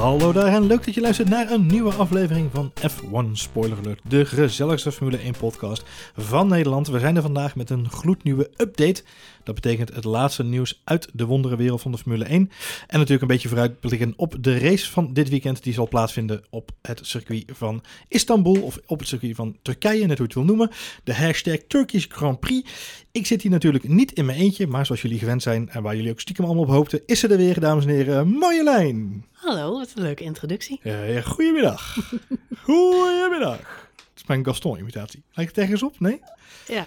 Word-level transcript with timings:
Hallo 0.00 0.32
daar 0.32 0.54
en 0.54 0.66
leuk 0.66 0.84
dat 0.84 0.94
je 0.94 1.00
luistert 1.00 1.28
naar 1.28 1.50
een 1.50 1.66
nieuwe 1.66 1.94
aflevering 1.94 2.50
van 2.52 2.72
F1 2.90 3.32
Spoiler 3.32 3.78
Alert, 3.78 4.00
de 4.08 4.24
gezelligste 4.24 4.92
Formule 4.92 5.18
1 5.18 5.32
podcast 5.38 5.82
van 6.16 6.48
Nederland. 6.48 6.88
We 6.88 6.98
zijn 6.98 7.16
er 7.16 7.22
vandaag 7.22 7.56
met 7.56 7.70
een 7.70 7.90
gloednieuwe 7.90 8.50
update. 8.56 9.02
Dat 9.44 9.54
betekent 9.54 9.94
het 9.94 10.04
laatste 10.04 10.44
nieuws 10.44 10.80
uit 10.84 11.08
de 11.12 11.24
wonderenwereld 11.26 11.80
van 11.80 11.92
de 11.92 11.98
Formule 11.98 12.24
1. 12.24 12.50
En 12.86 12.98
natuurlijk 12.98 13.22
een 13.22 13.28
beetje 13.28 13.48
vooruitblikken 13.48 14.12
op 14.16 14.36
de 14.40 14.58
race 14.58 14.90
van 14.90 15.12
dit 15.12 15.28
weekend. 15.28 15.62
Die 15.62 15.72
zal 15.72 15.88
plaatsvinden 15.88 16.44
op 16.50 16.70
het 16.82 17.00
circuit 17.02 17.44
van 17.46 17.82
Istanbul 18.08 18.62
of 18.62 18.78
op 18.86 18.98
het 18.98 19.08
circuit 19.08 19.36
van 19.36 19.56
Turkije, 19.62 20.06
net 20.06 20.06
hoe 20.06 20.16
je 20.16 20.22
het 20.22 20.34
wil 20.34 20.44
noemen. 20.44 20.70
De 21.04 21.14
hashtag 21.14 21.58
Turkish 21.68 22.06
Grand 22.08 22.40
Prix. 22.40 22.70
Ik 23.12 23.26
zit 23.26 23.42
hier 23.42 23.50
natuurlijk 23.50 23.88
niet 23.88 24.12
in 24.12 24.24
mijn 24.24 24.38
eentje, 24.38 24.66
maar 24.66 24.86
zoals 24.86 25.02
jullie 25.02 25.18
gewend 25.18 25.42
zijn 25.42 25.68
en 25.68 25.82
waar 25.82 25.96
jullie 25.96 26.10
ook 26.10 26.20
stiekem 26.20 26.44
allemaal 26.44 26.62
op 26.62 26.68
hoopten, 26.68 27.02
is 27.06 27.22
er 27.22 27.36
weer, 27.36 27.60
dames 27.60 27.84
en 27.84 27.90
heren, 27.90 28.28
Marjolein. 28.28 29.24
Hallo, 29.32 29.72
wat 29.78 29.92
een 29.94 30.02
leuke 30.02 30.22
introductie. 30.24 30.80
Ja, 30.82 31.02
ja, 31.02 31.20
goedemiddag. 31.20 31.96
goedemiddag. 32.62 33.58
Het 33.96 34.16
is 34.16 34.26
mijn 34.26 34.44
Gaston-imitatie. 34.44 35.22
Lijkt 35.32 35.56
het 35.56 35.64
ergens 35.64 35.82
op? 35.82 36.00
Nee? 36.00 36.20
Ja. 36.68 36.86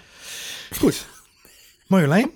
Goed. 0.78 1.06
Marjolein, 1.86 2.30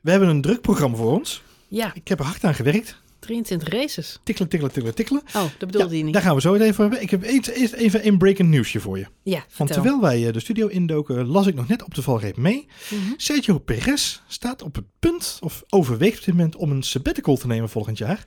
we 0.00 0.10
hebben 0.10 0.28
een 0.28 0.40
druk 0.40 0.60
programma 0.60 0.96
voor 0.96 1.12
ons. 1.12 1.42
Ja, 1.68 1.94
Ik 1.94 2.08
heb 2.08 2.18
er 2.18 2.24
hard 2.24 2.44
aan 2.44 2.54
gewerkt. 2.54 2.96
23 3.26 3.68
races. 3.68 4.20
Tikkelen, 4.22 4.50
tikkelen, 4.50 4.74
tikkelen, 4.74 4.96
tikkelen. 4.96 5.22
Oh, 5.26 5.42
dat 5.58 5.70
bedoelde 5.70 5.90
Ja, 5.92 5.96
je 5.98 6.04
niet. 6.04 6.12
Daar 6.12 6.22
gaan 6.22 6.34
we 6.34 6.40
zo 6.40 6.52
het 6.52 6.62
even 6.62 6.80
hebben. 6.82 7.02
Ik 7.02 7.10
heb 7.10 7.22
eerst 7.22 7.72
even 7.72 8.06
een 8.06 8.18
breaking 8.18 8.48
nieuwsje 8.50 8.80
voor 8.80 8.98
je. 8.98 9.06
Ja, 9.22 9.32
Want 9.38 9.44
vertel. 9.52 9.74
terwijl 9.74 10.00
wij 10.00 10.26
eh, 10.26 10.32
de 10.32 10.40
studio 10.40 10.66
indoken, 10.66 11.26
las 11.26 11.46
ik 11.46 11.54
nog 11.54 11.68
net 11.68 11.82
op 11.84 11.94
de 11.94 12.02
valreep 12.02 12.36
mee. 12.36 12.66
Mhm. 12.90 13.00
Sergio 13.16 13.58
Perez 13.58 14.20
staat 14.26 14.62
op 14.62 14.74
het 14.74 14.84
punt, 14.98 15.38
of 15.40 15.62
overweegt 15.68 16.18
op 16.18 16.24
dit 16.24 16.34
moment, 16.34 16.56
om 16.56 16.70
een 16.70 16.82
sabbatical 16.82 17.36
te 17.36 17.46
nemen 17.46 17.68
volgend 17.68 17.98
jaar. 17.98 18.26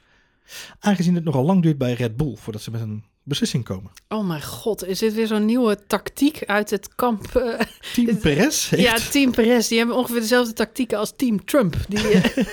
Aangezien 0.79 1.15
het 1.15 1.23
nogal 1.23 1.43
lang 1.43 1.61
duurt 1.61 1.77
bij 1.77 1.93
Red 1.93 2.17
Bull 2.17 2.35
voordat 2.35 2.61
ze 2.61 2.71
met 2.71 2.81
een 2.81 3.03
beslissing 3.29 3.63
komen. 3.63 3.91
Oh 4.07 4.27
mijn 4.27 4.43
god, 4.43 4.85
is 4.85 4.99
dit 4.99 5.13
weer 5.13 5.27
zo'n 5.27 5.45
nieuwe 5.45 5.77
tactiek 5.87 6.43
uit 6.45 6.69
het 6.69 6.95
kamp? 6.95 7.35
eh, 7.35 7.59
Team 7.93 8.17
Perez 8.17 8.69
heeft... 8.69 8.83
ja, 8.83 9.09
Team 9.11 9.31
Perez, 9.31 9.67
die 9.67 9.77
hebben 9.77 9.95
ongeveer 9.95 10.19
dezelfde 10.19 10.53
tactieken 10.53 10.97
als 10.97 11.13
Team 11.15 11.45
Trump. 11.45 11.75
Die 11.87 12.07
eh, 12.09 12.45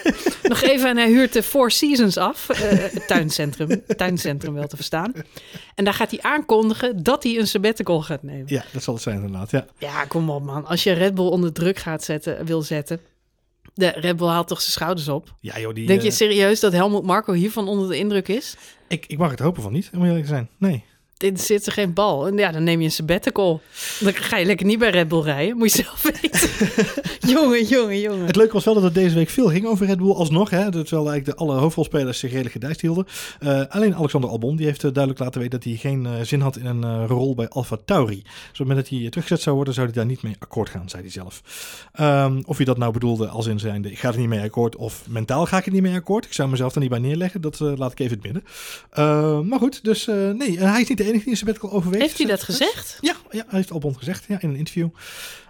nog 0.43 0.61
even 0.63 0.89
en 0.89 0.97
hij 0.97 1.09
huurt 1.09 1.33
de 1.33 1.43
Four 1.43 1.71
Seasons 1.71 2.17
af, 2.17 2.49
eh, 2.49 2.59
het 2.59 3.07
tuincentrum, 3.07 3.83
tuincentrum 3.97 4.55
wel 4.55 4.67
te 4.67 4.77
verstaan. 4.77 5.13
En 5.75 5.85
daar 5.85 5.95
gaat 5.95 6.11
hij 6.11 6.23
aankondigen 6.23 7.03
dat 7.03 7.23
hij 7.23 7.39
een 7.39 7.47
sabbatical 7.47 8.03
gaat 8.03 8.23
nemen. 8.23 8.45
Ja, 8.47 8.65
dat 8.73 8.83
zal 8.83 8.95
het 8.95 9.03
zijn 9.03 9.17
inderdaad, 9.17 9.51
ja. 9.51 9.67
Ja, 9.79 10.05
kom 10.05 10.31
op 10.31 10.43
man. 10.43 10.67
Als 10.67 10.83
je 10.83 10.93
Red 10.93 11.15
Bull 11.15 11.27
onder 11.29 11.53
druk 11.53 11.79
gaat 11.79 12.05
zetten, 12.05 12.45
wil 12.45 12.63
zetten. 12.63 13.01
De 13.77 13.89
Red 13.89 14.17
Bull 14.17 14.29
haalt 14.29 14.49
toch 14.49 14.61
zijn 14.61 14.73
schouders 14.73 15.09
op. 15.09 15.37
Ja 15.41 15.59
joh, 15.59 15.75
die... 15.75 15.87
Denk 15.87 16.01
je 16.01 16.09
eh, 16.09 16.15
serieus 16.15 16.61
dat 16.61 16.73
Helmut 16.73 17.03
Marco 17.03 17.33
hiervan 17.33 17.69
onder 17.69 17.89
de 17.89 17.99
indruk 17.99 18.29
is? 18.29 18.57
ik, 18.89 19.07
ik 19.07 19.19
mag 19.19 19.31
het 19.31 19.39
hopen 19.39 19.63
van 19.63 19.73
niet, 19.73 19.91
om 19.95 20.05
eerlijk 20.05 20.23
te 20.23 20.29
zijn. 20.29 20.49
Nee. 20.59 20.85
Dit 21.17 21.41
zit 21.41 21.67
er 21.67 21.73
geen 21.73 21.93
bal. 21.93 22.27
En 22.27 22.37
ja, 22.37 22.53
dan 22.53 22.65
neem 22.65 22.79
je 22.79 22.85
een 22.85 22.93
sabbatical. 22.93 23.61
Dan 24.01 24.15
ga 24.15 24.37
je 24.37 24.45
lekker 24.45 24.67
niet 24.67 24.79
bij 24.79 24.91
Red 24.91 25.09
Bull 25.09 25.23
rijden. 25.23 25.57
Moet 25.57 25.73
je 25.73 25.83
zelf 25.83 26.03
weten. 26.21 26.51
jongen, 27.35 27.65
jongen, 27.65 28.01
jongen. 28.01 28.27
Het 28.27 28.37
leuke 28.37 28.53
was 28.53 28.65
wel 28.65 28.75
dat 28.75 28.83
het 28.83 28.95
deze 28.95 29.15
week 29.15 29.29
veel 29.29 29.49
ging 29.49 29.67
over 29.67 29.87
Red 29.87 29.99
Bull 29.99 30.13
alsnog. 30.13 30.51
Hè, 30.51 30.71
terwijl 30.71 31.11
eigenlijk 31.11 31.25
de 31.25 31.45
alle 31.45 31.55
hoofdrolspelers 31.55 32.19
zich 32.19 32.31
redelijk 32.31 32.53
gedijst 32.53 32.81
hielden. 32.81 33.07
Eh, 33.39 33.63
alleen 33.69 33.95
Alexander 33.95 34.31
Albon 34.31 34.57
die 34.57 34.67
heeft 34.67 34.85
eh, 34.85 34.93
duidelijk 34.93 35.25
laten 35.25 35.41
weten 35.41 35.61
dat 35.61 35.69
hij 35.69 35.79
geen 35.79 36.07
eh, 36.07 36.13
zin 36.23 36.41
had 36.41 36.57
in 36.57 36.67
een 36.67 37.07
rol 37.07 37.35
bij 37.35 37.49
Alfa 37.49 37.77
Tauri. 37.85 38.23
Dus 38.23 38.25
op 38.25 38.49
het 38.49 38.59
moment 38.59 38.79
dat 38.79 38.99
hij 38.99 39.09
teruggezet 39.09 39.41
zou 39.41 39.57
worden, 39.57 39.75
zou 39.75 39.87
hij 39.87 39.97
daar 39.97 40.07
niet 40.07 40.23
mee 40.23 40.37
akkoord 40.39 40.69
gaan, 40.69 40.89
zei 40.89 41.03
hij 41.03 41.11
zelf. 41.11 41.43
Ehm, 41.93 42.43
of 42.47 42.57
hij 42.57 42.67
dat 42.67 42.79
nou 42.79 42.93
bedoelde 42.93 43.29
als 43.29 43.47
in 43.47 43.59
zijnde, 43.59 43.91
ik 43.91 43.99
ga 43.99 44.09
er 44.09 44.19
niet 44.19 44.29
mee 44.29 44.43
akkoord. 44.43 44.77
Of 44.77 45.05
mentaal 45.09 45.47
ga 45.47 45.59
ik 45.59 45.67
er 45.67 45.73
niet 45.73 45.83
mee 45.83 45.95
akkoord. 45.95 46.25
Ik 46.25 46.33
zou 46.33 46.49
mezelf 46.49 46.75
er 46.75 46.81
niet 46.81 46.91
bij 46.91 46.99
neerleggen. 46.99 47.41
Dat 47.41 47.59
laat 47.61 47.93
ik 47.93 47.99
even 47.99 48.15
het 48.17 48.25
midden. 48.25 48.45
Eh, 48.91 49.41
maar 49.41 49.59
goed, 49.59 49.85
dus 49.85 50.07
nee, 50.07 50.59
hij 50.59 50.81
is 50.81 50.89
niet 50.89 50.99
de 50.99 51.06
enige 51.07 51.25
die 51.25 51.35
sabbatical 51.37 51.71
overweegt. 51.73 52.03
Heeft 52.03 52.19
hij 52.19 52.27
dat 52.27 52.43
gezegd? 52.43 52.99
Ja, 53.01 53.15
ja, 53.31 53.45
hij 53.49 53.59
heeft 53.59 53.71
Albon 53.71 53.99
gezegd 53.99 54.25
ja, 54.29 54.41
in 54.41 54.49
een 54.49 54.57
interview. 54.57 54.89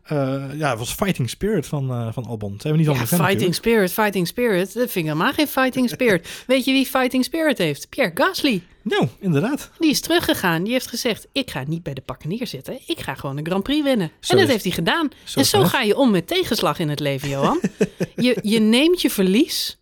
Eh, 0.04 0.44
ja, 0.54 0.70
het 0.70 0.78
was 0.78 0.92
fighting 0.94 1.30
spirit 1.30 1.66
van, 1.66 1.90
eh, 1.90 2.12
van 2.12 2.24
Albon. 2.24 2.56
Zijn 2.60 2.72
we 2.72 2.78
niet 2.78 2.88
Ja, 2.88 2.92
van 2.94 3.02
de 3.02 3.08
fan 3.08 3.18
fighting 3.18 3.48
natuurlijk. 3.50 3.54
spirit, 3.88 3.92
fighting 3.92 4.26
spirit. 4.26 4.66
Dat 4.74 4.90
vind 4.90 4.96
ik 5.06 5.12
helemaal 5.12 5.32
geen 5.32 5.46
fighting 5.48 5.90
spirit. 5.90 6.28
Weet 6.46 6.64
je 6.64 6.72
wie 6.72 6.86
fighting 6.86 7.24
spirit 7.24 7.58
heeft? 7.58 7.88
Pierre 7.88 8.10
Gasly. 8.14 8.62
Nou, 8.82 9.08
inderdaad. 9.20 9.70
Die 9.78 9.90
is 9.90 10.00
teruggegaan. 10.00 10.62
Die 10.62 10.72
heeft 10.72 10.86
gezegd, 10.86 11.26
ik 11.32 11.50
ga 11.50 11.64
niet 11.66 11.82
bij 11.82 11.94
de 11.94 12.00
pakken 12.00 12.28
neerzitten. 12.28 12.78
Ik 12.86 13.00
ga 13.00 13.14
gewoon 13.14 13.36
een 13.36 13.46
Grand 13.46 13.62
Prix 13.62 13.82
winnen. 13.84 14.10
Zo 14.20 14.32
en 14.32 14.38
dat 14.38 14.46
is- 14.46 14.52
heeft 14.52 14.64
hij 14.64 14.72
gedaan. 14.72 15.08
zo 15.24 15.38
en 15.38 15.46
zo 15.46 15.64
ga 15.64 15.80
je 15.82 15.96
om 15.96 16.10
met 16.10 16.26
tegenslag 16.26 16.78
in 16.78 16.88
het 16.88 17.00
leven, 17.00 17.28
Johan. 17.28 17.60
je, 18.16 18.38
je 18.42 18.58
neemt 18.60 19.02
je 19.02 19.10
verlies 19.10 19.78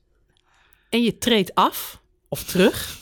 en 0.88 1.02
je 1.02 1.18
treedt 1.18 1.54
af 1.54 2.00
of 2.28 2.44
terug. 2.44 2.96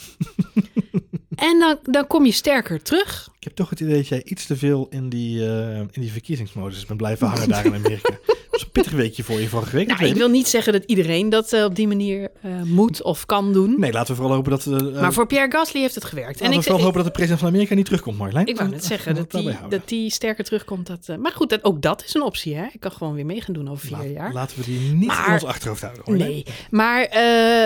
en 1.35 1.59
dan, 1.59 1.79
dan 1.83 2.07
kom 2.07 2.27
je 2.27 2.33
sterker 2.33 2.83
terug. 2.83 3.29
Ik 3.37 3.45
heb 3.45 3.55
toch 3.55 3.71
het 3.71 3.81
idee 3.81 3.97
dat 3.97 4.09
jij 4.09 4.23
iets 4.25 4.47
te 4.47 4.57
veel 4.57 4.87
in 4.91 5.09
die, 5.09 5.47
eh, 5.47 5.79
in 5.79 6.01
die 6.01 6.13
verkiezingsmodus 6.13 6.87
bent 6.87 6.99
blijven 6.99 7.27
hangen 7.27 7.49
daar 7.49 7.65
in 7.65 7.75
Amerika. 7.75 8.19
Dat 8.53 8.61
was 8.61 8.71
een 8.71 8.83
pittig 8.83 8.93
weekje 9.01 9.23
voor 9.25 9.41
je 9.41 9.49
vorige 9.49 9.77
week. 9.77 9.87
Nou, 9.87 10.05
ik 10.05 10.15
wil 10.15 10.29
niet 10.29 10.49
zeggen 10.49 10.73
dat 10.73 10.83
iedereen 10.87 11.29
dat 11.29 11.53
eh, 11.53 11.65
op 11.65 11.75
die 11.75 11.87
manier 11.89 12.31
eh, 12.43 12.51
moet 12.63 13.03
of 13.03 13.27
kan 13.27 13.53
doen. 13.53 13.75
Nee, 13.81 13.93
laten 13.93 14.09
we 14.15 14.21
vooral 14.21 14.35
hopen 14.37 14.51
dat... 14.51 14.67
eh, 14.67 15.01
Maar 15.01 15.13
voor 15.13 15.27
Pierre 15.27 15.51
Gasly 15.51 15.81
heeft 15.81 15.95
het 15.95 16.05
gewerkt. 16.05 16.31
laten 16.31 16.45
En 16.45 16.51
we 16.51 16.57
ik, 16.57 16.63
vooral 16.63 16.79
ik, 16.79 16.85
hopen 16.85 16.99
dat 16.99 17.07
de 17.07 17.13
president 17.13 17.41
van 17.41 17.49
Amerika 17.49 17.75
niet 17.75 17.85
terugkomt, 17.85 18.19
Marjolein. 18.19 18.47
ik 18.47 18.57
wou 18.57 18.69
net 18.71 18.85
zeggen 18.85 19.15
dat 19.15 19.31
die, 19.31 19.57
dat 19.69 20.13
sterker 20.13 20.45
terugkomt. 20.45 20.87
Dat, 20.87 21.19
maar 21.19 21.33
goed, 21.33 21.51
dat, 21.51 21.65
ook 21.65 21.83
dat 21.83 22.05
is 22.07 22.15
een 22.15 22.23
optie. 22.23 22.55
Hè? 22.57 22.65
Ik 22.73 22.81
kan 22.81 22.91
gewoon 22.93 23.15
weer 23.15 23.27
mee 23.27 23.41
gaan 23.41 23.55
doen 23.55 23.71
over 23.71 23.87
vier 23.87 23.97
Laat- 23.97 24.11
jaar. 24.13 24.33
Laten 24.33 24.59
we 24.59 24.65
die 24.65 24.93
niet 24.93 25.07
Maar- 25.07 25.27
in 25.27 25.33
ons 25.33 25.45
achterhoofd 25.45 25.81
houden. 25.83 26.03
Marjolein. 26.07 26.31
Nee, 26.33 26.45
maar 26.71 27.09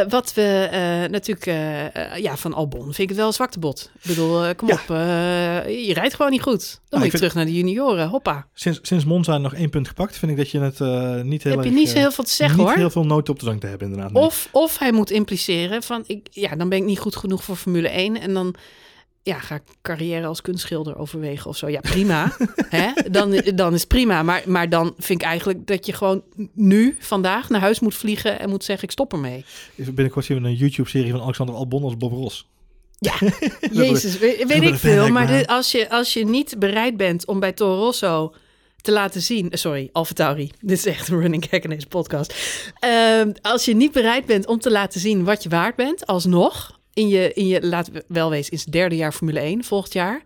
wat 0.09 0.35
we 0.35 0.69
natuurlijk, 1.11 1.45
ja, 2.17 2.37
van 2.37 2.55
Albon 2.55 2.83
vind 2.85 2.99
ik 2.99 3.09
het 3.09 3.17
wel 3.17 3.27
een 3.27 3.33
zwaktebod. 3.33 3.91
Ik 4.03 4.09
bedoel, 4.09 4.55
kom 4.55 4.69
Ja. 4.69 4.75
op, 4.75 4.87
je 5.69 5.91
rijdt 5.95 6.15
gewoon 6.15 6.31
niet 6.31 6.43
goed. 6.43 6.81
Dan 6.89 6.99
ik 6.99 7.05
moet 7.05 7.13
je 7.13 7.19
terug 7.19 7.35
naar 7.35 7.45
de 7.45 7.55
junioren, 7.55 8.09
hoppa. 8.09 8.47
Sinds, 8.55 8.79
sinds 8.83 9.05
Monza 9.05 9.39
nog 9.39 9.55
één 9.55 9.71
punt 9.71 9.89
gepakt, 9.89 10.17
vind 10.17 10.31
ik 10.31 10.37
dat 10.37 10.51
je 10.51 10.61
het 10.61 10.76
eh, 10.81 11.21
niet 11.21 11.43
heel 11.43 11.53
Heb 11.53 11.63
je 11.63 11.69
erg, 11.69 11.79
niet 11.79 11.89
zo 11.89 11.95
eh, 11.95 12.01
heel 12.01 12.13
veel 12.13 12.25
te 12.25 12.31
zeggen 12.31 12.59
niet 12.59 12.67
hoor. 12.67 12.77
heel 12.77 12.91
veel 12.91 13.05
noten 13.07 13.33
op 13.33 13.39
de 13.41 13.47
dank 13.47 13.61
te 13.61 13.67
hebben 13.67 13.87
inderdaad. 13.89 14.13
nee. 14.13 14.23
Of, 14.23 14.49
of 14.53 14.79
hij 14.79 14.93
moet 14.93 15.11
impliceren 15.11 15.83
van, 15.83 16.05
ik, 16.07 16.27
ja, 16.31 16.57
dan 16.57 16.69
ben 16.69 16.79
ik 16.79 16.85
niet 16.85 16.99
goed 16.99 17.17
genoeg 17.17 17.45
voor 17.45 17.57
Formule 17.57 17.89
1 17.89 18.21
en 18.21 18.35
dan 18.35 18.55
ja, 19.23 19.39
ga 19.39 19.55
ik 19.55 19.63
carrière 19.83 20.27
als 20.27 20.41
kunstschilder 20.43 20.99
overwegen 20.99 21.51
of 21.51 21.57
zo. 21.57 21.69
Ja, 21.69 21.81
prima. 21.81 22.37
Hè? 22.69 22.91
Dan, 23.11 23.43
dan 23.55 23.75
is 23.75 23.81
het 23.81 23.89
prima. 23.89 24.23
Maar, 24.23 24.43
maar 24.47 24.69
dan 24.69 24.95
vind 24.99 25.21
ik 25.21 25.27
eigenlijk 25.27 25.67
dat 25.67 25.87
je 25.87 25.93
gewoon 25.93 26.23
nu, 26.53 26.97
vandaag, 27.01 27.49
naar 27.49 27.61
huis 27.61 27.81
moet 27.81 27.95
vliegen 27.95 28.39
en 28.41 28.49
moet 28.49 28.65
zeggen, 28.65 28.85
ik 28.85 28.91
stop 28.91 29.13
ermee. 29.13 29.45
Binnenkort 29.75 30.25
zien 30.25 30.43
we 30.43 30.49
een 30.49 30.55
YouTube-serie 30.55 31.11
van 31.11 31.21
Alexander 31.21 31.55
Albon 31.55 31.83
als 31.83 31.97
Bob 31.97 32.13
Ross. 32.13 32.47
Ja, 32.99 33.15
Jezus, 33.73 34.19
weet, 34.19 34.51
ik 34.51 34.75
veel. 34.75 35.09
Maar 35.09 35.27
dit- 35.27 35.47
als, 35.47 35.71
je, 35.73 35.91
als 35.91 36.13
je 36.13 36.25
niet 36.25 36.59
bereid 36.59 36.97
bent 36.97 37.27
om 37.27 37.41
bij 37.41 37.53
Toro 37.53 37.75
Rosso 37.85 38.35
te 38.87 38.93
laten 38.93 39.23
zien... 39.23 39.49
Sorry, 39.51 39.89
Alfa 39.93 40.15
Tauri. 40.15 40.51
Dit 40.61 40.79
is 40.79 40.87
echt 40.87 41.09
een 41.09 41.21
running 41.21 41.47
gag 41.51 41.61
in 41.61 41.71
deze 41.71 41.87
podcast. 41.87 42.35
Ehm, 42.79 43.33
als 43.43 43.65
je 43.65 43.75
niet 43.75 43.93
bereid 43.93 44.27
bent 44.27 44.47
om 44.47 44.59
te 44.59 44.71
laten 44.71 45.01
zien 45.01 45.25
wat 45.25 45.43
je 45.43 45.49
waard 45.49 45.77
bent, 45.77 46.07
alsnog... 46.07 46.75
In 46.93 47.09
je, 47.09 47.33
in 47.33 47.47
je 47.47 47.67
laat 47.67 47.91
wel 48.09 48.31
wezen, 48.31 48.53
in 48.53 48.59
het 48.59 48.73
derde 48.73 48.97
jaar 48.97 49.13
Formule 49.13 49.41
1 49.41 49.65
volgend 49.65 49.93
jaar... 49.93 50.23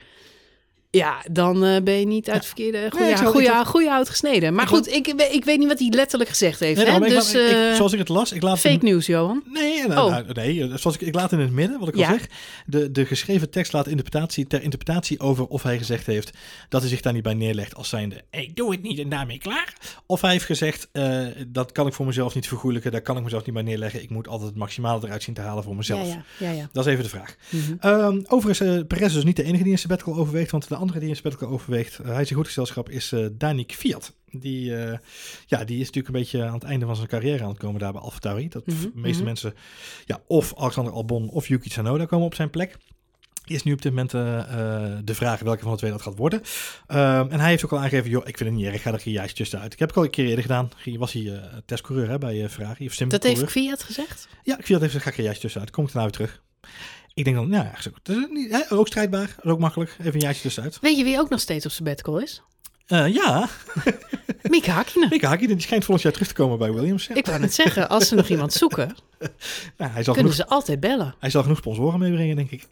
Ja, 0.92 1.22
dan 1.30 1.64
eh, 1.64 1.82
ben 1.82 1.94
je 1.98 2.06
niet 2.06 2.26
uit 2.28 2.36
het 2.36 2.46
verkeerde 2.46 2.86
goede, 2.90 3.16
zou- 3.16 3.64
goede, 3.66 3.88
hout 3.90 4.08
gesneden. 4.08 4.54
Maar 4.54 4.62
Ik 4.64 4.70
goed, 4.70 4.88
ik, 4.92 5.06
ik 5.08 5.44
weet 5.44 5.58
niet 5.58 5.68
wat 5.68 5.78
hij 5.78 5.88
letterlijk 5.88 6.30
gezegd 6.30 6.60
heeft. 6.60 6.76
Nee, 6.84 6.90
hè? 6.90 6.98
Dus 6.98 7.12
laat- 7.12 7.42
ik- 7.42 7.50
ik- 7.50 7.56
eh, 7.56 7.74
zoals 7.74 7.92
ik 7.92 7.98
het 7.98 8.08
las, 8.08 8.32
ik 8.32 8.42
laat 8.42 8.58
fake 8.58 8.74
hem- 8.74 8.84
nieuws, 8.84 9.06
Johan. 9.06 9.42
Nee, 9.52 9.86
nou, 9.88 10.00
Oh. 10.06 10.10
nou, 10.10 10.24
nee 10.32 10.62
eh, 10.62 10.74
zoals 10.76 10.96
ik, 10.96 11.00
ik 11.06 11.14
laat 11.14 11.32
in 11.32 11.38
het 11.38 11.50
midden, 11.50 11.78
wat 11.78 11.88
ik 11.88 11.94
al 11.94 12.00
Ja. 12.00 12.10
zeg. 12.10 12.26
De, 12.66 12.90
de 12.90 13.06
geschreven 13.06 13.50
tekst 13.50 13.72
laat 13.72 13.86
interpretatie, 13.86 14.46
ter 14.46 14.62
interpretatie 14.62 15.20
over 15.20 15.46
of 15.46 15.62
hij 15.62 15.78
gezegd 15.78 16.06
heeft 16.06 16.30
dat 16.68 16.80
hij 16.80 16.90
zich 16.90 17.00
daar 17.00 17.12
niet 17.12 17.22
bij 17.22 17.34
neerlegt 17.34 17.74
als 17.74 17.88
zijnde, 17.88 18.22
ik 18.30 18.56
doe 18.56 18.70
het 18.70 18.82
niet 18.82 18.98
en 18.98 19.08
daarmee 19.08 19.38
klaar. 19.38 19.74
Of 20.06 20.20
hij 20.20 20.30
heeft 20.30 20.44
gezegd, 20.44 20.88
eh, 20.92 21.18
dat 21.46 21.72
kan 21.72 21.86
ik 21.86 21.92
voor 21.92 22.06
mezelf 22.06 22.34
niet 22.34 22.48
vergoeilijken, 22.48 22.92
daar 22.92 23.00
kan 23.02 23.16
ik 23.16 23.22
mezelf 23.22 23.44
niet 23.44 23.54
bij 23.54 23.62
neerleggen. 23.64 24.02
Ik 24.02 24.10
moet 24.10 24.28
altijd 24.28 24.48
het 24.48 24.58
maximale 24.58 25.00
eruit 25.04 25.22
zien 25.22 25.34
te 25.34 25.40
halen 25.40 25.64
voor 25.64 25.76
mezelf. 25.76 26.06
Ja, 26.08 26.22
ja, 26.38 26.50
ja. 26.50 26.56
ja. 26.56 26.68
Dat 26.72 26.86
is 26.86 26.92
even 26.92 27.04
de 27.04 27.10
vraag. 27.10 27.34
Mhm. 27.50 27.72
Ehm, 27.80 28.20
overigens, 28.28 28.68
eh 28.68 28.86
Perez 28.86 29.06
is 29.06 29.12
dus 29.14 29.24
niet 29.24 29.36
de 29.36 29.44
enige 29.44 29.62
die 29.62 29.72
een 29.72 29.78
sabbatical 29.78 30.14
overweegt, 30.16 30.50
want 30.50 30.68
de 30.68 30.78
andere 30.80 30.98
die 30.98 31.08
een 31.08 31.14
sabbatical 31.14 31.48
overweegt, 31.48 31.98
eh, 31.98 32.06
hij 32.06 32.22
is 32.22 32.30
in 32.30 32.36
goed 32.36 32.46
gezelschap, 32.46 32.88
is 32.88 33.12
eh 33.12 33.26
Danik 33.32 33.72
Fiat. 33.72 34.14
Die, 34.30 34.76
eh, 34.76 34.98
ja, 35.46 35.64
die 35.64 35.80
is 35.80 35.86
natuurlijk 35.86 36.14
een 36.14 36.20
beetje 36.20 36.44
aan 36.44 36.54
het 36.54 36.62
einde 36.62 36.86
van 36.86 36.96
zijn 36.96 37.08
carrière 37.08 37.42
aan 37.42 37.48
het 37.48 37.58
komen 37.58 37.80
daar 37.80 37.92
bij 37.92 38.00
AlphaTauri. 38.00 38.48
Dat 38.48 38.66
Mhm, 38.66 38.80
de 38.80 38.90
meeste 38.94 39.16
mhm. 39.16 39.24
mensen, 39.24 39.54
ja, 40.04 40.22
of 40.26 40.54
Alexander 40.56 40.92
Albon 40.92 41.28
of 41.28 41.46
Yuki 41.46 41.68
Tsunoda 41.68 42.04
komen 42.04 42.26
op 42.26 42.34
zijn 42.34 42.50
plek. 42.50 42.76
Is 43.46 43.62
nu 43.62 43.72
op 43.72 43.82
dit 43.82 43.92
moment 43.92 44.10
de 45.06 45.14
vraag 45.14 45.40
welke 45.40 45.62
van 45.62 45.72
de 45.72 45.78
twee 45.78 45.90
dat 45.90 46.02
gaat 46.02 46.16
worden. 46.16 46.42
Ehm, 46.86 47.26
en 47.30 47.40
hij 47.40 47.48
heeft 47.48 47.64
ook 47.64 47.72
al 47.72 47.78
aangegeven, 47.78 48.10
joh, 48.10 48.26
ik 48.26 48.36
vind 48.36 48.48
het 48.50 48.58
niet 48.58 48.66
erg, 48.66 48.74
ik 48.74 48.80
ga 48.80 48.92
er 48.92 49.02
een 49.04 49.12
jaartje 49.12 49.36
tussenuit. 49.36 49.72
Ik 49.72 49.78
heb 49.78 49.88
het 49.88 49.96
al 49.96 50.04
een 50.04 50.10
keer 50.10 50.26
eerder 50.26 50.42
gedaan. 50.42 50.70
Was 50.98 51.12
hij 51.12 51.40
testcoureur 51.64 52.08
hè, 52.08 52.18
bij 52.18 52.48
Ferrari, 52.48 52.86
of 52.86 52.94
Dat 52.94 53.22
heeft 53.22 53.50
Fiat 53.50 53.82
gezegd? 53.82 54.28
Ja, 54.42 54.58
ik 54.58 54.66
viel 54.66 54.78
dat 54.78 54.88
even, 54.88 55.00
ga 55.00 55.08
ik 55.08 55.12
er 55.12 55.18
een 55.18 55.24
jaartje 55.24 55.42
tussenuit. 55.42 55.70
Kom 55.70 55.84
ik 55.84 55.92
daarna 55.92 56.08
weer 56.08 56.18
terug. 56.26 56.42
Ik 57.14 57.24
denk 57.24 57.36
dan, 57.36 57.48
ja, 57.50 57.72
dat 58.02 58.16
is 58.16 58.26
niet, 58.30 58.50
hè, 58.50 58.76
ook 58.76 58.86
strijdbaar, 58.86 59.36
is 59.42 59.50
ook 59.50 59.58
makkelijk. 59.58 59.96
Even 60.00 60.14
een 60.14 60.20
jaartje 60.20 60.42
tussenuit. 60.42 60.78
Weet 60.80 60.96
je 60.96 61.04
wie 61.04 61.18
ook 61.18 61.28
nog 61.28 61.40
steeds 61.40 61.64
op 61.64 61.70
sabbatical 61.70 62.18
is? 62.18 62.42
Eh, 62.86 63.14
ja, 63.14 63.48
Mika 64.50 64.72
Hakkinen. 64.72 65.08
Mika 65.08 65.28
Hakkinen, 65.28 65.56
die 65.56 65.64
schijnt 65.64 65.84
volgend 65.84 66.04
jaar 66.04 66.12
terug 66.12 66.28
te 66.28 66.34
komen 66.34 66.58
bij 66.58 66.72
Williams. 66.72 67.06
Ja. 67.06 67.14
Ik 67.14 67.26
wou 67.26 67.40
net 67.40 67.54
zeggen, 67.54 67.88
als 67.88 68.08
ze 68.08 68.14
nog 68.14 68.28
iemand 68.28 68.52
zoeken. 68.52 68.86
nou, 69.78 69.90
hij, 69.90 70.02
zal 70.02 70.14
Kunnen 70.14 70.32
genoeg, 70.32 70.34
ze 70.34 70.46
altijd 70.46 70.80
bellen? 70.80 71.14
hij 71.18 71.30
zal 71.30 71.42
genoeg 71.42 71.58
sponsoren 71.58 71.98
meebrengen, 71.98 72.36
denk 72.36 72.50
ik. 72.50 72.66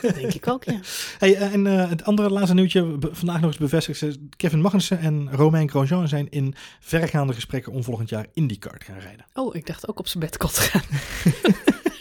Dat 0.00 0.14
denk 0.14 0.34
ik 0.34 0.48
ook, 0.48 0.64
ja. 0.64 0.80
Hey, 1.18 1.34
eh, 1.34 1.52
en 1.52 1.66
eh, 1.66 1.88
het 1.88 2.04
andere 2.04 2.30
laatste 2.30 2.54
nieuwtje, 2.54 2.96
vandaag 3.12 3.40
nog 3.40 3.50
eens 3.50 3.58
bevestigd. 3.58 4.18
Kevin 4.36 4.60
Magnussen 4.60 4.98
en 4.98 5.28
Romain 5.32 5.70
Grosjean 5.70 6.08
zijn 6.08 6.26
in 6.30 6.54
verregaande 6.80 7.32
gesprekken 7.32 7.72
om 7.72 7.84
volgend 7.84 8.08
jaar 8.08 8.26
IndyCar 8.32 8.78
te 8.78 8.84
gaan 8.84 8.98
rijden. 8.98 9.26
Oh, 9.34 9.54
ik 9.54 9.66
dacht 9.66 9.88
ook 9.88 9.98
op 9.98 10.08
zijn 10.08 10.24
bedkot 10.24 10.54
te 10.54 10.60
gaan. 10.60 10.82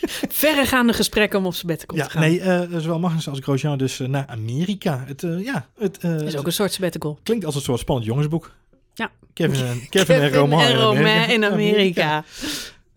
Verregaande 0.30 0.94
gesprekken 0.94 1.40
om 1.40 1.46
op 1.46 1.54
zijn 1.54 1.78
Ja, 1.94 2.04
te 2.06 2.10
gaan. 2.10 2.22
nee, 2.22 2.40
eh, 2.42 2.62
zowel 2.78 3.00
Magnussen 3.00 3.32
als 3.32 3.42
Grosjean 3.42 3.78
dus 3.78 4.00
eh, 4.00 4.08
naar 4.08 4.26
Amerika. 4.28 5.04
Het, 5.06 5.24
eh, 5.24 5.44
ja, 5.44 5.68
het 5.80 5.98
eh, 5.98 6.22
is 6.22 6.38
ook 6.38 6.46
een 6.46 6.52
soort 6.54 6.72
sabbatical. 6.74 7.20
klinkt 7.24 7.46
als 7.46 7.56
een 7.56 7.62
soort 7.62 7.80
spannend 7.80 8.08
jongensboek. 8.08 8.52
Ja. 8.94 9.12
Kevin 9.34 9.66
en, 9.68 9.90
Kevin 9.90 10.16
en 10.22 10.30
Romain, 10.34 10.70
in 10.72 10.82
Amerika. 10.82 11.34
in 11.34 11.46
Amerika. 11.46 12.24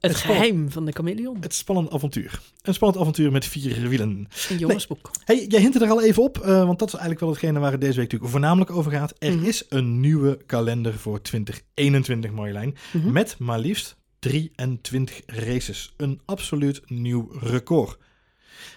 Het 0.00 0.14
geheim 0.16 0.70
van 0.70 0.84
de 0.84 0.92
chameleon. 0.92 1.36
Het 1.40 1.54
spannend 1.54 1.92
avontuur. 1.92 2.40
Een 2.62 2.74
spannend 2.74 3.00
avontuur 3.00 3.32
met 3.32 3.44
vier 3.44 3.88
wielen. 3.88 4.28
Een 4.48 4.58
jongensboek. 4.58 5.10
Hey, 5.24 5.44
jij 5.48 5.60
hint 5.60 5.80
er 5.82 5.88
al 5.90 6.02
even 6.02 6.22
op, 6.22 6.38
eh, 6.38 6.64
want 6.64 6.78
dat 6.78 6.88
is 6.88 6.94
eigenlijk 6.94 7.20
wel 7.20 7.30
hetgene 7.30 7.58
waar 7.58 7.70
het 7.72 7.80
deze 7.80 7.92
week 7.96 8.02
natuurlijk 8.04 8.30
voornamelijk 8.30 8.70
over 8.70 8.92
gaat. 8.92 9.14
Er 9.18 9.32
Mhm. 9.36 9.44
is 9.44 9.64
een 9.68 10.00
nieuwe 10.00 10.38
kalender 10.46 10.94
voor 10.98 11.22
2021, 11.22 12.30
Marjolein. 12.30 12.76
Mhm. 12.92 13.12
Met 13.12 13.34
maar 13.38 13.58
liefst 13.58 13.96
23 14.20 15.20
races. 15.26 15.94
Een 15.96 16.20
absoluut 16.24 16.90
nieuw 16.90 17.30
record. 17.40 17.98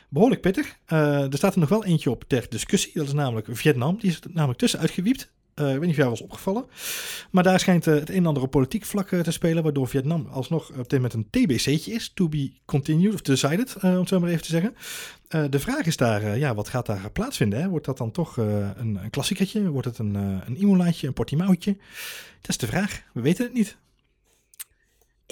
Behoorlijk 0.10 0.42
pittig. 0.42 0.78
Eh, 0.86 1.32
er 1.32 1.38
staat 1.38 1.54
er 1.54 1.60
nog 1.60 1.70
wel 1.70 1.86
eentje 1.86 2.10
op 2.10 2.24
ter 2.28 2.46
discussie. 2.50 2.92
Dat 2.94 3.08
is 3.08 3.14
namelijk 3.14 3.48
Vietnam. 3.52 3.98
Die 4.00 4.10
is 4.10 4.16
er 4.22 4.30
namelijk 4.34 4.60
tussenuit 4.60 4.92
gewiept. 4.92 5.32
Eh, 5.54 5.66
ik 5.66 5.72
weet 5.72 5.82
niet 5.82 5.90
of 5.90 5.96
jou 5.96 6.10
was 6.10 6.22
opgevallen. 6.22 6.66
Maar 7.32 7.44
daar 7.44 7.60
schijnt 7.60 7.88
eh, 7.88 7.94
het 7.94 8.10
een 8.10 8.16
en 8.16 8.26
ander 8.26 8.44
op 8.44 8.52
politiek 8.52 8.86
vlak 8.86 9.08
te 9.08 9.32
spelen. 9.32 9.64
Waardoor 9.64 9.88
Vietnam 9.88 10.28
alsnog 10.32 10.70
op 10.70 10.90
dit 10.90 11.02
moment 11.02 11.14
een 11.14 11.28
TBC'tje 11.30 11.94
is. 11.94 12.12
To 12.14 12.30
be 12.30 12.52
continued 12.66 13.14
of 13.14 13.22
decided, 13.22 13.76
om 13.82 13.90
het 13.90 14.08
zo 14.08 14.20
maar 14.20 14.30
even 14.30 14.44
te 14.44 14.50
zeggen. 14.50 14.76
De 15.52 15.60
vraag 15.60 15.86
is 15.86 15.98
daar, 15.98 16.38
ja, 16.38 16.56
wat 16.56 16.70
gaat 16.70 16.86
daar 16.86 17.12
plaatsvinden? 17.12 17.62
Hè? 17.62 17.70
Wordt 17.70 17.86
dat 17.86 17.98
dan 17.98 18.12
toch 18.12 18.38
een, 18.38 19.00
een? 19.12 19.72
Wordt 19.72 19.88
het 19.88 19.98
een, 19.98 20.16
een 20.16 20.62
Imolaatje, 20.62 21.08
een 21.08 21.14
Portimautje? 21.14 21.78
Dat 22.42 22.50
is 22.50 22.58
de 22.58 22.68
vraag. 22.68 23.04
We 23.14 23.22
weten 23.22 23.44
het 23.44 23.54
niet. 23.54 23.78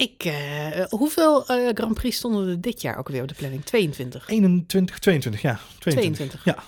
Ik, 0.02 0.24
eh, 0.24 0.84
hoeveel 0.88 1.46
eh, 1.46 1.68
Grand 1.74 1.94
Prix 1.94 2.16
stonden 2.16 2.48
er 2.48 2.60
dit 2.60 2.80
jaar 2.80 2.98
ook 2.98 3.08
weer 3.08 3.22
op 3.22 3.28
de 3.28 3.34
planning? 3.34 3.64
22. 3.64 4.28
21, 4.28 4.98
22, 4.98 5.42
ja. 5.42 5.60
22. 5.78 6.40
22. 6.40 6.44
Ja. 6.44 6.62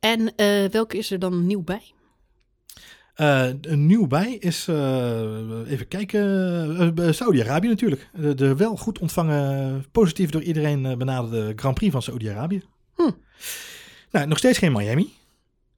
En 0.00 0.34
eh, 0.36 0.70
welke 0.70 0.98
is 0.98 1.10
er 1.10 1.18
dan 1.18 1.46
nieuw 1.46 1.62
bij? 1.62 1.82
Een 3.60 3.86
nieuw 3.86 4.06
bij 4.06 4.34
is, 4.34 4.66
even 5.66 5.88
kijken, 5.88 7.14
Saudi-Arabië 7.14 7.68
natuurlijk. 7.68 8.08
De, 8.14 8.34
de 8.34 8.56
wel 8.56 8.76
goed 8.76 8.98
ontvangen, 8.98 9.84
positief 9.92 10.30
door 10.30 10.42
iedereen 10.42 10.98
benaderde 10.98 11.52
Grand 11.56 11.74
Prix 11.74 11.92
van 11.92 12.02
Saudi-Arabië. 12.02 12.62
Hm. 12.94 13.10
Nou, 14.10 14.26
nog 14.26 14.38
steeds 14.38 14.58
geen 14.58 14.72
Miami. 14.72 15.12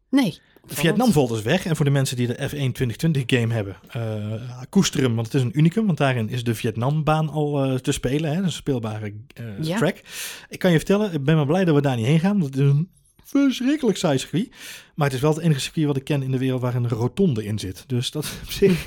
Nee. 0.09 0.41
Vietnam 0.67 1.13
valt 1.13 1.29
dus 1.29 1.43
weg. 1.43 1.67
En 1.67 1.77
voor 1.77 1.85
de 1.85 1.91
mensen 1.91 2.17
die 2.17 2.27
de 2.27 2.35
F1 2.35 2.39
2020 2.49 3.23
game 3.27 3.55
hebben, 3.55 3.77
eh 3.89 4.61
koester 4.69 5.03
hem, 5.03 5.15
want 5.15 5.27
het 5.27 5.37
is 5.37 5.43
een 5.43 5.59
unicum. 5.59 5.87
Want 5.87 5.99
daarin 5.99 6.29
is 6.29 6.45
de 6.45 6.55
Vietnambaan 6.55 7.29
al 7.29 7.65
eh, 7.65 7.75
te 7.75 7.93
spelen. 7.93 8.31
Hè? 8.31 8.37
Dat 8.37 8.45
een 8.45 8.53
speelbare 8.53 9.13
eh, 9.35 9.45
Ja. 9.61 9.77
track. 9.77 10.01
Ik 10.49 10.59
kan 10.59 10.71
je 10.71 10.77
vertellen, 10.77 11.13
ik 11.13 11.25
ben 11.25 11.37
maar 11.37 11.47
blij 11.47 11.65
dat 11.65 11.75
we 11.75 11.81
daar 11.81 11.97
niet 11.97 12.07
heen 12.07 12.21
gaan. 12.21 12.39
Want 12.41 12.55
het 12.55 12.65
is 12.65 12.71
een 12.71 12.89
verschrikkelijk 13.31 13.99
saai 13.99 14.19
circuit. 14.19 14.49
Maar 14.95 15.07
het 15.07 15.17
is 15.17 15.23
wel 15.23 15.35
het 15.35 15.43
enige 15.43 15.61
circuit 15.61 15.87
wat 15.87 15.97
ik 15.97 16.05
ken 16.05 16.23
in 16.23 16.31
de 16.31 16.39
wereld 16.39 16.61
waar 16.61 16.75
een 16.75 16.89
rotonde 16.89 17.45
in 17.45 17.59
zit. 17.59 17.85
Dus 17.87 18.11
dat 18.11 18.33
op 18.43 18.51
zich... 18.51 18.87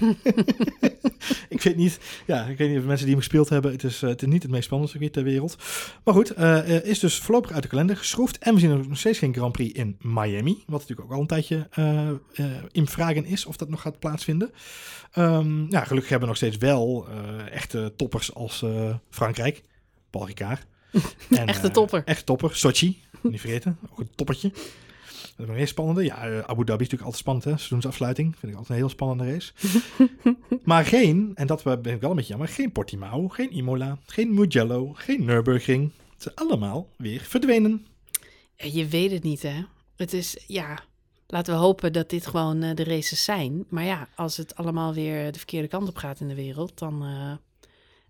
ik 1.49 1.61
weet 1.61 1.75
niet, 1.75 1.99
ja, 2.25 2.45
ik 2.45 2.57
weet 2.57 2.69
niet 2.69 2.77
of 2.77 2.85
mensen 2.85 3.05
die 3.05 3.15
hem 3.15 3.23
gespeeld 3.23 3.49
hebben. 3.49 3.71
Het 3.71 3.83
is, 3.83 4.01
eh, 4.01 4.09
het 4.09 4.25
niet 4.25 4.41
het 4.41 4.51
meest 4.51 4.63
spannende 4.63 4.91
circuit 4.91 5.13
ter 5.13 5.23
wereld. 5.23 5.57
Maar 6.03 6.13
goed, 6.13 6.29
eh, 6.29 6.83
is 6.85 6.99
dus 6.99 7.19
voorlopig 7.19 7.51
uit 7.51 7.63
de 7.63 7.69
kalender 7.69 7.97
geschroefd. 7.97 8.37
En 8.37 8.53
we 8.53 8.59
zien 8.59 8.87
nog 8.87 8.97
steeds 8.97 9.19
geen 9.19 9.33
Grand 9.33 9.51
Prix 9.51 9.73
in 9.73 9.97
Miami. 10.01 10.63
Wat 10.67 10.79
natuurlijk 10.79 11.07
ook 11.07 11.15
al 11.15 11.21
een 11.21 11.27
tijdje 11.27 11.67
eh, 11.71 12.09
in 12.71 12.87
vragen 12.87 13.25
is 13.25 13.45
of 13.45 13.57
dat 13.57 13.69
nog 13.69 13.81
gaat 13.81 13.99
plaatsvinden. 13.99 14.51
Ehm, 15.11 15.71
ja, 15.71 15.83
gelukkig 15.83 16.09
hebben 16.09 16.29
we 16.29 16.35
nog 16.35 16.35
steeds 16.35 16.57
wel 16.57 17.07
echte 17.51 17.93
toppers 17.95 18.33
als 18.33 18.65
Frankrijk. 19.09 19.63
Paul 20.09 20.25
Ricard. 20.25 20.65
En, 21.29 21.47
Echte 21.47 21.67
eh, 21.67 21.73
topper. 21.73 22.01
Echte 22.05 22.23
topper. 22.23 22.55
Sochi, 22.55 23.01
niet 23.21 23.39
vergeten. 23.39 23.77
Ook 23.91 23.99
een 23.99 24.09
toppertje. 24.15 24.49
Dat 24.49 25.45
is 25.45 25.47
een 25.47 25.55
heel 25.55 25.65
spannende. 25.65 26.03
Ja, 26.03 26.27
eh, 26.27 26.39
Abu 26.39 26.63
Dhabi 26.63 26.83
is 26.83 26.89
natuurlijk 26.89 27.01
altijd 27.01 27.17
spannend, 27.17 27.45
hè. 27.45 27.51
Seizoensafsluiting. 27.51 28.35
Vind 28.37 28.51
ik 28.51 28.57
altijd 28.57 28.69
een 28.69 28.85
heel 28.85 28.93
spannende 28.93 29.31
race. 29.31 29.51
maar 30.63 30.85
geen, 30.85 31.31
en 31.35 31.47
dat 31.47 31.63
ben 31.63 31.93
ik 31.93 32.01
wel 32.01 32.09
een 32.09 32.15
beetje 32.15 32.31
jammer, 32.31 32.47
geen 32.47 32.71
Portimao, 32.71 33.27
geen 33.27 33.55
Imola, 33.55 33.97
geen 34.05 34.33
Mugello, 34.33 34.93
geen 34.93 35.25
Nürburgring. 35.25 35.91
Het 36.13 36.21
zijn 36.21 36.35
allemaal 36.35 36.89
weer 36.97 37.19
verdwenen. 37.21 37.85
Je 38.55 38.87
weet 38.87 39.11
het 39.11 39.23
niet, 39.23 39.41
hè? 39.41 39.63
Het 39.95 40.13
is, 40.13 40.43
ja, 40.47 40.79
laten 41.27 41.53
we 41.53 41.59
hopen 41.59 41.93
dat 41.93 42.09
dit 42.09 42.27
gewoon 42.27 42.61
eh, 42.61 42.75
de 42.75 42.83
races 42.83 43.23
zijn. 43.23 43.65
Maar 43.69 43.83
ja, 43.83 44.07
als 44.15 44.37
het 44.37 44.55
allemaal 44.55 44.93
weer 44.93 45.31
de 45.31 45.37
verkeerde 45.37 45.67
kant 45.67 45.87
op 45.87 45.97
gaat 45.97 46.19
in 46.19 46.27
de 46.27 46.35
wereld, 46.35 46.79
dan, 46.79 47.03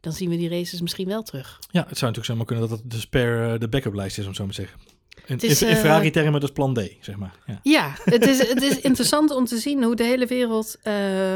dan 0.04 0.14
zien 0.14 0.30
we 0.30 0.38
die 0.38 0.50
races 0.50 0.82
misschien 0.82 1.08
wel 1.08 1.24
terug. 1.24 1.60
Ja, 1.72 1.86
het 1.88 1.98
zou 1.98 2.12
natuurlijk 2.12 2.26
zomaar 2.26 2.46
kunnen 2.46 2.70
dat 2.70 2.80
het 2.80 2.92
de 2.92 3.00
spare, 3.00 3.54
eh, 3.54 3.60
de 3.60 3.68
backup 3.68 3.94
lijst 3.94 4.18
is, 4.18 4.26
om 4.26 4.34
zo 4.34 4.44
maar 4.46 4.54
te 4.54 4.62
zeggen. 4.62 4.80
In, 5.16 5.34
Het 5.34 5.44
is, 5.44 5.62
in, 5.62 5.68
in 5.68 5.74
eh, 5.74 5.80
Ferrari-termen, 5.80 6.34
dat 6.34 6.44
is 6.44 6.52
plan 6.56 6.74
D, 6.74 6.80
zeg 7.02 7.16
maar. 7.16 7.36
Ja. 7.46 7.60
Ja, 7.64 7.94
het 8.04 8.28
is, 8.28 8.48
het 8.48 8.62
is 8.62 8.80
interessant 8.80 9.32
om 9.32 9.46
te 9.46 9.58
zien 9.58 9.84
hoe 9.84 9.96
de 9.96 10.04
hele 10.04 10.26
wereld. 10.26 10.78
eh, 10.84 11.36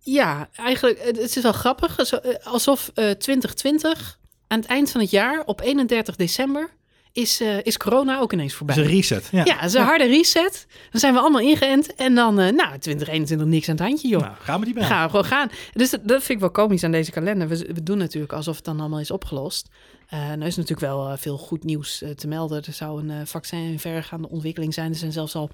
ja, 0.00 0.48
eigenlijk, 0.54 1.02
het 1.02 1.36
is 1.36 1.42
wel 1.42 1.52
grappig. 1.52 1.98
Alsof 2.44 2.90
eh 2.94 3.10
2020 3.10 4.18
aan 4.46 4.58
het 4.58 4.68
eind 4.68 4.90
van 4.90 5.00
het 5.00 5.10
jaar, 5.10 5.42
op 5.44 5.60
31 5.60 6.16
december, 6.16 6.70
is, 7.12 7.40
eh, 7.40 7.62
is 7.62 7.76
corona 7.76 8.18
ook 8.18 8.32
ineens 8.32 8.54
voorbij. 8.54 8.76
Een 8.76 8.84
reset. 8.84 9.28
Ja, 9.32 9.44
Ja, 9.44 9.56
het 9.56 9.64
is 9.64 9.74
een 9.74 9.84
harde 9.84 10.06
reset. 10.06 10.66
Dan 10.90 11.00
zijn 11.00 11.14
we 11.14 11.20
allemaal 11.20 11.40
ingeënt. 11.40 11.94
En 11.94 12.14
dan, 12.14 12.40
eh, 12.40 12.52
nou, 12.52 12.78
2021 12.78 13.46
niks 13.46 13.68
aan 13.68 13.74
het 13.74 13.84
handje, 13.84 14.08
joh. 14.08 14.20
Nou, 14.20 14.34
gaan 14.40 14.58
we 14.58 14.64
die 14.64 14.74
bij. 14.74 14.84
Gaan 14.84 15.04
we 15.04 15.10
gewoon 15.10 15.24
gaan. 15.24 15.50
Dus 15.72 15.90
dat, 15.90 16.00
dat 16.08 16.18
vind 16.18 16.30
ik 16.30 16.38
wel 16.38 16.50
komisch 16.50 16.84
aan 16.84 16.90
deze 16.90 17.10
kalender. 17.10 17.48
We, 17.48 17.56
we 17.74 17.82
doen 17.82 17.98
natuurlijk 17.98 18.32
alsof 18.32 18.56
het 18.56 18.64
dan 18.64 18.80
allemaal 18.80 19.00
is 19.00 19.10
opgelost. 19.10 19.68
Eh 20.08 20.18
nou 20.18 20.44
is 20.44 20.56
natuurlijk 20.56 20.80
wel 20.92 21.16
veel 21.16 21.38
goed 21.38 21.64
nieuws 21.64 22.02
te 22.16 22.28
melden. 22.28 22.62
Er 22.62 22.72
zou 22.72 23.08
een 23.08 23.26
vaccin 23.26 23.58
in 23.58 23.78
verregaande 23.78 24.28
ontwikkeling 24.28 24.74
zijn. 24.74 24.90
Er 24.90 24.98
zijn 24.98 25.12
zelfs 25.12 25.34
al 25.34 25.50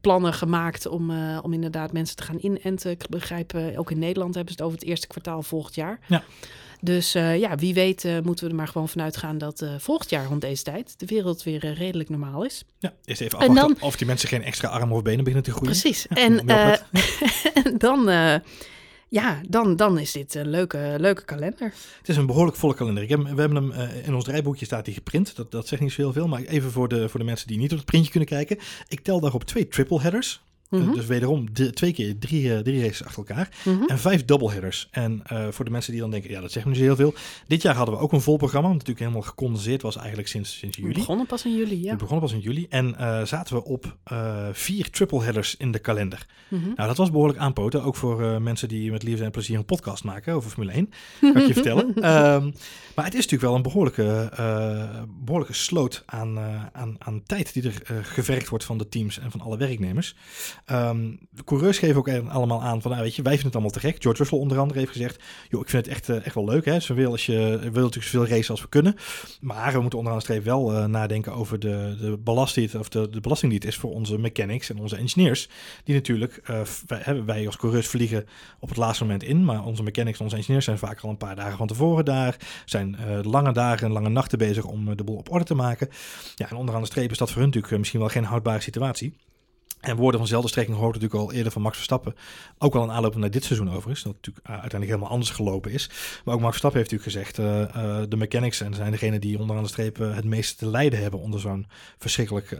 plannen 0.00 0.32
gemaakt 0.32 0.86
om, 0.86 1.12
om 1.42 1.52
inderdaad 1.52 1.92
mensen 1.92 2.16
te 2.16 2.22
gaan 2.22 2.38
inenten. 2.40 2.90
Ik 2.90 3.08
begrijp, 3.08 3.54
ook 3.76 3.90
in 3.90 3.98
Nederland 3.98 4.34
hebben 4.34 4.52
ze 4.52 4.58
het 4.58 4.68
over 4.68 4.78
het 4.78 4.88
eerste 4.88 5.06
kwartaal 5.06 5.42
volgend 5.42 5.74
jaar. 5.74 5.98
Ja. 6.06 6.24
Dus 6.80 7.14
eh, 7.14 7.38
ja, 7.38 7.54
wie 7.56 7.74
weet 7.74 8.04
eh, 8.04 8.18
moeten 8.20 8.44
we 8.44 8.50
er 8.50 8.56
maar 8.56 8.68
gewoon 8.68 8.88
vanuit 8.88 9.16
gaan 9.16 9.38
dat 9.38 9.60
eh, 9.62 9.74
volgend 9.78 10.10
jaar 10.10 10.26
rond 10.26 10.40
deze 10.40 10.62
tijd 10.62 10.98
de 10.98 11.06
wereld 11.06 11.42
weer 11.42 11.72
redelijk 11.74 12.08
normaal 12.08 12.44
is. 12.44 12.64
Ja, 12.78 12.92
eerst 13.04 13.20
even 13.20 13.38
En 13.38 13.48
afwachten 13.48 13.74
dan- 13.74 13.88
of 13.88 13.96
die 13.96 14.06
mensen 14.06 14.28
geen 14.28 14.42
extra 14.42 14.68
armen 14.68 14.96
of 14.96 15.02
benen 15.02 15.24
beginnen 15.24 15.42
te 15.42 15.50
groeien. 15.52 15.80
Precies. 15.80 16.06
Ja, 16.08 16.16
en 16.16 16.46
dan, 17.78 18.04
ja, 19.08 19.40
dan, 19.48 19.76
dan 19.76 19.98
is 19.98 20.12
dit 20.12 20.34
een 20.34 20.48
leuke, 20.50 20.94
leuke 20.98 21.24
kalender. 21.24 21.72
Het 21.98 22.08
is 22.08 22.16
een 22.16 22.26
behoorlijk 22.26 22.56
volle 22.56 22.74
kalender. 22.74 23.02
Ik 23.02 23.08
heb, 23.08 23.22
we 23.22 23.40
hebben 23.40 23.54
hem 23.54 23.72
in 24.04 24.14
ons 24.14 24.24
draaiboekje 24.24 24.64
staat 24.64 24.84
die 24.84 24.94
geprint. 24.94 25.36
Dat, 25.36 25.50
dat 25.50 25.68
zegt 25.68 25.82
niet 25.82 25.92
zo 25.92 26.02
heel 26.02 26.12
veel. 26.12 26.28
Maar 26.28 26.42
even 26.42 26.70
voor 26.70 26.88
de, 26.88 27.08
voor 27.08 27.20
de 27.20 27.26
mensen 27.26 27.46
die 27.46 27.58
niet 27.58 27.70
op 27.70 27.76
het 27.76 27.86
printje 27.86 28.10
kunnen 28.10 28.28
kijken. 28.28 28.58
Ik 28.88 29.00
tel 29.00 29.20
daarop 29.20 29.44
twee 29.44 29.68
triple 29.68 30.00
headers. 30.00 30.40
Eh, 30.70 30.80
Mhm. 30.80 30.92
dus 30.92 31.06
wederom 31.06 31.52
de- 31.54 31.70
twee 31.72 31.92
keer 31.92 32.18
drie, 32.18 32.54
eh, 32.54 32.58
drie 32.58 32.80
races 32.80 33.04
achter 33.04 33.18
elkaar. 33.18 33.48
Mhm. 33.64 33.82
En 33.86 33.98
vijf 33.98 34.24
doubleheaders. 34.24 34.88
En 34.90 35.20
eh, 35.26 35.46
voor 35.50 35.64
de 35.64 35.70
mensen 35.70 35.92
die 35.92 36.00
dan 36.00 36.10
denken, 36.10 36.30
ja, 36.30 36.40
dat 36.40 36.52
zegt 36.52 36.66
me 36.66 36.72
niet 36.72 36.80
heel 36.80 36.96
veel. 36.96 37.14
Dit 37.46 37.62
jaar 37.62 37.74
hadden 37.74 37.94
we 37.94 38.00
ook 38.00 38.12
een 38.12 38.20
vol 38.20 38.36
programma. 38.36 38.66
Wat 38.68 38.76
natuurlijk 38.76 39.06
helemaal 39.06 39.28
gecondenseerd 39.28 39.82
was 39.82 39.96
eigenlijk 39.96 40.28
sinds, 40.28 40.58
sinds 40.58 40.76
We 40.76 40.82
juli. 40.82 40.94
begonnen 40.94 41.26
pas 41.26 41.44
in 41.44 41.56
juli, 41.56 41.82
ja. 41.82 41.90
We 41.90 41.96
begonnen 41.96 42.20
pas 42.20 42.32
in 42.32 42.40
juli. 42.40 42.66
En 42.68 42.94
zaten 43.26 43.56
we 43.56 43.64
op 43.64 43.96
eh, 44.04 44.46
vier 44.52 44.90
triple 44.90 45.22
headers 45.22 45.56
in 45.56 45.72
de 45.72 45.78
kalender. 45.78 46.26
Mhm. 46.48 46.64
Nou, 46.64 46.88
dat 46.88 46.96
was 46.96 47.10
behoorlijk 47.10 47.38
aanpoten. 47.38 47.82
Ook 47.82 47.96
voor 47.96 48.42
mensen 48.42 48.68
die 48.68 48.90
met 48.90 49.02
liefde 49.02 49.24
en 49.24 49.30
plezier 49.30 49.56
een 49.58 49.64
podcast 49.64 50.04
maken 50.04 50.34
over 50.34 50.50
Formule 50.50 50.72
1. 50.72 50.90
Kan 51.20 51.36
ik 51.36 51.46
je 51.46 51.52
vertellen. 51.62 51.94
Ehm, 51.94 52.50
maar 52.94 53.04
het 53.04 53.14
is 53.14 53.20
natuurlijk 53.26 53.42
wel 53.42 53.54
een 53.54 53.62
behoorlijke, 53.62 54.30
eh, 54.36 55.02
behoorlijke 55.24 55.54
sloot 55.54 56.02
aan, 56.06 56.38
aan, 56.72 56.96
aan 56.98 57.22
tijd 57.26 57.52
die 57.52 57.62
er 57.62 58.04
gevergd 58.04 58.48
wordt 58.48 58.64
van 58.64 58.78
de 58.78 58.88
teams 58.88 59.18
en 59.18 59.30
van 59.30 59.40
alle 59.40 59.56
werknemers. 59.56 60.14
Ehm, 60.66 61.14
de 61.30 61.44
coureurs 61.44 61.78
geven 61.78 61.96
ook 61.96 62.08
allemaal 62.28 62.62
aan 62.62 62.82
van, 62.82 62.90
nou, 62.90 63.02
weet 63.02 63.14
je, 63.14 63.22
wij 63.22 63.32
vinden 63.32 63.46
het 63.46 63.54
allemaal 63.54 63.80
te 63.80 63.88
gek. 63.88 64.02
George 64.02 64.18
Russell 64.18 64.38
onder 64.38 64.58
andere 64.58 64.78
heeft 64.78 64.92
gezegd, 64.92 65.22
joh, 65.48 65.60
ik 65.60 65.68
vind 65.68 65.84
het 65.86 65.94
echt, 65.94 66.08
eh, 66.08 66.26
echt 66.26 66.34
wel 66.34 66.44
leuk. 66.44 66.64
Hè? 66.64 66.78
We 66.78 66.94
willen, 66.94 67.10
als 67.10 67.26
je, 67.26 67.32
willen 67.32 67.72
natuurlijk 67.72 68.04
zoveel 68.04 68.26
racen 68.26 68.50
als 68.50 68.60
we 68.60 68.68
kunnen. 68.68 68.96
Maar 69.40 69.72
we 69.72 69.80
moeten 69.80 69.98
onderaan 69.98 70.18
de 70.18 70.24
streep 70.24 70.44
wel 70.44 70.72
eh, 70.72 70.84
nadenken 70.84 71.32
over 71.32 71.58
de, 71.58 71.96
de, 72.00 72.18
belast 72.18 72.54
die 72.54 72.64
het, 72.64 72.74
of 72.74 72.88
de, 72.88 73.08
de 73.08 73.20
belasting 73.20 73.52
die 73.52 73.60
het 73.60 73.68
is 73.68 73.76
voor 73.76 73.90
onze 73.90 74.18
mechanics 74.18 74.70
en 74.70 74.78
onze 74.78 74.96
engineers. 74.96 75.48
Die 75.84 75.94
natuurlijk, 75.94 76.40
eh, 76.44 76.60
wij, 76.86 77.24
wij 77.24 77.46
als 77.46 77.56
coureurs 77.56 77.86
vliegen 77.86 78.26
op 78.60 78.68
het 78.68 78.78
laatste 78.78 79.04
moment 79.04 79.22
in. 79.22 79.44
Maar 79.44 79.64
onze 79.64 79.82
mechanics 79.82 80.18
en 80.18 80.24
onze 80.24 80.36
engineers 80.36 80.64
zijn 80.64 80.78
vaak 80.78 81.00
al 81.00 81.10
een 81.10 81.16
paar 81.16 81.36
dagen 81.36 81.56
van 81.56 81.66
tevoren 81.66 82.04
daar. 82.04 82.36
Zijn 82.64 82.96
lange 83.22 83.52
dagen 83.52 83.86
en 83.86 83.92
lange 83.92 84.08
nachten 84.08 84.38
bezig 84.38 84.64
om 84.64 84.96
de 84.96 85.04
boel 85.04 85.16
op 85.16 85.30
orde 85.30 85.44
te 85.44 85.54
maken. 85.54 85.88
Ja, 86.34 86.50
en 86.50 86.56
onderaan 86.56 86.80
de 86.80 86.86
streep 86.86 87.10
is 87.10 87.18
dat 87.18 87.30
voor 87.30 87.40
hun 87.40 87.50
natuurlijk 87.50 87.78
misschien 87.78 88.00
wel 88.00 88.08
geen 88.08 88.24
houdbare 88.24 88.60
situatie. 88.60 89.14
En 89.80 89.96
woorden 89.96 90.20
van 90.20 90.28
zelfde 90.28 90.48
strekking 90.48 90.76
hoort 90.76 90.94
natuurlijk 90.94 91.22
al 91.22 91.32
eerder 91.32 91.52
van 91.52 91.62
Max 91.62 91.74
Verstappen. 91.74 92.14
Ook 92.58 92.74
al 92.74 92.82
een 92.82 92.90
aanloop 92.90 93.16
naar 93.16 93.30
dit 93.30 93.44
seizoen 93.44 93.70
overigens. 93.70 94.02
Dat 94.02 94.14
natuurlijk 94.14 94.46
uh, 94.46 94.52
uiteindelijk 94.52 94.90
helemaal 94.90 95.12
anders 95.12 95.30
gelopen 95.30 95.70
is. 95.70 95.90
Maar 96.24 96.34
ook 96.34 96.40
Max 96.40 96.58
Verstappen 96.58 96.80
heeft 96.80 96.92
natuurlijk 96.92 97.32
gezegd... 97.34 97.38
Uh, 97.38 97.84
uh, 97.84 98.04
de 98.08 98.16
mechanics 98.16 98.56
zijn 98.56 98.90
degene 98.90 99.18
die 99.18 99.38
onderaan 99.38 99.62
de 99.62 99.68
streep 99.68 99.96
het 99.96 100.24
meeste 100.24 100.56
te 100.56 100.66
lijden 100.66 101.00
hebben... 101.00 101.20
onder 101.20 101.40
zo'n 101.40 101.66
verschrikkelijk 101.98 102.58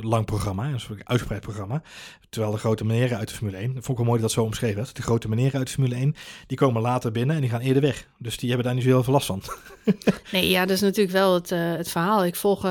lang 0.00 0.24
programma. 0.24 0.66
Een 0.66 0.80
soort 0.80 1.04
uitgebreid 1.04 1.42
programma. 1.42 1.82
Terwijl 2.28 2.52
de 2.52 2.58
grote 2.58 2.84
meneren 2.84 3.18
uit 3.18 3.28
de 3.28 3.34
Formule 3.34 3.56
1... 3.56 3.74
Dat 3.74 3.84
vond 3.84 3.88
ik 3.88 3.96
wel 3.96 4.04
mooi 4.04 4.20
dat 4.20 4.28
dat 4.28 4.38
zo 4.38 4.44
omschreven 4.44 4.76
werd. 4.76 4.96
De 4.96 5.02
grote 5.02 5.28
meneren 5.28 5.58
uit 5.58 5.66
de 5.66 5.72
Formule 5.72 5.94
1... 5.94 6.14
die 6.46 6.56
komen 6.56 6.82
later 6.82 7.12
binnen 7.12 7.34
en 7.34 7.40
die 7.40 7.50
gaan 7.50 7.60
eerder 7.60 7.82
weg. 7.82 8.06
Dus 8.18 8.36
die 8.36 8.48
hebben 8.48 8.66
daar 8.66 8.74
niet 8.74 8.84
zo 8.84 8.90
heel 8.90 9.02
veel 9.02 9.12
last 9.12 9.26
van. 9.26 9.42
nee, 10.32 10.48
ja, 10.48 10.60
dat 10.60 10.76
is 10.76 10.80
natuurlijk 10.80 11.12
wel 11.12 11.34
het, 11.34 11.50
het 11.50 11.90
verhaal. 11.90 12.24
Ik 12.24 12.36
volg 12.36 12.66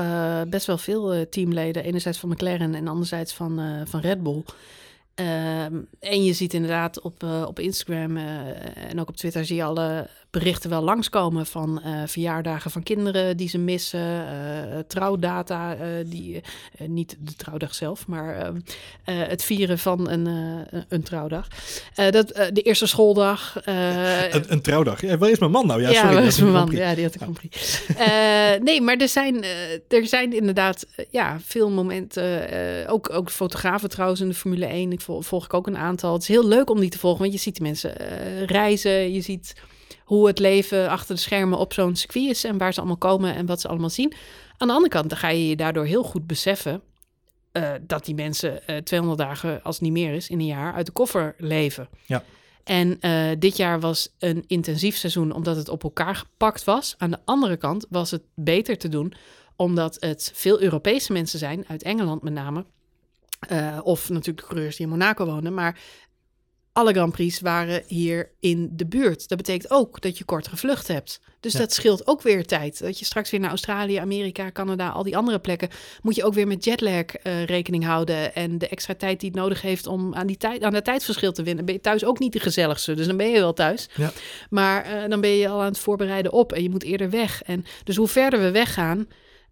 best 0.48 0.66
wel 0.66 0.78
veel 0.78 1.28
teamleden. 1.28 1.84
Enerzijds 1.84 2.18
van 2.18 2.28
McLaren 2.28 2.74
en 2.74 2.88
anderzijds 2.88 3.32
van 3.32 3.41
van, 3.42 3.60
uh, 3.60 3.80
van 3.84 4.00
Red 4.00 4.22
Bull. 4.22 4.42
Ehm, 5.14 5.80
en 6.00 6.24
je 6.24 6.32
ziet 6.32 6.54
inderdaad 6.54 7.00
op, 7.00 7.22
uh, 7.22 7.44
op 7.48 7.58
Instagram 7.58 8.16
uh, 8.16 8.90
en 8.90 9.00
ook 9.00 9.08
op 9.08 9.16
Twitter 9.16 9.44
zie 9.44 9.56
je 9.56 9.64
alle 9.64 10.08
berichten 10.32 10.70
wel 10.70 10.82
langskomen 10.82 11.46
van 11.46 11.82
uh, 11.86 12.02
verjaardagen 12.06 12.70
van 12.70 12.82
kinderen 12.82 13.36
die 13.36 13.48
ze 13.48 13.58
missen, 13.58 14.26
trouwdata, 14.88 15.76
die, 16.06 16.42
niet 16.86 17.16
de 17.20 17.34
trouwdag 17.34 17.74
zelf, 17.74 18.06
maar 18.06 18.36
ehm, 18.36 18.60
het 19.28 19.44
vieren 19.44 19.78
van 19.78 20.08
een, 20.08 20.26
een 20.88 21.02
trouwdag. 21.02 21.46
dat, 22.10 22.28
de 22.52 22.62
eerste 22.62 22.86
schooldag. 22.86 23.60
Een, 23.64 24.52
een, 24.52 24.60
trouwdag? 24.60 25.00
Ja, 25.00 25.18
waar 25.18 25.30
is 25.30 25.38
mijn 25.38 25.50
man 25.50 25.66
nou? 25.66 25.80
Ja, 25.80 25.92
sorry, 25.92 26.14
waar 26.14 26.24
is 26.24 26.40
mijn 26.40 26.52
man? 26.52 26.70
Ja, 26.70 26.94
die 26.94 27.04
had 27.04 27.14
ik 27.14 27.20
ja. 27.98 28.58
nee, 28.68 28.80
maar 28.80 28.96
er 28.96 29.08
zijn, 29.08 29.44
er 29.88 30.06
zijn 30.06 30.32
inderdaad 30.32 30.86
ja, 31.10 31.38
veel 31.44 31.70
momenten, 31.70 32.48
ook, 32.88 33.12
ook 33.12 33.30
fotografen 33.30 33.90
trouwens 33.90 34.20
in 34.20 34.28
de 34.28 34.34
Formule 34.34 34.66
1 34.66 35.00
volg 35.00 35.44
ik 35.44 35.54
ook 35.54 35.66
een 35.66 35.76
aantal. 35.76 36.12
Het 36.12 36.22
is 36.22 36.28
heel 36.28 36.46
leuk 36.48 36.70
om 36.70 36.80
die 36.80 36.90
te 36.90 36.98
volgen, 36.98 37.20
want 37.20 37.32
je 37.32 37.38
ziet 37.38 37.54
die 37.54 37.62
mensen 37.62 37.92
reizen. 38.46 39.12
Je 39.12 39.20
ziet 39.20 39.54
hoe 40.12 40.26
het 40.26 40.38
leven 40.38 40.88
achter 40.88 41.14
de 41.14 41.20
schermen 41.20 41.58
op 41.58 41.72
zo'n 41.72 41.96
circuit 41.96 42.30
is 42.30 42.44
en 42.44 42.58
waar 42.58 42.72
ze 42.72 42.78
allemaal 42.78 42.96
komen 42.96 43.34
en 43.34 43.46
wat 43.46 43.60
ze 43.60 43.68
allemaal 43.68 43.90
zien. 43.90 44.12
Aan 44.56 44.68
de 44.68 44.74
andere 44.74 44.92
kant, 44.92 45.08
dan 45.08 45.18
ga 45.18 45.28
je 45.28 45.48
je 45.48 45.56
daardoor 45.56 45.84
heel 45.84 46.02
goed 46.02 46.26
beseffen 46.26 46.82
uh, 47.52 47.70
dat 47.82 48.04
die 48.04 48.14
mensen 48.14 48.60
uh, 48.66 48.76
eh, 48.76 48.82
200 48.82 49.20
dagen, 49.20 49.62
als 49.62 49.74
het 49.74 49.84
niet 49.84 49.92
meer 49.92 50.14
is, 50.14 50.28
in 50.28 50.40
een 50.40 50.46
jaar 50.46 50.74
uit 50.74 50.86
de 50.86 50.92
koffer 50.92 51.34
leven. 51.38 51.88
Ja. 52.06 52.24
En 52.64 52.98
uh, 53.00 53.30
dit 53.38 53.56
jaar 53.56 53.80
was 53.80 54.14
een 54.18 54.44
intensief 54.46 54.96
seizoen 54.96 55.32
omdat 55.32 55.56
het 55.56 55.68
op 55.68 55.82
elkaar 55.82 56.14
gepakt 56.14 56.64
was. 56.64 56.94
Aan 56.98 57.10
de 57.10 57.20
andere 57.24 57.56
kant 57.56 57.86
was 57.88 58.10
het 58.10 58.22
beter 58.34 58.78
te 58.78 58.88
doen 58.88 59.12
omdat 59.56 59.96
het 60.00 60.30
veel 60.34 60.60
Europese 60.60 61.12
mensen 61.12 61.38
zijn, 61.38 61.64
uit 61.68 61.82
Engeland 61.82 62.22
met 62.22 62.32
name, 62.32 62.64
uh, 63.52 63.78
of 63.82 64.08
natuurlijk 64.08 64.38
de 64.38 64.46
coureurs 64.46 64.76
die 64.76 64.86
in 64.86 64.92
Monaco 64.92 65.24
wonen. 65.24 65.54
Maar 65.54 65.78
alle 66.72 66.92
Grand 66.92 67.12
Prix 67.12 67.40
waren 67.40 67.82
hier 67.86 68.30
in 68.40 68.70
de 68.72 68.86
buurt. 68.86 69.28
Dat 69.28 69.38
betekent 69.38 69.70
ook 69.70 70.00
dat 70.00 70.18
je 70.18 70.24
kortere 70.24 70.56
vlucht 70.56 70.88
hebt. 70.88 71.20
Dus 71.40 71.52
dat 71.52 71.72
scheelt 71.72 72.06
ook 72.06 72.22
weer 72.22 72.46
tijd. 72.46 72.80
Dat 72.80 72.98
je 72.98 73.04
straks 73.04 73.30
weer 73.30 73.40
naar 73.40 73.50
Australië, 73.50 73.96
Amerika, 73.96 74.50
Canada, 74.52 74.88
al 74.88 75.02
die 75.02 75.16
andere 75.16 75.38
plekken... 75.38 75.68
moet 76.02 76.14
je 76.14 76.24
ook 76.24 76.34
weer 76.34 76.46
met 76.46 76.64
jetlag 76.64 77.04
uh, 77.22 77.44
rekening 77.44 77.84
houden... 77.84 78.34
en 78.34 78.58
de 78.58 78.68
extra 78.68 78.94
tijd 78.94 79.20
die 79.20 79.30
het 79.30 79.38
nodig 79.38 79.62
heeft 79.62 79.86
om 79.86 80.14
aan, 80.14 80.26
die 80.26 80.36
tijd, 80.36 80.62
aan 80.62 80.72
dat 80.72 80.84
tijdverschil 80.84 81.32
te 81.32 81.42
winnen. 81.42 81.64
Ben 81.64 81.74
je 81.74 81.80
thuis 81.80 82.04
ook 82.04 82.18
niet 82.18 82.32
de 82.32 82.40
gezelligste, 82.40 82.94
dus 82.94 83.06
dan 83.06 83.16
ben 83.16 83.30
je 83.30 83.38
wel 83.38 83.52
thuis. 83.52 83.88
Ja. 83.94 84.12
Maar 84.50 84.86
uh, 84.86 85.08
dan 85.08 85.20
ben 85.20 85.30
je 85.30 85.48
al 85.48 85.60
aan 85.60 85.66
het 85.66 85.78
voorbereiden 85.78 86.32
op 86.32 86.52
en 86.52 86.62
je 86.62 86.70
moet 86.70 86.82
eerder 86.82 87.10
weg. 87.10 87.42
En 87.42 87.64
dus 87.84 87.96
hoe 87.96 88.08
verder 88.08 88.40
we 88.40 88.50
weggaan... 88.50 89.06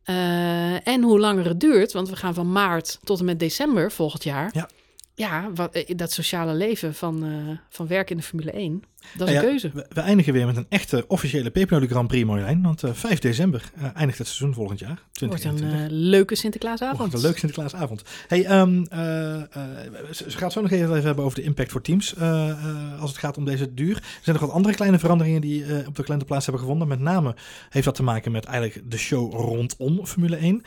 Uh, 0.04 0.86
en 0.86 1.02
hoe 1.02 1.18
langer 1.18 1.44
het 1.44 1.60
duurt, 1.60 1.92
want 1.92 2.08
we 2.08 2.16
gaan 2.16 2.34
van 2.34 2.52
maart 2.52 2.98
tot 3.04 3.18
en 3.18 3.24
met 3.24 3.38
december 3.38 3.92
volgend 3.92 4.24
jaar. 4.24 4.50
Ja, 4.52 4.68
ja 5.20 5.52
wat, 5.54 5.84
dat 5.96 6.12
sociale 6.12 6.54
leven 6.54 6.94
van, 6.94 7.24
uh, 7.24 7.58
van 7.68 7.86
werk 7.86 8.10
in 8.10 8.16
de 8.16 8.22
Formule 8.22 8.50
1. 8.50 8.82
Dat 9.16 9.28
is 9.28 9.34
nou 9.34 9.46
een 9.46 9.50
keuze. 9.50 9.70
We, 9.74 9.86
we, 9.88 10.00
eindigen 10.00 10.32
weer 10.32 10.46
met 10.46 10.56
een 10.56 10.66
echte 10.68 11.04
officiële 11.08 11.50
Pepernoten 11.50 11.88
Grand 11.88 12.08
Prix, 12.08 12.26
Marjolein. 12.26 12.62
Want 12.62 12.84
uh, 12.84 12.90
5 12.92 13.18
december 13.18 13.70
uh, 13.78 13.84
eindigt 13.94 14.18
het 14.18 14.26
seizoen 14.26 14.54
volgend 14.54 14.78
jaar. 14.78 15.02
Wordt 15.12 15.44
een 15.44 15.64
uh, 15.64 15.84
leuke 15.88 16.34
Sinterklaasavond. 16.34 16.98
Wordt 16.98 17.14
een 17.14 17.20
leuke 17.20 17.38
Sinterklaasavond. 17.38 18.02
Hey, 18.28 18.60
um, 18.60 18.86
ze 20.10 20.24
gaat 20.26 20.52
zo 20.52 20.60
nog 20.60 20.70
even 20.70 21.02
hebben 21.02 21.24
over 21.24 21.38
de 21.38 21.44
impact 21.44 21.72
voor 21.72 21.82
teams. 21.82 22.14
als 23.00 23.10
het 23.10 23.18
gaat 23.18 23.36
om 23.36 23.44
deze 23.44 23.74
duur. 23.74 23.96
Er 23.96 24.02
zijn 24.22 24.36
nog 24.36 24.44
wat 24.44 24.54
andere 24.54 24.74
kleine 24.74 24.98
veranderingen 24.98 25.40
die 25.40 25.64
op 25.86 25.96
de 25.96 26.02
kalender 26.02 26.26
plaats 26.26 26.46
hebben 26.46 26.62
gevonden. 26.62 26.88
Met 26.88 27.00
name 27.00 27.34
heeft 27.70 27.84
dat 27.84 27.94
te 27.94 28.02
maken 28.02 28.32
met 28.32 28.44
eigenlijk 28.44 28.90
de 28.90 28.98
show 28.98 29.32
rondom 29.32 30.06
Formule 30.06 30.36
1. 30.36 30.62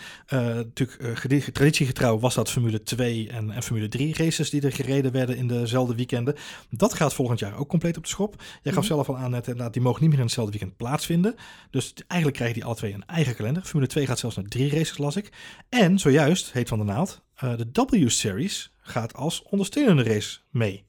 natuurlijk, 0.55 1.53
traditiegetrouw 1.53 2.19
was 2.19 2.35
dat 2.35 2.51
Formule 2.51 2.83
2 2.83 3.29
en, 3.29 3.51
en 3.51 3.63
Formule 3.63 3.87
3 3.87 4.13
races 4.17 4.49
die 4.49 4.61
er 4.61 4.71
gereden 4.71 5.11
werden 5.11 5.37
in 5.37 5.47
dezelfde 5.47 5.95
weekenden. 5.95 6.35
Dat 6.69 6.93
gaat 6.93 7.13
volgend 7.13 7.39
jaar 7.39 7.57
ook 7.57 7.69
compleet 7.69 7.97
op 7.97 8.03
de 8.03 8.09
schop. 8.23 8.41
Jij 8.61 8.73
gaf 8.73 8.81
mm. 8.81 8.89
zelf 8.89 9.09
al 9.09 9.17
aan 9.17 9.31
net, 9.31 9.47
inderdaad, 9.47 9.73
die 9.73 9.81
mogen 9.81 10.01
niet 10.01 10.09
meer 10.09 10.19
in 10.19 10.25
hetzelfde 10.25 10.51
weekend 10.51 10.77
plaatsvinden. 10.77 11.35
Dus 11.69 11.93
eigenlijk 12.07 12.33
krijgen 12.33 12.55
die 12.55 12.65
alle 12.65 12.75
twee 12.75 12.93
een 12.93 13.05
eigen 13.05 13.35
kalender. 13.35 13.63
Formule 13.63 13.89
2 13.91 14.05
gaat 14.05 14.19
zelfs 14.19 14.35
naar 14.35 14.45
drie 14.45 14.69
races, 14.69 14.97
las 14.97 15.15
ik. 15.15 15.31
En 15.69 15.99
zojuist, 15.99 16.51
heet 16.51 16.69
van 16.69 16.77
de 16.77 16.83
naald, 16.83 17.21
uh, 17.43 17.53
de 17.57 17.85
W-Series 17.85 18.73
gaat 18.81 19.13
als 19.13 19.43
ondersteunende 19.43 20.03
race 20.03 20.39
mee. 20.49 20.85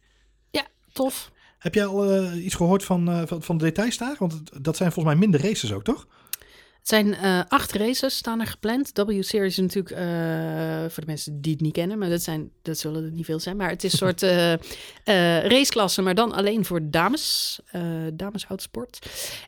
Ja, 0.50 0.66
tof. 0.92 1.32
Heb 1.58 1.74
jij 1.74 1.86
al 1.86 2.22
uh, 2.22 2.44
iets 2.44 2.54
gehoord 2.54 2.84
van, 2.84 3.10
uh, 3.10 3.22
van, 3.26 3.42
van 3.42 3.58
de 3.58 3.64
details 3.64 3.98
daar? 3.98 4.16
Want 4.18 4.64
dat 4.64 4.76
zijn 4.76 4.92
volgens 4.92 5.14
mij 5.14 5.26
minder 5.28 5.48
races 5.48 5.72
ook, 5.72 5.84
toch? 5.84 6.06
Het 6.84 6.92
zijn 6.92 7.06
uh, 7.06 7.40
acht 7.48 7.72
races 7.72 8.16
staan 8.16 8.40
er 8.40 8.46
gepland. 8.46 8.90
W-Series 8.94 9.58
is 9.58 9.74
natuurlijk, 9.74 9.90
uh, 9.90 9.98
voor 10.80 11.02
de 11.02 11.06
mensen 11.06 11.40
die 11.40 11.52
het 11.52 11.60
niet 11.60 11.72
kennen, 11.72 11.98
maar 11.98 12.08
dat, 12.08 12.22
zijn, 12.22 12.50
dat 12.62 12.78
zullen 12.78 13.04
er 13.04 13.10
niet 13.10 13.24
veel 13.24 13.40
zijn. 13.40 13.56
Maar 13.56 13.68
het 13.68 13.84
is 13.84 13.92
een 13.92 13.98
soort 13.98 14.22
uh, 14.22 14.54
raceklasse, 15.54 16.02
maar 16.02 16.14
dan 16.14 16.32
alleen 16.32 16.64
voor 16.64 16.80
dames, 16.90 17.60
dames 18.12 18.44
autosport. 18.44 18.98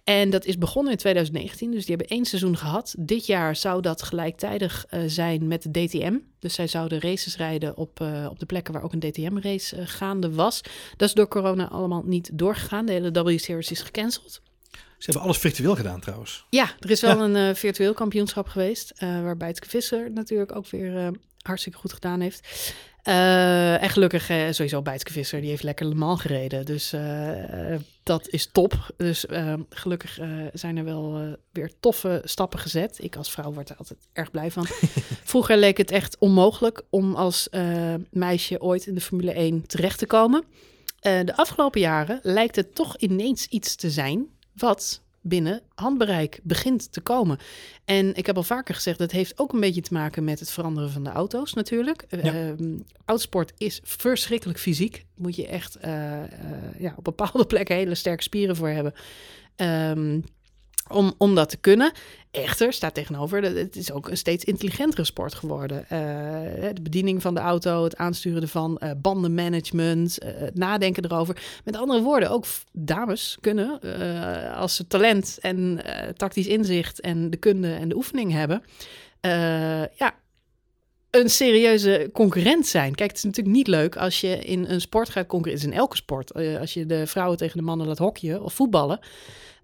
En 0.05 0.31
dat 0.31 0.45
is 0.45 0.59
begonnen 0.59 0.93
in 0.93 0.99
2019, 0.99 1.71
dus 1.71 1.87
die 1.87 1.97
hebben 1.97 2.17
één 2.17 2.25
seizoen 2.25 2.57
gehad. 2.57 2.95
Dit 2.99 3.27
jaar 3.27 3.57
zou 3.57 3.83
dat 3.83 4.03
gelijktijdig 4.03 4.87
zijn 5.07 5.47
met 5.47 5.63
de 5.63 5.71
DTM. 5.71 6.19
Dus 6.39 6.55
zij 6.55 6.67
zouden 6.67 7.01
races 7.01 7.37
rijden 7.37 7.77
op, 7.77 8.01
op 8.31 8.39
de 8.39 8.47
plekken 8.47 8.73
waar 8.73 8.83
ook 8.83 8.93
een 8.93 9.11
DTM-race 9.11 9.87
gaande 9.87 10.33
was. 10.35 10.61
Dat 10.97 11.09
is 11.09 11.15
door 11.15 11.29
corona 11.29 11.69
allemaal 11.69 12.03
niet 12.05 12.31
doorgegaan. 12.33 12.87
De 12.87 12.93
hele 12.93 13.11
W-Series 13.11 13.71
is 13.71 13.81
gecanceld. 13.81 14.41
Ze 14.99 15.05
hebben 15.05 15.23
alles 15.23 15.39
virtueel 15.39 15.75
gedaan 15.77 16.01
trouwens. 16.01 16.47
Ja, 16.51 16.71
er 16.79 16.91
is 16.91 17.01
wel 17.01 17.21
een 17.21 17.37
uh, 17.37 17.55
virtueel 17.55 17.95
kampioenschap 17.95 18.49
geweest. 18.49 18.93
Uh, 18.95 19.23
waarbij 19.23 19.49
het 19.49 19.67
Visser 19.67 20.11
natuurlijk 20.13 20.57
ook 20.57 20.69
weer 20.69 20.95
uh, 20.95 21.09
hartstikke 21.43 21.79
goed 21.79 21.93
gedaan 21.93 22.21
heeft. 22.21 22.73
en 23.03 23.91
gelukkig 23.91 24.25
sowieso 24.51 24.83
Bijtske 24.83 25.13
Visser, 25.13 25.41
die 25.41 25.51
heeft 25.51 25.63
lekker 25.63 25.87
Le 25.87 25.95
Mans 25.95 26.21
gereden. 26.21 26.65
Dus 26.65 26.95
dat 28.03 28.29
is 28.29 28.49
top. 28.53 28.95
Dus 28.97 29.25
gelukkig 29.71 30.19
zijn 30.53 30.77
er 30.77 30.85
wel 30.85 31.37
weer 31.53 31.71
toffe 31.81 32.21
stappen 32.25 32.59
gezet. 32.59 32.99
Ik 33.03 33.17
als 33.17 33.31
vrouw 33.31 33.53
word 33.53 33.71
er 33.71 33.77
altijd 33.77 33.99
erg 34.13 34.31
blij 34.31 34.51
van. 34.51 34.67
Vroeger 35.33 35.57
leek 35.57 35.77
het 35.77 35.91
echt 35.91 36.17
onmogelijk 36.19 36.83
om 36.91 37.15
als 37.15 37.49
meisje 38.11 38.61
ooit 38.61 38.87
in 38.87 38.95
de 38.95 39.01
Formule 39.01 39.33
1 39.33 39.67
terecht 39.67 39.99
te 39.99 40.07
komen. 40.07 40.45
de 41.01 41.37
afgelopen 41.37 41.81
jaren 41.81 42.19
lijkt 42.23 42.57
het 42.57 42.75
toch 42.75 42.97
ineens 42.97 43.47
iets 43.47 43.77
te 43.77 43.91
zijn 43.91 44.36
wat 44.57 45.05
binnen 45.29 45.63
handbereik 45.75 46.41
begint 46.43 46.93
te 46.93 47.01
komen. 47.01 47.39
En 47.85 48.15
ik 48.15 48.27
heb 48.27 48.37
al 48.37 48.43
vaker 48.43 48.75
gezegd, 48.75 48.99
dat 48.99 49.11
heeft 49.11 49.39
ook 49.39 49.53
een 49.53 49.61
beetje 49.61 49.81
te 49.81 49.93
maken 49.93 50.25
met 50.25 50.41
het 50.41 50.51
veranderen 50.51 50.91
van 50.91 51.05
de 51.05 51.11
auto's 51.11 51.53
natuurlijk. 51.53 52.05
Ja. 52.09 52.35
Uh, 52.35 52.79
autosport 53.05 53.53
is 53.57 53.81
verschrikkelijk 53.83 54.59
fysiek. 54.59 55.05
Moet 55.15 55.37
je 55.37 55.47
echt 55.47 55.77
uh, 55.85 55.93
uh, 55.93 56.23
ja, 56.79 56.95
op 56.97 57.05
bepaalde 57.05 57.47
plekken 57.53 57.77
hele 57.77 57.95
sterke 57.95 58.23
spieren 58.23 58.57
voor 58.57 58.69
hebben. 58.69 58.95
Um, 59.57 60.25
om, 60.89 61.15
om 61.19 61.35
dat 61.35 61.49
te 61.49 61.57
kunnen. 61.57 61.93
Echter 62.31 62.73
staat 62.73 62.95
tegenover, 62.95 63.43
het 63.43 63.77
is 63.77 63.93
ook 63.93 64.09
een 64.09 64.17
steeds 64.17 64.45
intelligentere 64.45 65.05
sport 65.05 65.35
geworden. 65.35 65.81
Uh, 65.83 65.89
de 66.73 66.83
bediening 66.83 67.23
van 67.23 67.35
de 67.35 67.41
auto, 67.41 67.85
het 67.85 67.97
aansturen 67.97 68.43
ervan, 68.43 68.81
uh, 68.83 68.91
bandenmanagement, 68.97 70.25
uh, 70.25 70.31
het 70.35 70.55
nadenken 70.55 71.05
erover. 71.05 71.43
Met 71.65 71.77
andere 71.77 72.03
woorden, 72.03 72.31
ook 72.31 72.45
dames 72.73 73.39
kunnen, 73.41 73.81
als 74.55 74.77
ze 74.77 74.87
talent 74.87 75.39
en 75.41 75.81
tactisch 76.17 76.47
inzicht 76.47 77.01
en 77.01 77.31
de 77.31 77.37
kunde 77.37 77.73
en 77.73 77.89
de 77.89 77.97
oefening 77.97 78.33
hebben, 78.33 78.63
ja, 79.95 80.15
een 81.11 81.31
serieuze 81.31 82.11
concurrent 82.13 82.67
zijn. 82.67 82.95
Kijk, 82.95 83.09
het 83.09 83.19
is 83.19 83.25
natuurlijk 83.25 83.57
niet 83.57 83.67
leuk 83.67 83.97
als 83.97 84.21
je 84.21 84.39
in 84.39 84.65
een 84.69 84.81
sport 84.81 85.09
gaat 85.09 85.27
concurreren. 85.27 85.61
Het 85.61 85.69
is 85.69 85.75
in 85.75 85.83
elke 85.83 85.97
sport. 85.97 86.35
als 86.35 86.75
je 86.75 86.87
de 86.87 87.07
vrouwen 87.07 87.39
tegen 87.39 87.57
de 87.57 87.65
mannen 87.65 87.87
laat 87.87 87.99
hokje 87.99 88.43
of 88.43 88.55
voetballen. 88.55 89.01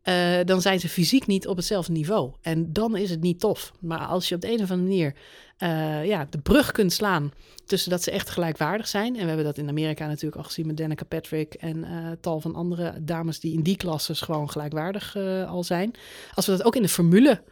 Uh, 0.04 0.38
dan 0.44 0.60
zijn 0.60 0.80
ze 0.80 0.88
fysiek 0.88 1.26
niet 1.26 1.46
op 1.46 1.56
hetzelfde 1.56 1.92
niveau. 1.92 2.32
En 2.40 2.72
dan 2.72 2.96
is 2.96 3.10
het 3.10 3.20
niet 3.20 3.40
tof. 3.40 3.72
Maar 3.80 4.06
als 4.06 4.28
je 4.28 4.34
op 4.34 4.40
de 4.40 4.48
een 4.52 4.62
of 4.62 4.70
andere 4.70 4.88
manier 4.88 5.14
uh, 5.58 6.06
ja, 6.06 6.26
de 6.30 6.38
brug 6.38 6.72
kunt 6.72 6.92
slaan 6.92 7.32
tussen 7.66 7.90
dat 7.90 8.02
ze 8.02 8.10
echt 8.10 8.30
gelijkwaardig 8.30 8.88
zijn. 8.88 9.14
En 9.14 9.20
we 9.20 9.26
hebben 9.26 9.44
dat 9.44 9.58
in 9.58 9.68
Amerika 9.68 10.06
natuurlijk 10.06 10.36
al 10.36 10.42
gezien 10.42 10.66
met 10.66 10.76
Danica 10.76 11.04
Patrick 11.04 11.54
en 11.54 11.76
uh, 11.76 12.10
tal 12.20 12.40
van 12.40 12.54
andere 12.54 12.94
dames 13.00 13.40
die 13.40 13.52
in 13.52 13.62
die 13.62 13.76
klasses 13.76 14.20
gewoon 14.20 14.50
gelijkwaardig 14.50 15.16
al 15.46 15.64
zijn. 15.64 15.94
Als 16.34 16.46
we 16.46 16.52
dat 16.52 16.64
ook 16.64 16.76
in 16.76 16.82
de 16.82 16.88
formule 16.88 17.42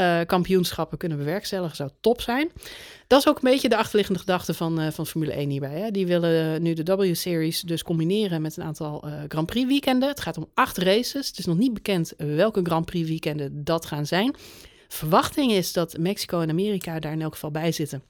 eh, 0.00 0.20
kampioenschappen 0.26 0.98
kunnen 0.98 1.18
bewerkstelligen, 1.18 1.76
zou 1.76 1.90
top 2.00 2.20
zijn. 2.20 2.50
Dat 3.06 3.18
is 3.18 3.28
ook 3.28 3.36
een 3.36 3.50
beetje 3.50 3.68
de 3.68 3.76
achterliggende 3.76 4.20
gedachte 4.20 4.54
van, 4.54 4.80
eh, 4.80 4.90
van 4.90 5.06
Formule 5.06 5.38
1 5.38 5.50
hierbij. 5.50 5.78
Hè. 5.80 5.90
Die 5.90 6.06
willen 6.06 6.62
nu 6.62 6.72
de 6.72 6.96
W-series 6.96 7.60
dus 7.60 7.82
combineren 7.82 8.42
met 8.42 8.56
een 8.56 8.62
aantal 8.62 9.02
eh, 9.02 9.12
Grand 9.28 9.46
Prix 9.46 9.66
weekenden. 9.66 10.08
Het 10.08 10.20
gaat 10.20 10.36
om 10.36 10.50
acht 10.54 10.78
races. 10.78 11.28
Het 11.28 11.38
is 11.38 11.46
nog 11.46 11.58
niet 11.58 11.74
bekend 11.74 12.14
welke 12.16 12.60
Grand 12.62 12.86
Prix 12.86 13.08
weekenden 13.08 13.64
dat 13.64 13.86
gaan 13.86 14.06
zijn. 14.06 14.34
Verwachting 14.88 15.52
is 15.52 15.72
dat 15.72 15.98
Mexico 15.98 16.40
en 16.40 16.50
Amerika 16.50 16.98
daar 16.98 17.12
in 17.12 17.22
elk 17.22 17.32
geval 17.32 17.50
bij 17.50 17.72
zitten 17.72 18.02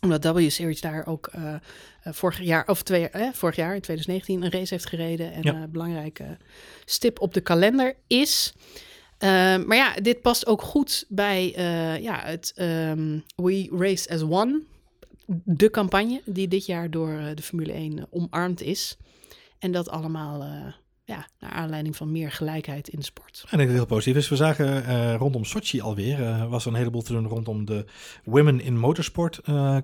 omdat 0.00 0.24
W-Series 0.24 0.80
daar 0.80 1.06
ook 1.06 1.30
uh, 1.36 1.54
vorig 2.02 2.40
jaar, 2.40 2.68
of 2.68 2.82
twee, 2.82 3.08
eh, 3.08 3.28
vorig 3.32 3.56
jaar 3.56 3.74
in 3.74 3.80
2019 3.80 4.42
een 4.42 4.50
race 4.50 4.74
heeft 4.74 4.86
gereden. 4.86 5.32
En 5.32 5.46
een 5.46 5.70
belangrijke 5.70 6.36
stip 6.84 7.20
op 7.20 7.34
de 7.34 7.40
kalender 7.40 7.96
is. 8.06 8.52
Maar 9.66 9.76
ja, 9.76 9.94
dit 9.94 10.20
past 10.20 10.46
ook 10.46 10.62
goed 10.62 11.04
bij 11.08 11.52
ja, 12.02 12.20
het 12.24 12.52
um, 12.56 13.24
We 13.36 13.68
Race 13.70 14.10
as 14.10 14.22
One. 14.22 14.62
De 15.44 15.70
campagne 15.70 16.22
die 16.24 16.48
dit 16.48 16.66
jaar 16.66 16.90
door 16.90 17.20
de 17.34 17.42
Formule 17.42 17.72
1 17.72 18.06
omarmd 18.10 18.62
is. 18.62 18.96
En 19.58 19.72
dat 19.72 19.88
allemaal 19.88 20.44
ja, 21.10 21.26
naar 21.38 21.50
aanleiding 21.50 21.96
van 21.96 22.12
meer 22.12 22.32
gelijkheid 22.32 22.88
in 22.88 22.98
de 22.98 23.04
sport. 23.04 23.44
En 23.44 23.44
ik 23.44 23.48
denk 23.48 23.58
dat 23.58 23.68
het 23.68 23.76
heel 23.76 23.96
positief 23.96 24.16
is. 24.16 24.28
We 24.28 24.36
zagen 24.36 24.82
uh, 24.82 25.14
rondom 25.14 25.44
Sochi 25.44 25.80
alweer, 25.80 26.20
uh, 26.20 26.48
was 26.48 26.64
er 26.64 26.70
een 26.70 26.76
heleboel 26.76 27.02
te 27.02 27.12
doen 27.12 27.26
rondom 27.26 27.64
de 27.64 27.84
Women 28.24 28.60
in 28.60 28.78
Motorsport 28.78 29.40
uh, 29.48 29.76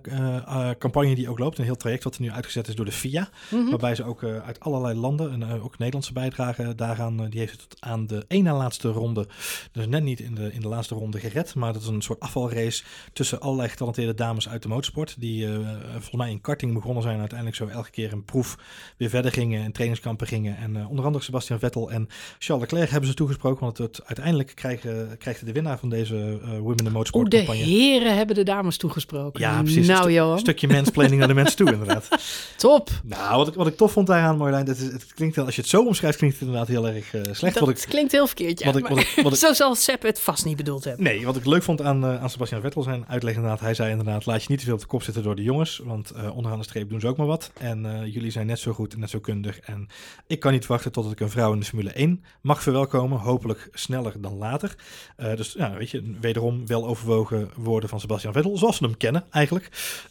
campagne 0.78 1.14
die 1.14 1.28
ook 1.28 1.38
loopt. 1.38 1.58
Een 1.58 1.64
heel 1.64 1.76
traject 1.76 2.04
wat 2.04 2.14
er 2.14 2.20
nu 2.20 2.30
uitgezet 2.30 2.68
is 2.68 2.74
door 2.74 2.84
de 2.84 2.92
FIA. 2.92 3.28
Mm 3.50 3.58
-hmm. 3.58 3.70
Waarbij 3.70 3.94
ze 3.94 4.04
ook 4.04 4.24
uit 4.24 4.60
allerlei 4.60 4.98
landen, 4.98 5.32
en 5.32 5.60
ook 5.60 5.78
Nederlandse 5.78 6.12
bijdrage 6.12 6.74
daaraan, 6.74 7.28
die 7.30 7.38
heeft 7.38 7.52
het 7.52 7.70
tot 7.70 7.80
aan 7.80 8.06
de 8.06 8.24
ene 8.28 8.52
laatste 8.52 8.88
ronde, 8.88 9.28
dus 9.72 9.86
net 9.86 10.02
niet 10.02 10.20
in 10.20 10.34
de, 10.34 10.52
in 10.52 10.60
de 10.60 10.68
laatste 10.68 10.94
ronde 10.94 11.20
gered. 11.20 11.54
Maar 11.54 11.72
dat 11.72 11.82
is 11.82 11.88
een 11.88 12.02
soort 12.02 12.20
afvalrace 12.20 12.84
tussen 13.12 13.40
allerlei 13.40 13.68
getalenteerde 13.68 14.14
dames 14.14 14.48
uit 14.48 14.62
de 14.62 14.68
motorsport. 14.68 15.20
Die 15.20 15.48
volgens 15.90 16.10
mij 16.10 16.30
in 16.30 16.40
karting 16.40 16.72
begonnen 16.72 17.02
zijn. 17.02 17.18
Uiteindelijk 17.18 17.58
zo 17.58 17.66
elke 17.66 17.90
keer 17.90 18.12
een 18.12 18.24
proef 18.24 18.58
weer 18.96 19.08
verder 19.08 19.32
gingen 19.32 19.64
en 19.64 19.72
trainingskampen 19.72 20.26
gingen. 20.26 20.56
En 20.56 20.86
onder 20.86 21.04
andere 21.04 21.15
Sebastian 21.22 21.58
Vettel 21.58 21.90
en 21.90 22.08
Charles 22.38 22.70
Leclerc 22.70 22.90
hebben 22.90 23.08
ze 23.08 23.14
toegesproken. 23.14 23.64
Want 23.64 23.78
het, 23.78 24.00
uiteindelijk 24.04 24.52
krijgen, 24.54 25.18
krijgt 25.18 25.46
de 25.46 25.52
winnaar 25.52 25.78
van 25.78 25.88
deze 25.88 26.14
uh, 26.14 26.58
Women 26.58 26.86
in 26.86 26.92
Motorsport 26.92 27.30
de 27.30 27.38
heren 27.38 28.16
hebben 28.16 28.34
de 28.34 28.42
dames 28.42 28.76
toegesproken. 28.76 29.40
Ja, 29.40 29.62
precies. 29.62 29.86
Nou, 29.86 30.06
een 30.06 30.12
Johan. 30.12 30.38
stukje 30.38 30.68
mansplaining 30.68 31.18
naar 31.18 31.28
de 31.28 31.34
mensen 31.34 31.56
toe, 31.56 31.72
inderdaad. 31.72 32.08
Top. 32.56 32.90
Nou, 33.04 33.36
wat 33.36 33.48
ik, 33.48 33.54
wat 33.54 33.66
ik 33.66 33.76
tof 33.76 33.92
vond 33.92 34.06
daaraan, 34.06 34.36
Marjolein, 34.36 34.64
dat 34.64 34.76
is, 34.76 34.82
het 34.82 35.14
klinkt, 35.14 35.38
als 35.38 35.54
je 35.54 35.60
het 35.60 35.70
zo 35.70 35.84
omschrijft, 35.84 36.18
klinkt 36.18 36.38
het 36.38 36.46
inderdaad 36.46 36.68
heel 36.68 36.88
erg 36.88 37.14
uh, 37.14 37.22
slecht. 37.22 37.54
Dat 37.54 37.66
wat 37.66 37.78
ik, 37.78 37.86
klinkt 37.88 38.12
heel 38.12 38.26
verkeerd, 38.26 38.58
ja. 38.58 38.66
Wat 38.66 38.76
ik, 38.76 38.86
wat 38.86 38.98
ik, 38.98 39.12
wat 39.22 39.32
ik, 39.32 39.38
zo 39.38 39.52
zal 39.52 39.74
Sepp 39.74 40.02
het 40.02 40.20
vast 40.20 40.44
niet 40.44 40.56
bedoeld 40.56 40.84
hebben. 40.84 41.04
Nee, 41.04 41.24
wat 41.24 41.36
ik 41.36 41.46
leuk 41.46 41.62
vond 41.62 41.82
aan, 41.82 42.04
uh, 42.04 42.22
aan 42.22 42.30
Sebastian 42.30 42.60
Vettel 42.60 42.82
zijn 42.82 43.04
uitleg 43.08 43.34
inderdaad. 43.34 43.60
Hij 43.60 43.74
zei 43.74 43.90
inderdaad, 43.90 44.26
laat 44.26 44.42
je 44.42 44.46
niet 44.50 44.58
te 44.58 44.64
veel 44.64 44.74
op 44.74 44.80
de 44.80 44.86
kop 44.86 45.02
zitten 45.02 45.22
door 45.22 45.36
de 45.36 45.42
jongens. 45.42 45.80
Want 45.84 46.12
onderaan 46.34 46.58
de 46.58 46.64
streep 46.64 46.88
doen 46.88 47.00
ze 47.00 47.08
ook 47.08 47.16
maar 47.16 47.26
wat. 47.26 47.50
En 47.58 48.10
jullie 48.10 48.30
zijn 48.30 48.46
net 48.46 48.58
zo 48.58 48.72
goed 48.72 48.92
en 48.92 49.00
net 49.00 49.10
zo 49.10 49.18
kundig. 49.18 49.58
En 49.60 49.88
ik 50.26 50.40
kan 50.40 50.52
niet 50.52 50.66
wachten 50.66 50.92
tot 50.92 51.04
ik 51.12 51.20
een 51.20 51.30
vrouw 51.30 51.52
in 51.52 51.58
de 51.58 51.66
Formule 51.66 51.92
1 51.92 52.24
mag 52.40 52.62
verwelkomen. 52.62 53.18
Hopelijk 53.18 53.68
sneller 53.72 54.20
dan 54.20 54.36
later. 54.36 54.76
Uh, 55.16 55.36
dus 55.36 55.52
ja, 55.52 55.76
weet 55.76 55.90
je, 55.90 56.16
wederom 56.20 56.66
wel 56.66 56.86
overwogen 56.86 57.50
woorden 57.56 57.88
van 57.88 58.00
Sebastian 58.00 58.32
Vettel. 58.32 58.56
Zoals 58.56 58.78
we 58.78 58.86
hem 58.86 58.96
kennen 58.96 59.24
eigenlijk. 59.30 59.68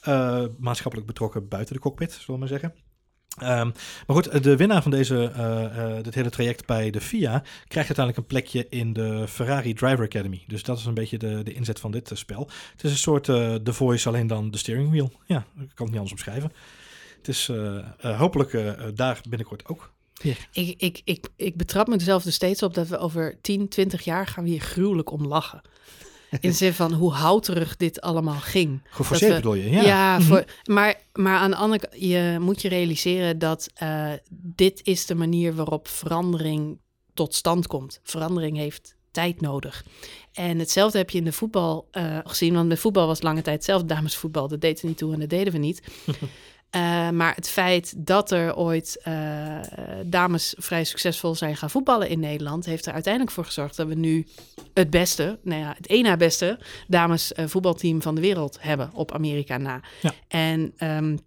Uh, 0.07 0.43
maatschappelijk 0.57 1.07
betrokken 1.07 1.47
buiten 1.47 1.75
de 1.75 1.81
cockpit, 1.81 2.11
zullen 2.11 2.25
we 2.27 2.37
maar 2.37 2.47
zeggen. 2.47 2.73
Um, 3.43 3.71
maar 4.07 4.15
goed, 4.15 4.43
de 4.43 4.55
winnaar 4.55 4.81
van 4.81 4.91
deze, 4.91 5.31
uh, 5.37 6.03
dit 6.03 6.15
hele 6.15 6.29
traject 6.29 6.65
bij 6.65 6.89
de 6.89 7.01
FIA 7.01 7.39
krijgt 7.67 7.97
uiteindelijk 7.97 8.17
een 8.17 8.25
plekje 8.25 8.67
in 8.69 8.93
de 8.93 9.27
Ferrari 9.27 9.73
Driver 9.73 10.05
Academy. 10.05 10.43
Dus 10.47 10.63
dat 10.63 10.77
is 10.77 10.85
een 10.85 10.93
beetje 10.93 11.17
de, 11.17 11.43
de 11.43 11.53
inzet 11.53 11.79
van 11.79 11.91
dit 11.91 12.11
spel. 12.13 12.49
Het 12.71 12.83
is 12.83 12.91
een 12.91 12.97
soort 12.97 13.23
The 13.23 13.73
Voice, 13.73 14.07
alleen 14.07 14.27
dan 14.27 14.51
de 14.51 14.57
steering 14.57 14.89
wheel. 14.89 15.11
Ja, 15.25 15.37
ik 15.37 15.45
kan 15.55 15.65
het 15.65 15.77
niet 15.77 15.95
anders 15.95 16.11
omschrijven. 16.11 16.51
Het 17.17 17.27
is 17.27 17.51
hopelijk 18.01 18.51
daar 18.95 19.21
binnenkort 19.29 19.67
ook. 19.67 19.93
Ja. 20.23 20.33
Ik, 20.51 20.81
ik, 20.81 21.01
ik, 21.03 21.27
ik 21.35 21.55
betrap 21.55 21.87
mezelf 21.87 22.25
er 22.25 22.31
steeds 22.31 22.63
op 22.63 22.73
dat 22.73 22.87
we 22.87 22.97
over 22.97 23.37
10, 23.41 23.67
20 23.69 24.03
jaar 24.03 24.27
gaan 24.27 24.43
we 24.43 24.49
hier 24.49 24.59
gruwelijk 24.59 25.11
om 25.11 25.27
lachen. 25.27 25.61
In 26.39 26.49
de 26.49 26.55
zin 26.55 26.73
van 26.73 26.93
hoe 26.93 27.11
houterig 27.11 27.75
dit 27.75 28.01
allemaal 28.01 28.39
ging. 28.39 28.81
Geforceerd 28.89 29.31
we, 29.31 29.35
bedoel 29.35 29.53
je? 29.53 29.69
Ja, 29.69 29.81
ja 29.81 30.21
voor, 30.21 30.45
maar, 30.63 30.95
maar 31.13 31.37
aan 31.37 31.51
de 31.51 31.57
andere 31.57 31.87
kant, 31.87 32.01
je 32.01 32.37
moet 32.39 32.61
je 32.61 32.69
realiseren 32.69 33.39
dat 33.39 33.69
uh, 33.83 34.11
dit 34.29 34.81
is 34.83 35.05
de 35.05 35.15
manier 35.15 35.55
waarop 35.55 35.87
verandering 35.87 36.79
tot 37.13 37.35
stand 37.35 37.67
komt. 37.67 37.99
Verandering 38.03 38.57
heeft 38.57 38.95
tijd 39.11 39.41
nodig. 39.41 39.85
En 40.33 40.59
hetzelfde 40.59 40.97
heb 40.97 41.09
je 41.09 41.17
in 41.17 41.23
de 41.23 41.31
voetbal 41.31 41.87
uh, 41.91 42.17
gezien, 42.23 42.53
want 42.53 42.67
met 42.67 42.79
voetbal 42.79 43.07
was 43.07 43.21
lange 43.21 43.41
tijd 43.41 43.63
zelf 43.63 43.83
damesvoetbal. 43.83 44.47
Dat 44.47 44.61
deed 44.61 44.81
er 44.81 44.87
niet 44.87 44.97
toe 44.97 45.13
en 45.13 45.19
dat 45.19 45.29
deden 45.29 45.53
we 45.53 45.59
niet. 45.59 45.81
Uh, 46.75 47.09
maar 47.09 47.35
het 47.35 47.49
feit 47.49 47.93
dat 47.97 48.31
er 48.31 48.55
ooit 48.55 49.01
uh, 49.07 49.59
dames 50.05 50.55
vrij 50.57 50.83
succesvol 50.83 51.35
zijn 51.35 51.57
gaan 51.57 51.69
voetballen 51.69 52.09
in 52.09 52.19
Nederland, 52.19 52.65
heeft 52.65 52.85
er 52.85 52.93
uiteindelijk 52.93 53.33
voor 53.33 53.45
gezorgd 53.45 53.75
dat 53.75 53.87
we 53.87 53.95
nu 53.95 54.27
het 54.73 54.89
beste, 54.89 55.39
nou 55.43 55.61
ja, 55.61 55.73
het 55.77 55.89
ene 55.89 56.17
beste 56.17 56.59
dames 56.87 57.31
voetbalteam 57.35 58.01
van 58.01 58.15
de 58.15 58.21
wereld 58.21 58.57
hebben 58.61 58.89
op 58.93 59.11
Amerika 59.11 59.57
na. 59.57 59.81
Ja. 60.01 60.13
En 60.27 60.73
um, 60.79 61.19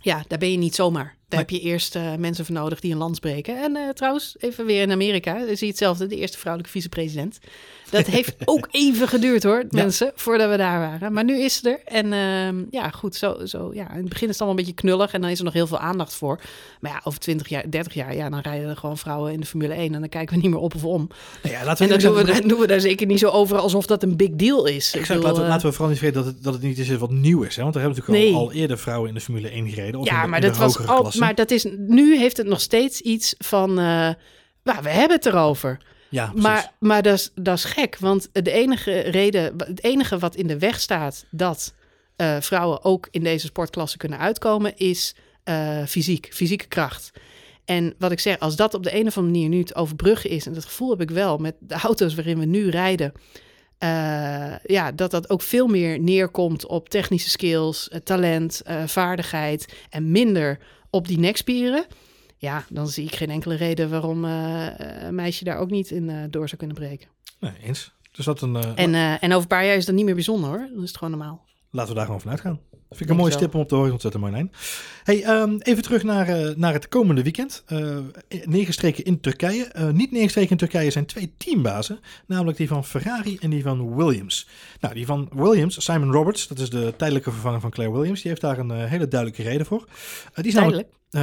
ja, 0.00 0.24
daar 0.28 0.38
ben 0.38 0.50
je 0.50 0.58
niet 0.58 0.74
zomaar. 0.74 1.17
Daar 1.28 1.40
heb 1.40 1.50
je 1.50 1.60
eerst 1.60 1.96
uh, 1.96 2.14
mensen 2.14 2.44
voor 2.44 2.54
nodig 2.54 2.80
die 2.80 2.92
een 2.92 2.98
land 2.98 3.16
spreken. 3.16 3.62
En 3.62 3.76
uh, 3.76 3.88
trouwens, 3.88 4.36
even 4.38 4.66
weer 4.66 4.82
in 4.82 4.90
Amerika, 4.90 5.38
zie 5.46 5.56
je 5.58 5.66
hetzelfde, 5.66 6.06
de 6.06 6.16
eerste 6.16 6.38
vrouwelijke 6.38 6.72
vicepresident. 6.78 7.38
Dat 7.90 8.06
heeft 8.16 8.34
ook 8.44 8.68
even 8.70 9.08
geduurd 9.08 9.42
hoor, 9.42 9.64
mensen, 9.70 10.06
ja. 10.06 10.12
voordat 10.14 10.50
we 10.50 10.56
daar 10.56 10.78
waren. 10.78 11.12
Maar 11.12 11.24
nu 11.24 11.40
is 11.42 11.56
het 11.56 11.66
er. 11.66 11.80
En 11.84 12.12
uh, 12.12 12.62
ja, 12.70 12.90
goed, 12.90 13.14
zo, 13.14 13.46
zo, 13.46 13.70
ja, 13.74 13.90
in 13.90 13.96
het 13.96 14.08
begin 14.08 14.28
is 14.28 14.32
het 14.32 14.40
allemaal 14.40 14.58
een 14.58 14.64
beetje 14.64 14.82
knullig 14.82 15.12
en 15.12 15.20
dan 15.20 15.30
is 15.30 15.38
er 15.38 15.44
nog 15.44 15.52
heel 15.52 15.66
veel 15.66 15.78
aandacht 15.78 16.14
voor. 16.14 16.40
Maar 16.80 16.90
ja, 16.90 17.00
over 17.04 17.20
20 17.20 17.48
jaar, 17.48 17.70
30 17.70 17.94
jaar, 17.94 18.14
ja, 18.14 18.30
dan 18.30 18.40
rijden 18.40 18.68
er 18.68 18.76
gewoon 18.76 18.98
vrouwen 18.98 19.32
in 19.32 19.40
de 19.40 19.46
Formule 19.46 19.74
1 19.74 19.94
en 19.94 20.00
dan 20.00 20.08
kijken 20.08 20.34
we 20.34 20.42
niet 20.42 20.50
meer 20.50 20.60
op 20.60 20.74
of 20.74 20.84
om. 20.84 21.08
Ja, 21.42 21.64
laten 21.64 21.86
we 21.86 21.94
en 21.94 22.00
dan 22.00 22.14
doen 22.14 22.24
we, 22.24 22.46
doen 22.46 22.58
we 22.58 22.66
daar 22.66 22.80
zeker 22.80 23.06
niet 23.06 23.18
zo 23.18 23.28
over 23.28 23.58
alsof 23.58 23.86
dat 23.86 24.02
een 24.02 24.16
big 24.16 24.30
deal 24.32 24.66
is. 24.66 24.94
Laten, 24.94 25.20
we, 25.20 25.40
laten 25.40 25.66
we 25.66 25.72
vooral 25.72 25.88
niet 25.88 25.98
vergeten 25.98 26.24
dat 26.24 26.32
het, 26.34 26.42
dat 26.42 26.52
het 26.52 26.62
niet 26.62 26.78
is 26.78 26.96
wat 26.96 27.10
nieuw 27.10 27.42
is. 27.42 27.56
Hè? 27.56 27.62
Want 27.62 27.74
er 27.74 27.80
hebben 27.80 27.98
natuurlijk 27.98 28.24
nee. 28.26 28.34
al, 28.34 28.48
al 28.48 28.52
eerder 28.52 28.78
vrouwen 28.78 29.08
in 29.08 29.14
de 29.14 29.20
Formule 29.20 29.48
1 29.48 29.68
gereden. 29.68 30.00
Of 30.00 30.06
ja, 30.06 30.16
in 30.16 30.22
de, 30.22 30.28
maar 30.28 30.42
in 30.42 30.48
dat 30.48 30.56
was 30.56 30.76
maar 31.18 31.34
dat 31.34 31.50
is 31.50 31.66
nu 31.76 32.18
heeft 32.18 32.36
het 32.36 32.46
nog 32.46 32.60
steeds 32.60 33.00
iets 33.00 33.34
van, 33.38 33.70
uh, 33.70 33.76
nou, 34.62 34.82
we 34.82 34.88
hebben 34.88 35.16
het 35.16 35.26
erover. 35.26 35.78
Ja, 36.10 36.32
maar, 36.34 36.72
maar 36.78 37.02
dat, 37.02 37.14
is, 37.14 37.30
dat 37.34 37.56
is 37.56 37.64
gek, 37.64 37.96
want 37.98 38.28
de 38.32 38.50
enige 38.50 38.98
reden, 38.98 39.54
het 39.56 39.84
enige 39.84 40.18
wat 40.18 40.34
in 40.36 40.46
de 40.46 40.58
weg 40.58 40.80
staat 40.80 41.24
dat 41.30 41.74
uh, 42.16 42.36
vrouwen 42.40 42.84
ook 42.84 43.08
in 43.10 43.22
deze 43.22 43.46
sportklasse 43.46 43.96
kunnen 43.96 44.18
uitkomen, 44.18 44.76
is 44.76 45.14
uh, 45.44 45.84
fysiek, 45.86 46.28
fysieke 46.32 46.66
kracht. 46.66 47.10
En 47.64 47.94
wat 47.98 48.12
ik 48.12 48.20
zeg, 48.20 48.38
als 48.38 48.56
dat 48.56 48.74
op 48.74 48.82
de 48.82 48.94
een 48.94 49.06
of 49.06 49.16
andere 49.16 49.34
manier 49.34 49.48
nu 49.48 49.64
te 49.64 49.74
overbruggen 49.74 50.30
is, 50.30 50.46
en 50.46 50.52
dat 50.52 50.64
gevoel 50.64 50.90
heb 50.90 51.00
ik 51.00 51.10
wel 51.10 51.38
met 51.38 51.54
de 51.60 51.74
auto's 51.74 52.14
waarin 52.14 52.38
we 52.38 52.44
nu 52.44 52.68
rijden, 52.70 53.12
uh, 53.84 54.58
ja, 54.64 54.92
dat 54.92 55.10
dat 55.10 55.30
ook 55.30 55.42
veel 55.42 55.66
meer 55.66 56.00
neerkomt 56.00 56.66
op 56.66 56.88
technische 56.88 57.30
skills, 57.30 57.90
talent, 58.04 58.62
vaardigheid 58.86 59.74
en 59.90 60.10
minder 60.10 60.58
op 60.90 61.08
die 61.08 61.18
nekspieren. 61.18 61.86
Ja, 62.36 62.64
dan 62.68 62.88
zie 62.88 63.04
ik 63.04 63.14
geen 63.14 63.30
enkele 63.30 63.54
reden 63.54 63.90
waarom 63.90 64.24
uh, 64.24 64.66
een 64.78 65.14
meisje 65.14 65.44
daar 65.44 65.58
ook 65.58 65.70
niet 65.70 65.90
in 65.90 66.08
uh, 66.08 66.24
door 66.30 66.46
zou 66.46 66.56
kunnen 66.56 66.76
breken. 66.76 67.08
Nee, 67.40 67.52
eens. 67.62 67.92
Dus 68.12 68.24
dat 68.24 68.40
een, 68.40 68.54
uh, 68.54 68.62
en, 68.74 68.94
en 68.94 69.30
over 69.30 69.42
een 69.42 69.46
paar 69.46 69.66
jaar 69.66 69.76
is 69.76 69.86
dat 69.86 69.94
niet 69.94 70.04
meer 70.04 70.14
bijzonder 70.14 70.48
hoor. 70.48 70.68
Dan 70.72 70.82
is 70.82 70.88
het 70.88 70.96
gewoon 70.96 71.18
normaal. 71.18 71.46
Laten 71.70 71.90
we 71.90 71.96
daar 71.96 72.06
gewoon 72.06 72.20
vanuit 72.20 72.40
gaan. 72.40 72.60
Vind 72.88 73.00
ik 73.00 73.08
een 73.08 73.16
mooie 73.16 73.32
stip 73.32 73.54
om 73.54 73.60
op 73.60 73.68
de 73.68 73.74
horizon 73.74 73.96
te 73.96 74.02
zetten, 74.02 74.20
Marlijn. 74.20 74.52
Hey, 75.04 75.40
um, 75.40 75.58
even 75.58 75.82
terug 75.82 76.02
naar, 76.02 76.58
naar 76.58 76.72
het 76.72 76.88
komende 76.88 77.22
weekend. 77.22 77.64
neergestreken 78.44 79.04
in 79.04 79.20
Turkije. 79.20 79.90
niet 79.92 80.10
neergestreken 80.10 80.50
in 80.50 80.56
Turkije 80.56 80.90
zijn 80.90 81.06
twee 81.06 81.32
teambazen. 81.36 82.00
Namelijk 82.26 82.58
die 82.58 82.68
van 82.68 82.84
Ferrari 82.84 83.36
en 83.40 83.50
die 83.50 83.62
van 83.62 83.94
Williams. 83.96 84.48
Nou, 84.80 84.94
die 84.94 85.06
van 85.06 85.28
Williams, 85.32 85.84
Simon 85.84 86.12
Roberts, 86.12 86.48
dat 86.48 86.58
is 86.58 86.70
de 86.70 86.94
tijdelijke 86.96 87.30
vervanger 87.30 87.60
van 87.60 87.70
Claire 87.70 87.94
Williams. 87.94 88.20
Die 88.20 88.30
heeft 88.30 88.42
daar 88.42 88.58
een 88.58 88.70
hele 88.70 89.08
duidelijke 89.08 89.42
reden 89.42 89.66
voor. 89.66 89.84
die 90.34 90.44
is 90.44 90.54
Tijdelijk? 90.54 90.88
Uh, 91.10 91.22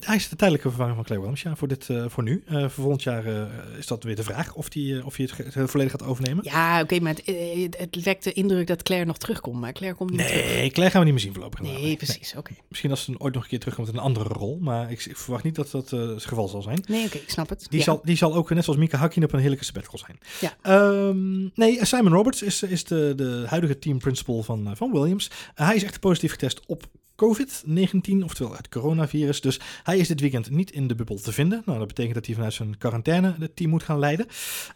hij 0.00 0.16
is 0.16 0.28
de 0.28 0.36
tijdelijke 0.36 0.68
vervanger 0.68 0.94
van 0.94 1.04
Claire 1.04 1.26
Williams, 1.26 1.42
ja, 1.42 1.56
voor, 1.56 1.68
dit, 1.68 1.88
uh, 1.88 2.04
voor 2.08 2.22
nu. 2.22 2.44
Uh, 2.48 2.60
voor 2.60 2.70
volgend 2.70 3.02
jaar 3.02 3.24
is 3.78 3.86
dat 3.86 4.02
weer 4.02 4.16
de 4.16 4.22
vraag 4.22 4.54
of, 4.54 4.68
die, 4.68 5.04
of 5.04 5.16
hij 5.16 5.28
het, 5.36 5.54
het 5.54 5.70
volledig 5.70 5.92
gaat 5.92 6.02
overnemen. 6.02 6.44
Ja, 6.44 6.74
oké, 6.74 6.82
okay, 6.82 6.98
maar 6.98 7.14
het, 7.24 7.76
het, 7.78 8.02
wekt 8.02 8.24
de 8.24 8.32
indruk 8.32 8.66
dat 8.66 8.82
Claire 8.82 9.06
nog 9.06 9.18
terugkomt. 9.18 9.60
Maar 9.60 9.72
Claire 9.72 9.98
komt 9.98 10.10
niet 10.10 10.18
nee, 10.18 10.28
terug. 10.28 10.46
Nee, 10.46 10.70
Claire 10.70 10.92
gaan 10.92 11.00
we 11.00 11.04
niet 11.04 11.14
meer 11.14 11.22
zien 11.22 11.32
voorlopig. 11.32 11.60
Nee, 11.60 11.82
nee. 11.82 11.96
precies, 11.96 12.30
oké. 12.30 12.38
Okay. 12.38 12.56
Misschien 12.68 12.90
als 12.90 13.04
ze 13.04 13.14
ooit 13.18 13.34
nog 13.34 13.42
een 13.42 13.48
keer 13.48 13.58
terugkomt 13.58 13.88
in 13.88 13.94
een 13.94 14.00
andere 14.00 14.28
rol. 14.28 14.58
Maar 14.60 14.90
ik, 14.90 15.04
ik 15.04 15.16
verwacht 15.16 15.44
niet 15.44 15.54
dat 15.54 15.70
dat 15.70 15.90
het 15.90 16.24
geval 16.24 16.48
zal 16.48 16.62
zijn. 16.62 16.82
Nee, 16.88 16.98
oké, 16.98 17.06
okay, 17.06 17.20
ik 17.22 17.30
snap 17.30 17.48
het. 17.48 17.66
Die, 17.68 17.78
ja. 17.78 17.84
zal, 17.84 18.00
die 18.04 18.16
zal 18.16 18.34
ook 18.34 18.50
net 18.50 18.64
zoals 18.64 18.78
Mika 18.78 18.98
Hakkinen 18.98 19.28
op 19.28 19.34
een 19.34 19.40
heerlijke 19.40 19.64
sabbatical 19.64 19.98
zijn. 19.98 20.18
Ja. 20.40 20.78
Um, 21.06 21.50
nee, 21.54 21.84
Simon 21.84 22.12
Roberts 22.12 22.42
is, 22.42 22.62
is 22.62 22.84
de, 22.84 23.12
de 23.16 23.44
huidige 23.46 23.78
team 23.78 23.98
principal 23.98 24.42
van, 24.42 24.76
van 24.76 24.92
Williams. 24.92 25.30
hij 25.54 25.74
is 25.74 25.84
echt 25.84 26.00
positief 26.00 26.30
getest 26.30 26.60
op 26.66 26.88
COVID-19, 27.16 28.24
oftewel 28.24 28.56
het 28.56 28.68
coronavirus. 28.68 29.21
Dus 29.26 29.60
hij 29.82 29.98
is 29.98 30.08
dit 30.08 30.20
weekend 30.20 30.50
niet 30.50 30.70
in 30.70 30.86
de 30.86 30.94
bubbel 30.94 31.16
te 31.16 31.32
vinden. 31.32 31.62
Nou, 31.66 31.78
dat 31.78 31.88
betekent 31.88 32.14
dat 32.14 32.26
hij 32.26 32.34
vanuit 32.34 32.52
zijn 32.52 32.78
quarantaine 32.78 33.34
het 33.38 33.56
team 33.56 33.70
moet 33.70 33.82
gaan 33.82 33.98
leiden. 33.98 34.26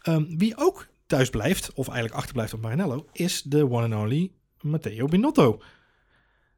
Um, 0.03 0.37
wie 0.37 0.57
ook 0.57 0.87
thuis 1.07 1.29
blijft, 1.29 1.73
of 1.73 1.87
eigenlijk 1.87 2.17
achterblijft 2.17 2.53
op 2.53 2.61
Maranello, 2.61 3.07
is 3.13 3.41
de 3.41 3.69
one 3.69 3.95
and 3.95 4.03
only 4.03 4.31
Matteo 4.61 5.05
Binotto. 5.05 5.61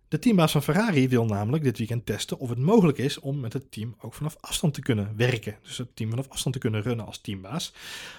De 0.09 0.19
teambaas 0.19 0.51
van 0.51 0.63
Ferrari 0.63 1.07
wil 1.09 1.25
namelijk 1.25 1.63
dit 1.63 1.77
weekend 1.77 2.05
testen 2.05 2.39
of 2.39 2.49
het 2.49 2.57
mogelijk 2.57 2.97
is 2.97 3.19
om 3.19 3.39
met 3.39 3.53
het 3.53 3.71
team 3.71 3.95
ook 3.99 4.13
vanaf 4.13 4.35
afstand 4.39 4.73
te 4.73 4.81
kunnen 4.81 5.13
werken. 5.15 5.57
Dus 5.63 5.77
het 5.77 5.95
team 5.95 6.09
vanaf 6.09 6.27
afstand 6.29 6.55
te 6.55 6.61
kunnen 6.61 6.81
runnen 6.81 7.05
als 7.05 7.21
teambaas. 7.21 7.73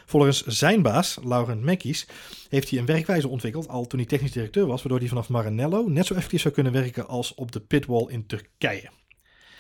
Volgens 0.06 0.46
zijn 0.46 0.83
baas, 0.83 1.18
Laurent 1.24 1.62
Mekkies, 1.62 2.06
heeft 2.48 2.70
hij 2.70 2.78
een 2.78 2.87
werkwijze 2.87 3.28
ontwikkeld 3.28 3.68
al 3.68 3.87
toen 3.87 3.98
hij 3.98 4.09
technisch 4.09 4.33
directeur 4.33 4.66
was, 4.66 4.83
waardoor 4.83 4.98
hij 4.98 5.09
vanaf 5.09 5.28
Maranello 5.28 5.88
net 5.88 6.06
zo 6.06 6.14
effectief 6.14 6.40
zou 6.40 6.54
kunnen 6.54 6.72
werken 6.72 7.09
als 7.09 7.35
op 7.35 7.52
de 7.52 7.61
pitwall 7.61 8.06
in 8.09 8.26
Turkije. 8.26 8.90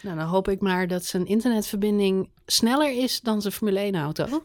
Nou, 0.02 0.16
dan 0.16 0.26
hoop 0.26 0.48
ik 0.48 0.60
maar 0.60 0.88
dat 0.88 1.04
zijn 1.04 1.26
internetverbinding 1.26 2.28
sneller 2.46 3.02
is 3.02 3.20
dan 3.20 3.40
zijn 3.40 3.52
Formule 3.52 3.92
1-auto. 3.92 4.26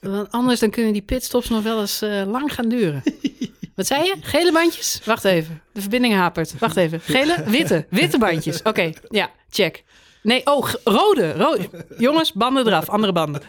Want 0.00 0.30
anders 0.30 0.60
dan 0.60 0.70
kunnen 0.70 0.92
die 0.92 1.02
pitstops 1.02 1.48
nog 1.48 1.62
wel 1.62 1.80
eens 1.80 2.02
uh, 2.02 2.22
lang 2.26 2.54
gaan 2.54 2.68
duren. 2.68 3.02
Wat 3.74 3.86
zei 3.86 4.04
je? 4.04 4.14
Gele 4.20 4.52
bandjes? 4.52 5.00
Wacht 5.04 5.24
even. 5.24 5.62
De 5.72 5.80
verbinding 5.80 6.14
hapert. 6.14 6.58
Wacht 6.58 6.76
even. 6.76 7.00
Gele? 7.00 7.44
Witte. 7.46 7.86
Witte 7.90 8.18
bandjes. 8.18 8.62
Oké, 8.62 8.92
ja, 9.08 9.30
check. 9.50 9.84
Nee, 10.22 10.46
oh, 10.46 10.72
rode, 10.84 11.32
rode. 11.32 11.68
Jongens, 11.98 12.32
banden 12.32 12.66
eraf. 12.66 12.88
Andere 12.88 13.12
banden. 13.12 13.42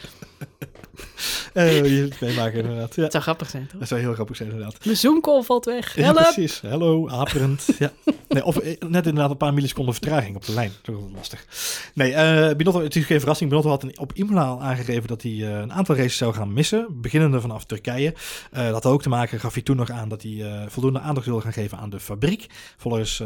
Uh, 1.53 1.97
je 1.97 2.01
het 2.01 2.19
meemaken 2.19 2.60
inderdaad. 2.60 2.95
Ja. 2.95 3.03
Het 3.03 3.12
zou 3.12 3.23
grappig 3.23 3.49
zijn, 3.49 3.67
toch? 3.67 3.79
Dat 3.79 3.88
zou 3.88 4.01
heel 4.01 4.13
grappig 4.13 4.36
zijn 4.36 4.49
inderdaad. 4.49 4.86
Mijn 4.86 4.97
zoomcall 4.97 5.41
valt 5.41 5.65
weg. 5.65 5.95
Ja, 5.95 6.13
precies. 6.13 6.62
Hallo, 6.62 7.10
aperend. 7.10 7.65
ja. 7.79 7.91
Nee, 8.27 8.45
of 8.45 8.58
eh, 8.58 8.75
net 8.79 9.05
inderdaad 9.05 9.29
een 9.29 9.38
paar 9.38 9.53
milliseconden 9.53 9.93
vertraging 9.93 10.36
op 10.36 10.45
de 10.45 10.53
lijn. 10.53 10.71
Dat 10.82 10.95
is 10.95 11.01
lastig. 11.15 11.45
Nee, 11.93 12.12
uh, 12.12 12.55
Binotto, 12.55 12.82
het 12.82 12.95
is 12.95 13.05
geen 13.05 13.19
verrassing. 13.19 13.49
Binotto 13.49 13.69
had 13.69 13.84
een, 13.84 13.99
op 13.99 14.13
Imola 14.13 14.45
al 14.45 14.62
aangegeven 14.62 15.08
dat 15.08 15.21
hij 15.21 15.32
uh, 15.32 15.60
een 15.60 15.73
aantal 15.73 15.95
races 15.95 16.17
zou 16.17 16.34
gaan 16.34 16.53
missen. 16.53 16.88
Beginnende 17.01 17.41
vanaf 17.41 17.65
Turkije. 17.65 18.13
Uh, 18.53 18.63
dat 18.63 18.84
had 18.84 18.86
ook 18.86 19.01
te 19.01 19.10
maken, 19.10 19.39
gaf 19.39 19.53
hij 19.53 19.63
toen 19.63 19.75
nog 19.75 19.91
aan, 19.91 20.10
dat 20.10 20.21
hij 20.21 20.65
voldoende 20.67 20.99
aandacht 20.99 21.25
wilde 21.25 21.41
gaan 21.41 21.53
geven 21.53 21.77
aan 21.77 21.89
de 21.89 21.99
fabriek. 21.99 22.45
Volgens 22.77 23.17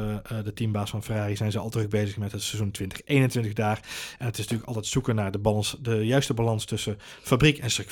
de 0.43 0.53
teambaas 0.53 0.89
van 0.89 1.03
Ferrari 1.03 1.35
zijn 1.35 1.51
ze 1.51 1.59
al 1.59 1.69
druk 1.69 1.89
bezig 1.89 2.17
met 2.17 2.31
het 2.31 2.41
seizoen 2.41 2.71
2021 2.71 3.53
daar. 3.53 3.79
En 4.17 4.25
het 4.25 4.33
is 4.33 4.41
natuurlijk 4.41 4.67
altijd 4.67 4.85
zoeken 4.85 5.15
naar 5.15 5.31
de, 5.31 5.39
balans, 5.39 5.77
de 5.81 6.05
juiste 6.05 6.33
balans 6.33 6.65
tussen 6.65 6.97
fabriek 7.21 7.57
en 7.57 7.71
circuit. 7.71 7.82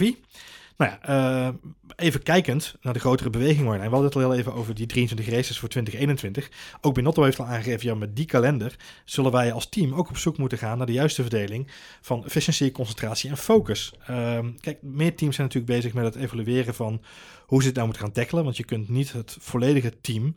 Nou 0.82 0.92
ja, 0.92 1.48
uh, 1.48 1.54
even 1.96 2.24
kijkend 2.24 2.76
naar 2.82 2.94
de 2.94 3.00
grotere 3.00 3.30
beweging, 3.30 3.66
Marlijn. 3.66 3.90
We 3.90 3.96
hadden 3.96 4.06
het 4.06 4.16
al 4.16 4.30
heel 4.30 4.40
even 4.40 4.54
over 4.54 4.76
die 4.76 4.86
23 4.86 5.30
races 5.30 5.60
voor 5.60 5.70
2021. 5.70 6.50
Ook 6.82 6.94
Binotto 6.94 7.24
heeft 7.24 7.40
al 7.40 7.46
aangegeven, 7.46 7.88
ja, 7.88 7.96
met 7.96 8.16
die 8.16 8.26
kalender 8.26 8.76
zullen 9.06 9.32
wij 9.32 9.52
als 9.52 9.70
team 9.70 9.94
ook 9.94 10.10
op 10.10 10.18
zoek 10.18 10.38
moeten 10.38 10.58
gaan 10.58 10.78
naar 10.78 10.88
de 10.88 10.94
juiste 10.94 11.22
verdeling 11.22 11.68
van 12.02 12.26
efficiëntie, 12.26 12.72
concentratie 12.72 13.30
en 13.30 13.38
focus. 13.38 13.94
Uh, 14.10 14.40
kijk, 14.60 14.82
meer 14.82 15.16
teams 15.16 15.36
zijn 15.36 15.48
natuurlijk 15.48 15.74
bezig 15.74 15.94
met 15.94 16.06
het 16.06 16.16
evalueren 16.16 16.74
van 16.74 17.02
hoe 17.46 17.60
ze 17.62 17.66
het 17.66 17.76
nou 17.76 17.88
moeten 17.88 18.06
gaan 18.06 18.14
tackelen. 18.14 18.44
Want 18.44 18.58
je 18.58 18.66
kunt 18.66 18.90
niet 18.90 19.12
het 19.14 19.38
volledige 19.40 19.94
team 20.02 20.36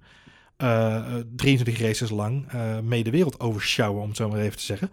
23 1.36 1.80
races 1.80 2.10
lang 2.10 2.52
uh, 2.54 2.78
mee 2.78 3.04
de 3.04 3.10
wereld 3.10 3.40
overschouwen, 3.40 4.02
om 4.02 4.08
het 4.08 4.16
zo 4.16 4.28
maar 4.28 4.40
even 4.40 4.56
te 4.56 4.64
zeggen. 4.64 4.90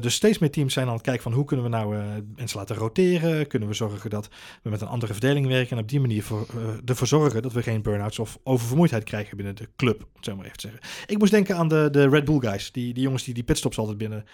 Dus 0.00 0.14
steeds 0.14 0.38
meer 0.38 0.50
teams 0.50 0.72
zijn 0.72 0.86
aan 0.86 0.92
het 0.92 1.02
kijken 1.02 1.22
van 1.22 1.32
hoe 1.32 1.44
kunnen 1.44 1.64
we 1.64 1.70
nou 1.70 1.96
mensen 2.36 2.58
laten 2.58 2.76
roteren? 2.76 3.46
Kunnen 3.46 3.68
we 3.68 3.74
zorgen 3.74 4.10
dat 4.10 4.28
we 4.62 4.70
met 4.70 4.80
een 4.80 4.88
andere 4.88 5.12
verdeling 5.12 5.46
werken 5.46 5.76
en 5.76 5.82
op 5.82 5.88
die 5.88 6.00
manier 6.00 6.22
voor, 6.22 6.46
ervoor 6.84 7.06
zorgen 7.06 7.42
dat 7.42 7.52
we 7.52 7.62
geen 7.62 7.82
burn-outs 7.82 8.18
of 8.18 8.38
oververmoeidheid 8.42 9.04
krijgen 9.04 9.36
binnen 9.36 9.54
de 9.54 9.68
club, 9.76 10.00
om 10.00 10.08
het 10.14 10.24
zo 10.24 10.36
maar 10.36 10.44
even 10.44 10.58
te 10.58 10.68
zeggen. 10.68 10.88
Ik 11.06 11.18
moest 11.18 11.30
denken 11.30 11.56
aan 11.56 11.68
de, 11.68 11.88
de 11.90 12.08
Red 12.08 12.24
Bull 12.24 12.38
guys, 12.38 12.72
die, 12.72 12.94
die 12.94 13.02
jongens 13.02 13.24
die 13.24 13.34
die 13.34 13.42
pitstops 13.42 13.78
altijd 13.78 13.98
binnen 13.98 14.24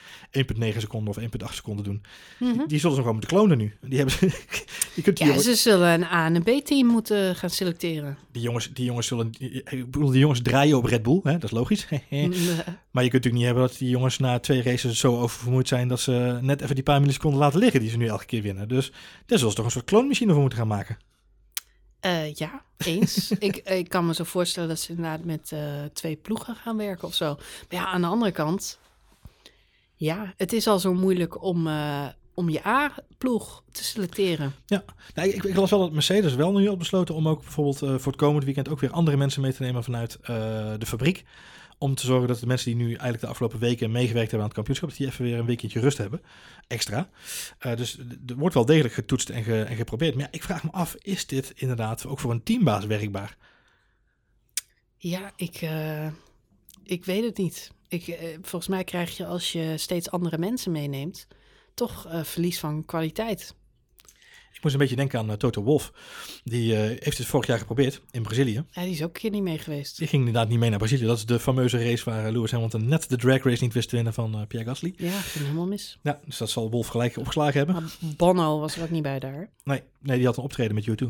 1,9 0.70 0.76
seconden 0.76 1.14
of 1.16 1.22
1,8 1.22 1.54
seconden 1.54 1.84
doen. 1.84 2.02
Mm 2.38 2.48
-hmm. 2.48 2.58
die, 2.58 2.66
die, 2.66 2.78
zullen 2.78 2.94
ze 2.94 3.00
gewoon 3.00 3.16
moeten 3.16 3.36
klonen 3.36 3.58
nu. 3.58 3.74
Die 3.80 3.98
hebben 3.98 4.14
ze, 4.18 4.26
je 4.96 5.02
kunt 5.02 5.18
ja, 5.18 5.38
ze 5.38 5.54
zullen 5.54 5.88
een 5.88 6.04
A- 6.04 6.26
en 6.26 6.34
een 6.34 6.42
B-team 6.42 6.86
moeten 6.86 7.36
gaan 7.36 7.50
selecteren. 7.50 8.18
Die 8.32 8.42
jongens, 8.42 8.70
die 8.72 8.84
jongens 8.84 9.06
zullen, 9.06 9.30
ik 9.38 9.90
bedoel, 9.90 10.10
die 10.10 10.20
jongens 10.20 10.42
draaien 10.42 10.73
op 10.76 10.84
Red 10.84 11.02
Bull, 11.02 11.20
hè? 11.22 11.32
dat 11.32 11.44
is 11.44 11.50
logisch. 11.50 11.86
Maar 12.90 13.02
je 13.02 13.10
kunt 13.10 13.24
natuurlijk 13.24 13.34
niet 13.34 13.44
hebben 13.44 13.62
dat 13.62 13.78
die 13.78 13.88
jongens 13.88 14.18
na 14.18 14.38
twee 14.38 14.62
races 14.62 14.98
zo 14.98 15.20
oververmoeid 15.20 15.68
zijn 15.68 15.88
dat 15.88 16.00
ze 16.00 16.38
net 16.40 16.62
even 16.62 16.74
die 16.74 16.84
paar 16.84 17.00
milliseconden 17.00 17.40
laten 17.40 17.58
liggen 17.58 17.80
die 17.80 17.90
ze 17.90 17.96
nu 17.96 18.06
elke 18.06 18.24
keer 18.24 18.42
winnen. 18.42 18.68
Dus 18.68 18.90
daar 19.26 19.38
zullen 19.38 19.50
ze 19.50 19.56
toch 19.56 19.64
een 19.64 19.70
soort 19.70 19.84
kloonmachine 19.84 20.32
voor 20.32 20.40
moeten 20.40 20.58
gaan 20.58 20.68
maken. 20.68 20.98
Uh, 22.06 22.34
ja, 22.34 22.62
eens. 22.76 23.30
ik, 23.38 23.56
ik 23.56 23.88
kan 23.88 24.06
me 24.06 24.14
zo 24.14 24.24
voorstellen 24.24 24.68
dat 24.68 24.78
ze 24.78 24.90
inderdaad 24.90 25.24
met 25.24 25.50
uh, 25.54 25.60
twee 25.92 26.16
ploegen 26.16 26.56
gaan 26.56 26.76
werken 26.76 27.08
of 27.08 27.14
zo. 27.14 27.34
Maar 27.34 27.80
ja, 27.80 27.86
aan 27.86 28.00
de 28.00 28.06
andere 28.06 28.32
kant, 28.32 28.78
ja, 29.94 30.34
het 30.36 30.52
is 30.52 30.66
al 30.66 30.78
zo 30.78 30.94
moeilijk 30.94 31.42
om, 31.42 31.66
uh, 31.66 32.06
om 32.34 32.48
je 32.48 32.66
A-ploeg 32.66 33.64
te 33.72 33.84
selecteren. 33.84 34.52
Ja, 34.66 34.84
nou, 35.14 35.28
ik, 35.28 35.44
ik 35.44 35.56
las 35.56 35.70
wel 35.70 35.78
dat 35.80 35.92
Mercedes 35.92 36.34
wel 36.34 36.52
nu 36.52 36.68
al 36.68 36.76
besloten 36.76 37.14
om 37.14 37.28
ook 37.28 37.42
bijvoorbeeld 37.42 37.82
uh, 37.82 37.88
voor 37.88 38.12
het 38.12 38.20
komende 38.20 38.44
weekend 38.44 38.68
ook 38.68 38.80
weer 38.80 38.90
andere 38.90 39.16
mensen 39.16 39.42
mee 39.42 39.52
te 39.52 39.62
nemen 39.62 39.84
vanuit 39.84 40.18
uh, 40.20 40.26
de 40.78 40.86
fabriek. 40.86 41.24
Om 41.78 41.94
te 41.94 42.06
zorgen 42.06 42.28
dat 42.28 42.38
de 42.38 42.46
mensen 42.46 42.66
die 42.66 42.84
nu 42.84 42.88
eigenlijk 42.88 43.20
de 43.20 43.26
afgelopen 43.26 43.58
weken 43.58 43.90
meegewerkt 43.90 44.30
hebben 44.30 44.38
aan 44.38 44.44
het 44.44 44.54
kampioenschap, 44.54 44.88
dat 44.88 44.98
die 44.98 45.06
even 45.06 45.24
weer 45.24 45.38
een 45.38 45.46
weekendje 45.46 45.80
rust 45.80 45.98
hebben. 45.98 46.22
Extra. 46.66 47.10
Uh, 47.66 47.76
dus 47.76 47.98
er 48.26 48.36
wordt 48.36 48.54
wel 48.54 48.64
degelijk 48.64 48.94
getoetst 48.94 49.28
en, 49.28 49.42
ge, 49.42 49.62
en 49.62 49.76
geprobeerd. 49.76 50.14
Maar 50.14 50.24
ja, 50.24 50.28
ik 50.30 50.42
vraag 50.42 50.64
me 50.64 50.70
af, 50.70 50.94
is 50.98 51.26
dit 51.26 51.52
inderdaad 51.56 52.06
ook 52.06 52.20
voor 52.20 52.30
een 52.30 52.42
teambaas 52.42 52.86
werkbaar? 52.86 53.36
Ja, 54.96 55.32
ik, 55.36 55.68
ik 56.82 57.04
weet 57.04 57.24
het 57.24 57.36
niet. 57.36 57.70
Ik, 57.88 58.18
volgens 58.42 58.68
mij 58.68 58.84
krijg 58.84 59.16
je 59.16 59.26
als 59.26 59.52
je 59.52 59.74
steeds 59.76 60.10
andere 60.10 60.38
mensen 60.38 60.72
meeneemt, 60.72 61.26
toch 61.74 62.06
uh, 62.06 62.24
verlies 62.24 62.58
van 62.58 62.84
kwaliteit. 62.84 63.54
Moest 64.64 64.76
een 64.76 64.82
beetje 64.82 64.96
denken 64.96 65.18
aan 65.18 65.30
uh, 65.30 65.36
Toto 65.36 65.62
Wolf. 65.62 65.92
Die 66.44 66.72
uh, 66.72 66.78
heeft 66.78 67.18
het 67.18 67.26
vorig 67.26 67.46
jaar 67.46 67.58
geprobeerd 67.58 68.00
in 68.10 68.22
Brazilië. 68.22 68.64
Ja, 68.70 68.82
die 68.82 68.90
is 68.90 69.02
ook 69.02 69.14
een 69.14 69.20
keer 69.20 69.30
niet 69.30 69.42
mee 69.42 69.58
geweest. 69.58 69.98
Die 69.98 70.06
ging 70.06 70.26
inderdaad 70.26 70.48
niet 70.48 70.58
mee 70.58 70.70
naar 70.70 70.78
Brazilië. 70.78 71.04
Dat 71.04 71.16
is 71.16 71.26
de 71.26 71.40
fameuze 71.40 71.78
race 71.78 72.04
waar 72.04 72.32
Lewis 72.32 72.50
Hamilton 72.50 72.88
net 72.88 73.08
de 73.08 73.16
drag 73.16 73.42
race 73.42 73.62
niet 73.62 73.72
wist 73.72 73.88
te 73.88 73.94
winnen 73.94 74.14
van 74.14 74.44
Pierre 74.48 74.68
Gasly. 74.68 74.94
Ja, 74.96 75.10
ging 75.10 75.44
helemaal 75.44 75.66
mis. 75.66 75.98
Ja, 76.02 76.20
dus 76.24 76.36
dat 76.36 76.50
zal 76.50 76.70
Wolf 76.70 76.86
gelijk 76.86 77.16
opgeslagen 77.16 77.56
hebben. 77.56 77.74
Maar 77.74 77.92
Bono 78.16 78.60
was 78.60 78.76
er 78.76 78.82
ook 78.82 78.90
niet 78.90 79.02
bij 79.02 79.18
daar. 79.18 79.50
Nee, 79.64 79.82
nee 80.00 80.16
die 80.16 80.26
had 80.26 80.36
een 80.36 80.42
optreden 80.42 80.74
met 80.74 80.88
U2. 80.88 81.04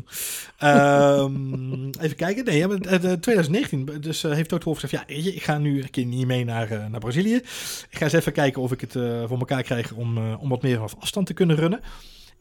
um, 0.63 1.89
even 2.05 2.15
kijken. 2.15 2.45
Nee, 2.45 2.57
ja, 2.57 2.67
2019 2.67 4.01
dus 4.01 4.21
heeft 4.21 4.49
Toto 4.49 4.65
Wolf 4.65 4.79
gezegd, 4.79 5.07
ja, 5.07 5.15
ik 5.15 5.43
ga 5.43 5.57
nu 5.57 5.81
een 5.81 5.89
keer 5.89 6.05
niet 6.05 6.27
mee 6.27 6.45
naar, 6.45 6.89
naar 6.89 6.99
Brazilië. 6.99 7.35
Ik 7.35 7.97
ga 7.97 8.03
eens 8.03 8.13
even 8.13 8.33
kijken 8.33 8.61
of 8.61 8.71
ik 8.71 8.81
het 8.81 8.91
voor 9.27 9.39
elkaar 9.39 9.63
krijg 9.63 9.93
om, 9.93 10.33
om 10.33 10.49
wat 10.49 10.61
meer 10.61 10.75
vanaf 10.75 10.95
afstand 10.99 11.27
te 11.27 11.33
kunnen 11.33 11.55
runnen. 11.55 11.79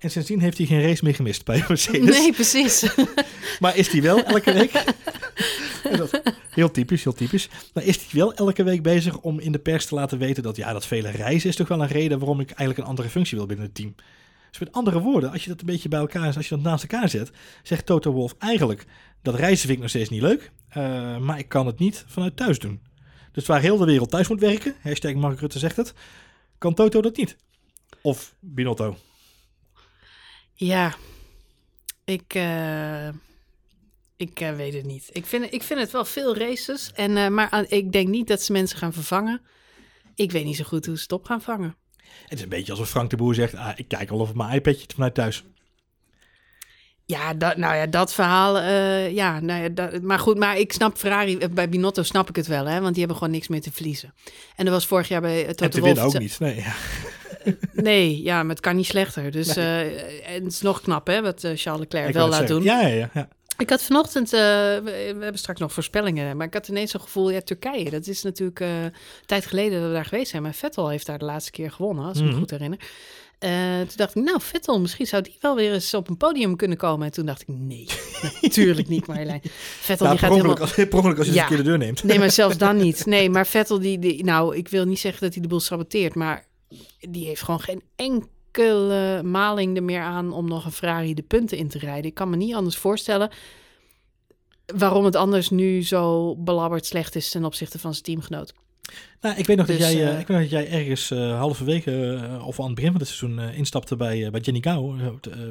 En 0.05 0.11
sindsdien 0.11 0.40
heeft 0.40 0.59
hij 0.59 0.67
geen 0.67 0.83
race 0.83 1.05
meer 1.05 1.14
gemist 1.14 1.45
bij 1.45 1.64
Mercedes. 1.69 2.19
Nee, 2.19 2.33
precies. 2.33 2.95
maar 3.61 3.77
is 3.77 3.88
hij 3.88 4.03
wel 4.03 4.25
elke 4.25 4.53
week... 4.53 4.85
heel 6.51 6.71
typisch, 6.71 7.05
heel 7.05 7.12
typisch. 7.12 7.49
Maar 7.73 7.85
is 7.85 7.97
hij 7.97 8.07
wel 8.12 8.35
elke 8.35 8.62
week 8.62 8.83
bezig 8.83 9.21
om 9.21 9.40
in 9.40 9.53
de 9.53 9.59
pers 9.59 9.87
te 9.87 9.95
laten 9.95 10.19
weten 10.19 10.43
dat... 10.43 10.57
ja, 10.57 10.73
dat 10.73 10.87
vele 10.87 11.11
reizen 11.11 11.49
is 11.49 11.57
toch 11.57 11.69
wel 11.69 11.83
een 11.83 11.88
reden 11.88 12.19
waarom 12.19 12.40
ik 12.40 12.47
eigenlijk 12.47 12.79
een 12.79 12.85
andere 12.85 13.09
functie 13.09 13.37
wil 13.37 13.47
binnen 13.47 13.67
het 13.67 13.75
team. 13.75 13.95
Dus 14.51 14.59
met 14.59 14.73
andere 14.73 15.01
woorden, 15.01 15.31
als 15.31 15.43
je 15.43 15.49
dat 15.51 15.61
een 15.61 15.67
beetje 15.67 15.88
bij 15.88 15.99
elkaar... 16.01 16.37
als 16.37 16.49
je 16.49 16.55
dat 16.55 16.64
naast 16.64 16.83
elkaar 16.83 17.09
zet, 17.09 17.31
zegt 17.62 17.87
Toto 17.87 18.12
Wolf 18.12 18.35
eigenlijk... 18.38 18.87
dat 19.23 19.35
reizen 19.35 19.67
vind 19.67 19.73
ik 19.73 19.81
nog 19.81 19.88
steeds 19.88 20.11
niet 20.11 20.23
leuk, 20.23 20.53
uh, 20.77 21.19
maar 21.19 21.38
ik 21.38 21.49
kan 21.49 21.67
het 21.67 21.79
niet 21.79 22.05
vanuit 22.07 22.37
thuis 22.37 22.59
doen. 22.59 22.81
Dus 23.33 23.47
waar 23.47 23.61
heel 23.61 23.77
de 23.77 23.85
wereld 23.85 24.11
thuis 24.11 24.29
moet 24.29 24.40
werken, 24.40 24.75
hashtag 24.83 25.14
Mark 25.14 25.40
Rutte 25.40 25.59
zegt 25.59 25.77
het... 25.77 25.95
kan 26.59 26.75
Toto 26.75 27.01
dat 27.03 27.17
niet. 27.17 27.37
Of 28.03 28.35
Binotto. 28.40 28.97
Ja, 30.55 30.95
ik, 32.05 32.35
uh, 32.35 33.09
ik 34.17 34.40
uh, 34.40 34.57
weet 34.57 34.75
het 34.75 34.85
niet. 34.85 35.11
Ik 35.12 35.27
vind, 35.27 35.53
ik 35.53 35.62
vind 35.62 35.81
het 35.81 35.90
wel 35.90 36.05
veel 36.05 36.37
races, 36.37 36.93
en, 36.95 37.11
uh, 37.11 37.29
maar 37.29 37.64
ik 37.69 37.93
denk 37.93 38.09
niet 38.09 38.29
dat 38.29 38.43
ze 38.43 38.53
mensen 38.53 38.79
gaan 38.79 38.93
vervangen. 38.93 39.40
Ik 40.14 40.33
weet 40.33 40.45
niet 40.45 40.57
zo 40.57 40.64
goed 40.64 40.87
hoe 40.87 40.97
ze 40.97 41.03
het 41.03 41.12
op 41.12 41.25
gaan 41.25 41.43
vangen. 41.43 41.77
Het 42.25 42.38
is 42.38 42.43
een 42.43 42.49
beetje 42.49 42.73
alsof 42.73 42.88
Frank 42.88 43.11
de 43.11 43.17
Boer 43.17 43.35
zegt, 43.35 43.55
ah, 43.55 43.73
ik 43.77 43.88
kijk 43.88 44.11
al 44.11 44.19
op 44.19 44.35
mijn 44.35 44.53
iPadje 44.53 44.87
vanuit 44.95 45.14
thuis. 45.14 45.45
Ja, 47.07 47.35
dat, 47.35 47.57
nou 47.57 47.77
ja, 47.77 47.87
dat 47.87 48.14
verhaal, 48.14 48.61
ja, 49.09 49.40
nou 49.40 49.62
ja 49.62 49.69
dat, 49.69 50.03
maar 50.03 50.19
goed, 50.19 50.38
maar 50.38 50.59
ik 50.59 50.73
snap 50.73 50.97
Ferrari, 50.97 51.49
bij 51.49 51.69
Binotto 51.69 52.03
snap 52.03 52.29
ik 52.29 52.37
het 52.37 52.47
wel, 52.47 52.67
hè, 52.67 52.81
want 52.81 52.90
die 52.90 52.99
hebben 52.99 53.17
gewoon 53.17 53.33
niks 53.33 53.49
meer 53.49 53.61
te 53.61 53.73
verliezen. 53.73 54.14
En 54.57 54.64
dat 54.64 54.75
was 54.75 54.87
vorig 54.87 55.09
jaar 55.09 55.21
bij 55.21 55.45
Toto 55.45 55.64
En 55.64 55.71
te 55.71 55.81
winnen 55.81 56.05
ook 56.05 56.19
niet, 56.19 56.38
nee. 56.38 56.57
Ja. 56.57 56.75
Nee, 57.72 58.22
ja, 58.22 58.42
maar 58.42 58.54
het 58.54 58.61
kan 58.61 58.76
niet 58.76 58.87
slechter. 58.87 59.30
Dus 59.30 59.57
uh, 59.57 59.80
en 60.35 60.44
het 60.44 60.52
is 60.52 60.61
nog 60.61 60.80
knap, 60.80 61.07
hè, 61.07 61.22
wat 61.22 61.44
uh, 61.44 61.50
Charles 61.54 61.80
Leclerc 61.80 62.09
ik 62.09 62.14
wel 62.14 62.28
laat 62.28 62.48
doen. 62.48 62.62
Ja, 62.62 62.80
ja, 62.87 63.11
ja. 63.14 63.28
Ik 63.59 63.70
had 63.70 63.83
vanochtend, 63.83 64.26
uh, 64.26 64.40
we, 64.40 65.14
hebben 65.20 65.38
straks 65.38 65.61
nog 65.61 65.72
voorspellingen, 65.72 66.37
maar 66.37 66.46
ik 66.46 66.54
had 66.54 66.68
ineens 66.68 66.90
zo'n 66.90 67.00
gevoel, 67.00 67.30
ja, 67.30 67.40
Turkije, 67.40 67.90
dat 67.90 68.07
is 68.07 68.22
natuurlijk 68.22 68.61
een 68.61 68.92
tijd 69.26 69.46
geleden 69.46 69.78
dat 69.78 69.88
we 69.88 69.94
daar 69.94 70.04
geweest 70.04 70.30
zijn. 70.30 70.42
Maar 70.42 70.54
Vettel 70.54 70.88
heeft 70.88 71.07
daar 71.07 71.18
de 71.18 71.24
laatste 71.24 71.50
keer 71.50 71.70
gewonnen, 71.70 72.04
als 72.04 72.16
ik 72.16 72.22
mm 72.22 72.28
-hmm. 72.28 72.35
me 72.35 72.40
goed 72.40 72.50
herinner. 72.50 72.78
toen 73.87 73.96
dacht 73.96 74.14
ik, 74.14 74.22
nou, 74.22 74.40
Vettel, 74.40 74.80
misschien 74.80 75.07
zou 75.07 75.22
die 75.22 75.37
wel 75.40 75.54
weer 75.54 75.72
eens 75.72 75.94
op 75.94 76.09
een 76.09 76.16
podium 76.16 76.57
kunnen 76.57 76.76
komen. 76.76 77.07
En 77.07 77.12
toen 77.12 77.26
dacht 77.26 77.40
ik, 77.40 77.48
nee, 77.48 77.87
natuurlijk 78.40 78.88
niet, 78.88 79.07
Marjolein. 79.07 79.42
Vettel, 79.80 80.07
nou, 80.07 80.18
die 80.18 80.26
gaat 80.26 80.37
helemaal... 80.37 80.59
Als, 80.59 80.74
per 80.74 81.16
als 81.18 81.26
je 81.26 81.33
ja. 81.33 81.42
een 81.42 81.48
keer 81.48 81.57
de 81.57 81.62
deur 81.62 81.78
neemt. 81.78 82.04
Nee, 82.04 82.18
maar 82.18 82.30
zelfs 82.30 82.59
dan 82.59 82.76
niet. 82.87 83.07
Nee, 83.07 83.30
maar 83.30 83.46
Vettel, 83.46 83.78
die, 83.80 83.98
die, 83.98 84.24
nou, 84.24 84.57
ik 84.57 84.68
wil 84.68 84.85
niet 84.85 84.98
zeggen 84.98 85.22
dat 85.22 85.33
hij 85.33 85.42
de 85.42 85.48
boel 85.48 85.61
saboteert, 85.61 86.14
maar 86.14 86.46
die 87.01 87.27
heeft 87.27 87.43
gewoon 87.43 87.61
geen 87.61 87.83
enkele 87.97 89.23
maling 89.23 89.77
er 89.77 89.83
meer 89.83 90.03
aan 90.03 90.33
om 90.33 90.49
nog 90.49 90.65
een 90.65 90.73
Ferrari 90.73 91.15
de 91.15 91.23
punten 91.23 91.59
in 91.59 91.69
te 91.69 91.79
rijden. 91.79 92.05
Ik 92.05 92.15
kan 92.15 92.31
me 92.31 92.37
niet 92.37 92.55
anders 92.55 92.77
voorstellen 92.77 93.31
waarom 94.67 95.05
het 95.05 95.17
anders 95.17 95.51
nu 95.51 95.83
zo 95.83 96.35
belabberd 96.37 96.87
slecht 96.87 97.15
is 97.15 97.31
ten 97.31 97.45
opzichte 97.45 97.79
van 97.79 97.93
zijn 97.93 98.05
teamgenoot. 98.05 98.55
Nou, 99.25 99.37
ik 99.37 99.47
weet 99.47 99.57
nog, 99.57 99.67
Dus, 99.67 99.79
dat, 99.79 99.91
jij, 99.91 100.03
eh, 100.03 100.13
eh, 100.13 100.21
ik 100.21 100.27
weet 100.27 100.39
nog 100.39 100.51
dat 100.51 100.51
jij 100.51 100.71
ergens 100.71 101.11
eh 101.11 101.39
halverwege 101.39 102.21
of 102.45 102.61
aan 102.61 102.67
het 102.67 102.75
begin 102.75 102.91
van 102.91 103.01
het 103.01 103.09
seizoen 103.09 103.41
instapte 103.41 103.97
bij, 103.97 104.31
bij 104.31 104.41
Jenny 104.41 104.61
eh, 104.61 104.77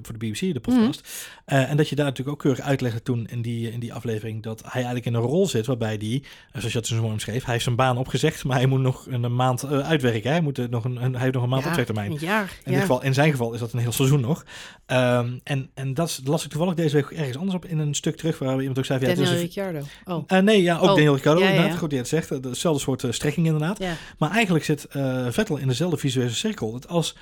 voor 0.01 0.17
de 0.17 0.27
BBC, 0.27 0.39
de 0.39 0.59
podcast. 0.59 1.07
Eh, 1.45 1.69
en 1.69 1.77
dat 1.77 1.89
je 1.89 1.95
daar 1.95 2.05
natuurlijk 2.05 2.35
ook 2.35 2.41
keurig 2.41 2.65
uitlegde 2.65 3.01
toen 3.01 3.27
in 3.29 3.41
die, 3.41 3.71
in 3.71 3.79
die 3.79 3.93
aflevering 3.93 4.43
dat 4.43 4.61
hij 4.61 4.71
eigenlijk 4.73 5.05
in 5.05 5.13
een 5.13 5.21
rol 5.21 5.47
zit 5.47 5.65
waarbij 5.65 5.97
die, 5.97 6.23
zoals 6.51 6.67
je 6.67 6.79
dat 6.79 6.87
zo 6.87 7.01
mooi 7.01 7.11
omschreef, 7.11 7.43
hij 7.43 7.51
heeft 7.51 7.63
zijn 7.63 7.75
baan 7.75 7.97
opgezegd, 7.97 8.43
maar 8.43 8.57
hij 8.57 8.65
moet 8.65 8.79
nog 8.79 9.05
een, 9.09 9.35
maand 9.35 9.65
uitwerken. 9.65 10.23
Hè? 10.23 10.29
Hij, 10.29 10.41
moet, 10.41 10.69
nog 10.69 10.83
een, 10.83 11.03
een, 11.03 11.13
hij 11.13 11.21
heeft 11.21 11.33
nog 11.33 11.43
een 11.43 11.49
maand 11.49 11.63
Ja, 11.63 11.69
opzegtermijn. 11.69 12.11
Een 12.11 12.17
jaar. 12.19 12.59
In, 12.63 12.71
ja. 12.71 12.71
dit 12.71 12.79
geval, 12.79 13.03
in 13.03 13.13
zijn 13.13 13.31
geval 13.31 13.53
is 13.53 13.59
dat 13.59 13.73
een 13.73 13.79
heel 13.79 13.91
seizoen 13.91 14.21
nog. 14.21 14.45
Ehm, 14.85 15.37
en 15.43 15.69
en 15.73 15.93
dat 15.93 16.21
las 16.23 16.43
ik 16.43 16.49
toevallig 16.49 16.73
deze 16.73 16.95
week 16.95 17.11
ergens 17.11 17.37
anders 17.37 17.55
op 17.55 17.65
in 17.65 17.79
een 17.79 17.93
stuk 17.93 18.15
terug 18.15 18.39
waar 18.39 18.59
iemand 18.59 18.77
ook 18.77 18.85
zei: 18.85 18.99
ja, 18.99 19.07
het 19.07 19.17
Daniel 19.17 19.35
Ricciardo. 19.35 19.79
Oh, 20.05 20.29
nee, 20.29 20.61
ja, 20.61 20.75
ook 20.75 20.81
Oh, 20.81 20.87
Daniel 20.87 21.13
Ricciardo 21.13 21.41
ja, 21.41 21.49
inderdaad. 21.49 21.77
Goed, 21.77 21.89
die 21.89 21.99
het 21.99 22.07
zegt. 22.07 22.29
Hetzelfde 22.29 22.81
soort 22.81 23.05
strekking 23.09 23.45
inderdaad. 23.45 23.62
Ja. 23.77 23.95
Maar 24.17 24.31
eigenlijk 24.31 24.65
zit 24.65 24.85
eh, 24.85 25.27
Vettel 25.29 25.57
in 25.57 25.67
dezelfde 25.67 25.97
visuele 25.97 26.29
cirkel. 26.29 26.71
Dat 26.71 26.87
als, 26.87 27.15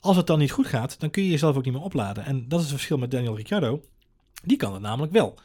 als 0.00 0.16
het 0.16 0.26
dan 0.26 0.38
niet 0.38 0.50
goed 0.50 0.66
gaat, 0.66 1.00
dan 1.00 1.10
kun 1.10 1.22
je 1.22 1.30
jezelf 1.30 1.56
ook 1.56 1.64
niet 1.64 1.74
meer 1.74 1.82
opladen. 1.82 2.24
En 2.24 2.48
dat 2.48 2.58
is 2.58 2.64
het 2.64 2.74
verschil 2.74 2.98
met 2.98 3.10
Daniel 3.10 3.36
Ricciardo. 3.36 3.82
Die 4.42 4.56
kan 4.56 4.72
het 4.72 4.82
namelijk 4.82 5.12
wel. 5.12 5.38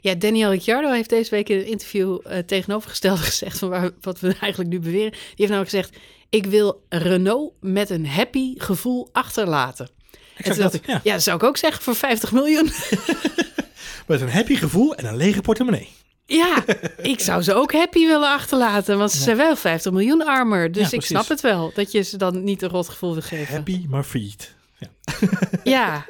Ja, 0.00 0.14
Daniel 0.14 0.50
Ricciardo 0.50 0.90
heeft 0.90 1.08
deze 1.08 1.30
week 1.30 1.48
in 1.48 1.58
een 1.58 1.66
interview 1.66 2.18
eh, 2.24 2.38
tegenovergestelde 2.38 3.22
gezegd 3.32 3.58
van 3.58 3.68
waar, 3.68 3.90
wat 4.00 4.20
we 4.20 4.36
eigenlijk 4.40 4.70
nu 4.70 4.80
beweren. 4.80 5.10
Die 5.10 5.20
heeft 5.36 5.50
namelijk 5.50 5.70
gezegd, 5.70 5.96
ik 6.28 6.46
wil 6.46 6.84
Renault 6.88 7.52
met 7.60 7.90
een 7.90 8.06
happy 8.06 8.54
gevoel 8.56 9.08
achterlaten. 9.12 9.88
Exact 10.36 10.58
dat, 10.58 10.72
dacht 10.72 10.74
ik, 10.74 10.86
ja. 10.86 11.00
ja, 11.04 11.12
dat 11.12 11.22
zou 11.22 11.36
ik 11.36 11.42
ook 11.42 11.56
zeggen 11.56 11.82
voor 11.82 11.94
50 11.94 12.32
miljoen. 12.32 12.70
Met 14.06 14.20
een 14.20 14.30
happy 14.30 14.56
gevoel 14.56 14.94
en 14.94 15.06
een 15.06 15.16
lege 15.16 15.40
portemonnee. 15.40 15.88
Ja, 16.26 16.64
ik 16.96 17.20
zou 17.20 17.42
ze 17.42 17.54
ook 17.54 17.72
happy 17.72 18.06
willen 18.06 18.28
achterlaten, 18.28 18.98
want 18.98 19.10
ze 19.10 19.18
Ja. 19.18 19.22
zijn 19.24 19.36
wel 19.36 19.56
50 19.56 19.92
miljoen 19.92 20.24
armer. 20.26 20.72
Dus 20.72 20.90
Ja, 20.90 20.96
ik 20.96 21.04
snap 21.04 21.28
het 21.28 21.40
wel, 21.40 21.72
dat 21.74 21.92
je 21.92 22.02
ze 22.02 22.16
dan 22.16 22.44
niet 22.44 22.62
een 22.62 22.68
rot 22.68 22.88
gevoel 22.88 23.12
wil 23.12 23.22
geven. 23.22 23.54
Happy 23.54 23.84
maar 23.88 24.04
failliet. 24.04 24.54
Ja. 24.78 24.88
Ja, 25.64 26.06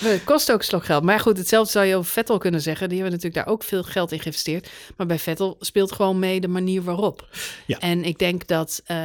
het 0.00 0.24
kost 0.24 0.52
ook 0.52 0.62
slokgeld. 0.62 1.02
Maar 1.02 1.20
goed, 1.20 1.38
hetzelfde 1.38 1.70
zou 1.72 1.84
je 1.86 1.96
over 1.96 2.10
Vettel 2.12 2.38
kunnen 2.38 2.60
zeggen. 2.60 2.88
Die 2.88 2.98
hebben 3.00 3.16
natuurlijk 3.16 3.44
daar 3.44 3.54
ook 3.54 3.62
veel 3.62 3.82
geld 3.82 4.12
in 4.12 4.20
geïnvesteerd. 4.20 4.70
Maar 4.96 5.06
bij 5.06 5.18
Vettel 5.18 5.56
speelt 5.60 5.92
gewoon 5.92 6.18
mee 6.18 6.40
de 6.40 6.48
manier 6.48 6.82
waarop. 6.82 7.28
Ja. 7.66 7.78
En 7.78 8.04
ik 8.04 8.18
denk 8.18 8.46
dat 8.46 8.82
eh, 8.84 8.96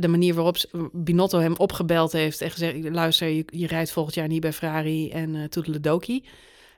de 0.00 0.08
manier 0.08 0.34
waarop 0.34 0.56
Binotto 0.92 1.38
hem 1.38 1.54
opgebeld 1.56 2.12
heeft 2.12 2.40
en 2.40 2.50
gezegd... 2.50 2.76
luister, 2.90 3.28
je, 3.28 3.44
je 3.46 3.66
rijdt 3.66 3.90
volgend 3.92 4.14
jaar 4.14 4.28
niet 4.28 4.40
bij 4.40 4.52
Ferrari 4.52 5.10
en 5.10 5.34
uh, 5.34 5.44
Toedeledoki... 5.44 6.24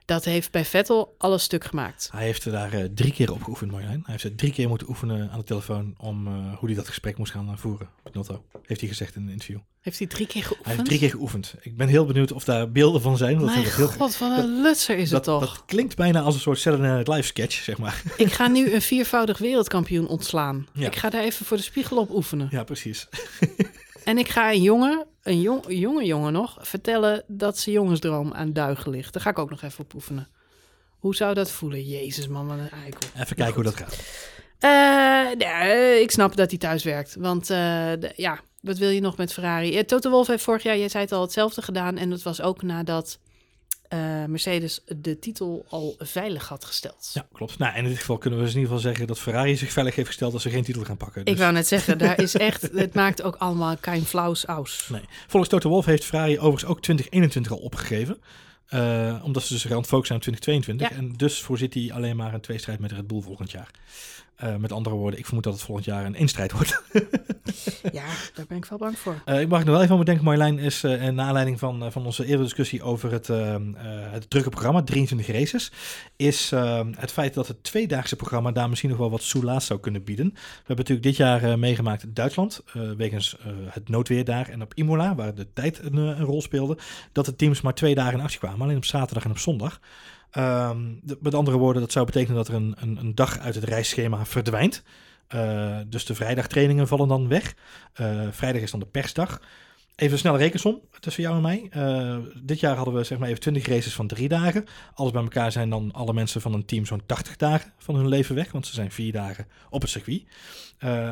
Dat 0.05 0.25
heeft 0.25 0.51
bij 0.51 0.65
Vettel 0.65 1.15
alles 1.17 1.43
stuk 1.43 1.63
gemaakt. 1.63 2.09
Hij 2.11 2.23
heeft 2.23 2.45
er 2.45 2.51
daar 2.51 2.73
uh, 2.73 2.83
drie 2.83 3.13
keer 3.13 3.31
op 3.31 3.43
geoefend, 3.43 3.71
Marjolein. 3.71 4.01
Hij 4.03 4.11
heeft 4.11 4.23
er 4.23 4.35
drie 4.35 4.51
keer 4.51 4.69
moeten 4.69 4.89
oefenen 4.89 5.29
aan 5.31 5.39
de 5.39 5.45
telefoon 5.45 5.93
om 5.97 6.27
uh, 6.27 6.33
hoe 6.33 6.67
hij 6.67 6.75
dat 6.75 6.87
gesprek 6.87 7.17
moest 7.17 7.31
gaan 7.31 7.57
voeren. 7.57 7.89
Binotto, 8.03 8.43
heeft 8.65 8.79
hij 8.79 8.89
gezegd 8.89 9.15
in 9.15 9.21
een 9.21 9.29
interview. 9.29 9.59
Heeft 9.81 9.97
hij 9.97 10.07
drie 10.07 10.27
keer 10.27 10.41
geoefend? 10.41 10.65
Hij 10.65 10.75
heeft 10.75 10.87
drie 10.87 10.99
keer 10.99 11.09
geoefend. 11.09 11.55
Ik 11.61 11.77
ben 11.77 11.87
heel 11.87 12.05
benieuwd 12.05 12.31
of 12.31 12.43
daar 12.43 12.71
beelden 12.71 13.01
van 13.01 13.17
zijn. 13.17 13.45
Mijn 13.45 13.63
dat 13.63 13.73
heel, 13.73 13.87
god, 13.87 14.17
wat 14.17 14.37
een 14.37 14.61
lutser 14.61 14.97
is 14.97 15.09
dat, 15.09 15.25
het 15.25 15.35
toch? 15.35 15.55
Dat 15.55 15.65
klinkt 15.65 15.95
bijna 15.95 16.21
als 16.21 16.35
een 16.35 16.41
soort 16.41 16.59
Saturday 16.59 16.91
Night 16.91 17.07
Live 17.07 17.27
sketch, 17.27 17.55
zeg 17.55 17.77
maar. 17.77 18.01
Ik 18.17 18.31
ga 18.31 18.47
nu 18.47 18.73
een 18.73 18.81
viervoudig 18.81 19.37
wereldkampioen 19.37 20.07
ontslaan. 20.07 20.67
Ja. 20.73 20.87
Ik 20.87 20.95
ga 20.95 21.09
daar 21.09 21.23
even 21.23 21.45
voor 21.45 21.57
de 21.57 21.63
spiegel 21.63 21.97
op 21.97 22.09
oefenen. 22.09 22.47
Ja, 22.51 22.63
precies. 22.63 23.07
En 24.03 24.17
ik 24.17 24.29
ga 24.29 24.51
een 24.51 24.61
jongen, 24.61 25.05
een, 25.21 25.41
jong, 25.41 25.65
een 25.65 25.79
jonge 25.79 26.05
jongen 26.05 26.33
nog, 26.33 26.57
vertellen 26.61 27.23
dat 27.27 27.57
zijn 27.57 27.75
jongensdroom 27.75 28.33
aan 28.33 28.53
duigen 28.53 28.91
ligt. 28.91 29.13
Daar 29.13 29.21
ga 29.21 29.29
ik 29.29 29.39
ook 29.39 29.49
nog 29.49 29.61
even 29.61 29.83
op 29.83 29.93
oefenen. 29.93 30.27
Hoe 30.89 31.15
zou 31.15 31.33
dat 31.33 31.51
voelen? 31.51 31.83
Jezus 31.83 32.27
man, 32.27 32.47
wat 32.47 32.57
een 32.57 32.69
eikel. 32.69 33.09
Even 33.15 33.35
kijken 33.35 33.53
hoe 33.53 33.63
dat 33.63 33.75
gaat. 33.75 33.99
Uh, 34.59 35.35
nee, 35.37 36.01
ik 36.01 36.11
snap 36.11 36.35
dat 36.35 36.49
hij 36.49 36.59
thuis 36.59 36.83
werkt. 36.83 37.15
Want 37.19 37.41
uh, 37.41 37.57
de, 37.99 38.11
ja, 38.15 38.39
wat 38.61 38.77
wil 38.77 38.89
je 38.89 39.01
nog 39.01 39.17
met 39.17 39.33
Ferrari? 39.33 39.85
Toto 39.85 40.09
Wolff 40.09 40.27
heeft 40.27 40.43
vorig 40.43 40.63
jaar, 40.63 40.77
jij 40.77 40.89
zei 40.89 41.03
het 41.03 41.13
al, 41.13 41.21
hetzelfde 41.21 41.61
gedaan. 41.61 41.97
En 41.97 42.09
dat 42.09 42.21
was 42.21 42.41
ook 42.41 42.61
nadat 42.61 43.19
uh, 43.93 44.25
Mercedes 44.25 44.81
de 44.97 45.19
titel 45.19 45.65
al 45.69 45.95
veilig 45.99 46.47
had 46.47 46.65
gesteld. 46.65 47.11
Ja, 47.13 47.27
klopt. 47.33 47.57
Nou, 47.57 47.75
in 47.77 47.83
dit 47.83 47.97
geval 47.97 48.17
kunnen 48.17 48.39
we 48.39 48.45
dus 48.45 48.53
in 48.53 48.59
ieder 48.59 48.75
geval 48.75 48.89
zeggen 48.91 49.07
dat 49.07 49.19
Ferrari 49.19 49.55
zich 49.55 49.71
veilig 49.71 49.95
heeft 49.95 50.07
gesteld 50.07 50.33
als 50.33 50.41
ze 50.41 50.49
geen 50.49 50.63
titel 50.63 50.83
gaan 50.83 50.97
pakken. 50.97 51.25
Dus... 51.25 51.33
Ik 51.33 51.39
wou 51.39 51.53
net 51.53 51.67
zeggen, 51.67 51.97
daar 51.97 52.21
is 52.21 52.35
echt, 52.49 52.61
het 52.61 52.93
maakt 52.93 53.21
ook 53.21 53.35
allemaal 53.35 53.77
kein 53.77 54.05
flauws 54.05 54.47
aus. 54.47 54.87
Nee. 54.91 55.01
Volgens 55.27 55.51
Toto 55.51 55.69
Wolff 55.69 55.87
heeft 55.87 56.05
Ferrari 56.05 56.39
overigens 56.39 56.65
ook 56.65 56.81
2021 56.81 57.51
al 57.51 57.57
opgegeven. 57.57 58.17
Uh, 58.69 59.21
omdat 59.23 59.43
ze 59.43 59.53
dus 59.53 59.63
gaan 59.63 59.85
focussen 59.85 60.15
aan 60.15 60.21
2022. 60.21 60.89
Ja. 60.89 60.95
En 60.95 61.13
dus 61.17 61.41
voorziet 61.41 61.73
hij 61.73 61.91
alleen 61.93 62.15
maar 62.15 62.33
een 62.33 62.41
tweestrijd 62.41 62.79
met 62.79 62.91
Red 62.91 63.07
Bull 63.07 63.21
volgend 63.21 63.51
jaar. 63.51 63.71
Uh, 64.43 64.55
met 64.55 64.71
andere 64.71 64.95
woorden, 64.95 65.19
ik 65.19 65.25
vermoed 65.25 65.43
dat 65.43 65.53
het 65.53 65.61
volgend 65.61 65.85
jaar 65.85 66.05
een 66.05 66.15
eenstrijd 66.15 66.51
wordt. 66.51 66.81
ja, 67.91 68.05
daar 68.33 68.45
ben 68.47 68.57
ik 68.57 68.65
wel 68.65 68.77
bang 68.77 68.97
voor. 68.97 69.21
Uh, 69.25 69.41
ik 69.41 69.47
mag 69.47 69.59
nog 69.59 69.73
wel 69.73 69.81
even 69.81 69.93
aan 69.93 69.99
bedenken, 69.99 70.23
Marjolein, 70.23 70.59
is 70.59 70.83
uh, 70.83 71.07
naar 71.09 71.25
aanleiding 71.25 71.59
van, 71.59 71.91
van 71.91 72.05
onze 72.05 72.23
eerdere 72.23 72.43
discussie 72.43 72.83
over 72.83 73.11
het, 73.11 73.27
het 73.27 74.29
drukke 74.29 74.49
programma, 74.49 74.81
23 74.81 75.27
races, 75.27 75.71
is 76.15 76.51
het 76.97 77.11
feit 77.11 77.33
dat 77.33 77.47
het 77.47 77.63
tweedaagse 77.63 78.15
programma 78.15 78.51
daar 78.51 78.69
misschien 78.69 78.89
nog 78.89 78.99
wel 78.99 79.09
wat 79.09 79.23
soelaas 79.23 79.65
zou 79.65 79.79
kunnen 79.79 80.03
bieden. 80.03 80.29
We 80.33 80.39
hebben 80.57 80.77
natuurlijk 80.77 81.03
dit 81.03 81.15
jaar 81.15 81.59
meegemaakt 81.59 82.03
in 82.03 82.13
Duitsland, 82.13 82.61
wegens 82.97 83.37
het 83.69 83.89
noodweer 83.89 84.23
daar 84.23 84.49
en 84.49 84.61
op 84.61 84.73
Imola, 84.73 85.15
waar 85.15 85.35
de 85.35 85.53
tijd 85.53 85.79
een, 85.83 85.97
een, 85.97 86.23
rol 86.23 86.41
speelde, 86.41 86.77
dat 87.11 87.25
de 87.25 87.35
teams 87.35 87.61
maar 87.61 87.73
twee 87.73 87.95
dagen 87.95 88.13
in 88.13 88.23
actie 88.23 88.39
kwamen, 88.39 88.61
alleen 88.61 88.77
op 88.77 88.85
zaterdag 88.85 89.23
en 89.23 89.31
op 89.31 89.37
zondag. 89.37 89.79
De, 90.33 91.17
met 91.21 91.35
andere 91.35 91.57
woorden, 91.57 91.81
dat 91.81 91.91
zou 91.91 92.05
betekenen 92.05 92.35
dat 92.35 92.47
er 92.47 92.53
een, 92.53 92.75
een, 92.79 92.97
een 92.97 93.15
dag 93.15 93.39
uit 93.39 93.55
het 93.55 93.63
reisschema 93.63 94.25
verdwijnt. 94.25 94.83
Uh, 95.35 95.77
dus 95.87 96.05
de 96.05 96.15
vrijdagtrainingen 96.15 96.87
vallen 96.87 97.07
dan 97.07 97.27
weg. 97.27 97.55
Uh, 98.01 98.27
vrijdag 98.31 98.61
is 98.61 98.71
dan 98.71 98.79
de 98.79 98.85
persdag. 98.85 99.41
Even 99.95 100.13
een 100.13 100.19
snelle 100.19 100.37
rekensom 100.37 100.81
tussen 100.99 101.23
jou 101.23 101.35
en 101.35 101.41
mij. 101.41 101.69
Uh, 101.77 102.17
dit 102.43 102.59
jaar 102.59 102.75
hadden 102.75 102.93
we 102.93 103.03
zeg 103.03 103.17
maar 103.17 103.27
even 103.27 103.39
20 103.39 103.67
races 103.67 103.93
van 103.93 104.07
drie 104.07 104.27
dagen. 104.27 104.65
Alles 104.93 105.11
bij 105.11 105.21
elkaar 105.21 105.51
zijn 105.51 105.69
dan 105.69 105.91
alle 105.91 106.13
mensen 106.13 106.41
van 106.41 106.53
een 106.53 106.65
team 106.65 106.85
zo'n 106.85 107.05
80 107.05 107.37
dagen 107.37 107.73
van 107.77 107.95
hun 107.95 108.07
leven 108.07 108.35
weg. 108.35 108.51
Want 108.51 108.67
ze 108.67 108.73
zijn 108.73 108.91
vier 108.91 109.11
dagen 109.11 109.47
op 109.69 109.81
het 109.81 109.89
circuit. 109.89 110.23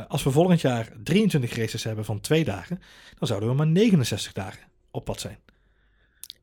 Als 0.07 0.23
we 0.23 0.31
volgend 0.31 0.61
jaar 0.61 0.91
23 1.03 1.55
races 1.55 1.83
hebben 1.83 2.05
van 2.05 2.19
twee 2.19 2.43
dagen, 2.43 2.81
dan 3.19 3.27
zouden 3.27 3.49
we 3.49 3.55
maar 3.55 3.67
69 3.67 4.33
dagen 4.33 4.63
op 4.91 5.05
pad 5.05 5.19
zijn. 5.19 5.37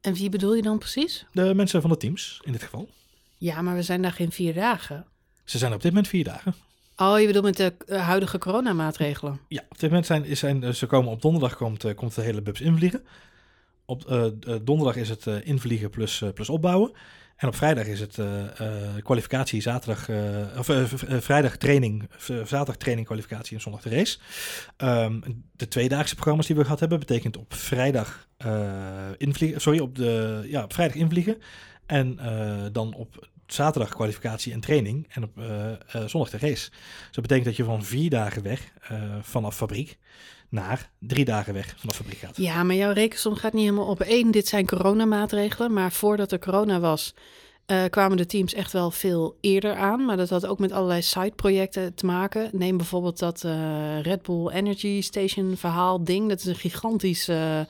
En 0.01 0.15
wie 0.15 0.29
bedoel 0.29 0.55
je 0.55 0.63
dan 0.63 0.79
precies? 0.79 1.27
De 1.33 1.55
mensen 1.55 1.81
van 1.81 1.91
de 1.91 1.97
teams, 1.97 2.41
in 2.45 2.53
dit 2.53 2.63
geval. 2.63 2.89
Ja, 3.37 3.63
maar 3.63 3.75
we 3.75 3.83
zijn 3.83 4.03
daar 4.03 4.13
geen 4.13 4.33
vier 4.33 4.55
dagen. 4.55 5.07
Ze 5.45 5.59
zijn 5.59 5.73
op 5.73 5.83
dit 5.83 5.91
moment 5.93 6.09
vier 6.09 6.25
dagen. 6.25 6.55
Oh, 6.97 7.21
je 7.21 7.27
bedoelt 7.27 7.45
met 7.45 7.57
de 7.57 7.75
uh, 7.87 8.07
huidige 8.07 8.39
coronamaatregelen? 8.39 9.41
Ja, 9.49 9.63
op 9.69 9.79
dit 9.79 9.89
moment 9.89 10.07
zijn, 10.07 10.37
zijn 10.37 10.75
ze 10.75 10.87
komen 10.87 11.13
op 11.13 11.23
donderdag 11.23 11.57
komt, 11.57 11.85
uh, 11.85 11.95
komt 11.95 12.15
de 12.15 12.23
hele 12.23 12.43
bubs 12.43 12.61
invliegen. 12.61 13.05
Op 13.91 14.11
uh, 14.11 14.25
donderdag 14.63 14.97
is 14.97 15.09
het 15.09 15.27
invliegen 15.27 15.91
plus, 15.91 16.23
plus 16.35 16.49
opbouwen. 16.49 16.93
En 17.37 17.49
op 17.49 17.55
vrijdag 17.55 17.87
is 17.87 18.01
het 18.01 18.19
kwalificatie, 19.03 19.61
zaterdag, 19.61 20.09
of 20.59 20.67
vrijdag 21.25 21.57
training, 21.57 22.09
zaterdag 22.27 22.77
training, 22.77 23.07
kwalificatie 23.07 23.57
en 23.57 23.63
zondag 23.63 23.83
de 23.83 23.89
race. 23.89 24.19
Um, 24.77 25.45
de 25.57 25.69
tweedaagse 25.69 26.15
programma's 26.15 26.47
die 26.47 26.57
we 26.57 26.63
gehad 26.63 26.81
hebben, 26.81 26.99
betekent 26.99 27.37
op 27.37 27.55
vrijdag 27.55 28.29
invliegen, 29.17 29.61
sorry, 29.61 29.79
op, 29.79 29.95
de, 29.97 30.45
ja, 30.47 30.63
op 30.63 30.73
vrijdag 30.73 30.97
invliegen. 30.97 31.39
En 31.87 32.19
dan 32.73 32.95
op 32.95 33.29
zaterdag 33.47 33.95
kwalificatie 33.95 34.53
en 34.53 34.61
training 34.61 35.07
en 35.11 35.23
op 35.23 35.39
uh, 35.39 36.07
zondag 36.07 36.31
de 36.31 36.39
race. 36.39 36.71
Dus 36.71 37.11
dat 37.11 37.23
betekent 37.23 37.45
dat 37.45 37.57
je 37.57 37.65
van 37.65 37.85
vier 37.85 38.11
dagen 38.11 38.43
weg 38.43 38.73
vanaf 39.21 39.57
fabriek 39.57 39.99
naar 40.49 40.91
drie 40.99 41.25
dagen 41.25 41.55
weg 41.55 41.75
vanaf 41.79 41.97
fabriek 41.97 42.19
gaat. 42.19 42.37
Ja, 42.37 42.63
maar 42.63 42.77
jouw 42.77 42.93
rekensom 42.93 43.35
gaat 43.35 43.53
niet 43.53 43.65
helemaal 43.65 43.87
op. 43.87 44.03
Eén, 44.07 44.31
dit 44.31 44.49
zijn 44.49 44.67
coronamaatregelen, 44.67 45.73
maar 45.73 45.93
voordat 45.93 46.33
er 46.33 46.39
corona 46.39 46.81
was... 46.81 47.15
Uh, 47.73 47.85
kwamen 47.91 48.17
de 48.17 48.27
teams 48.27 48.55
echt 48.55 48.73
wel 48.73 48.91
veel 48.91 49.37
eerder 49.41 49.77
aan. 49.77 50.05
Maar 50.05 50.17
dat 50.17 50.29
had 50.29 50.47
ook 50.47 50.59
met 50.59 50.73
allerlei 50.73 51.03
sideprojecten 51.03 51.95
te 51.95 52.07
maken. 52.07 52.51
Neem 52.53 52.77
bijvoorbeeld 52.77 53.19
dat 53.19 53.43
uh, 53.47 54.01
Red 54.01 54.23
Bull 54.23 54.49
Energy 54.49 55.01
Station 55.01 55.57
verhaal 55.57 56.05
ding. 56.05 56.29
Dat 56.29 56.39
is 56.39 56.45
een 56.45 56.55
gigantisch 56.55 57.29
uh, 57.29 57.61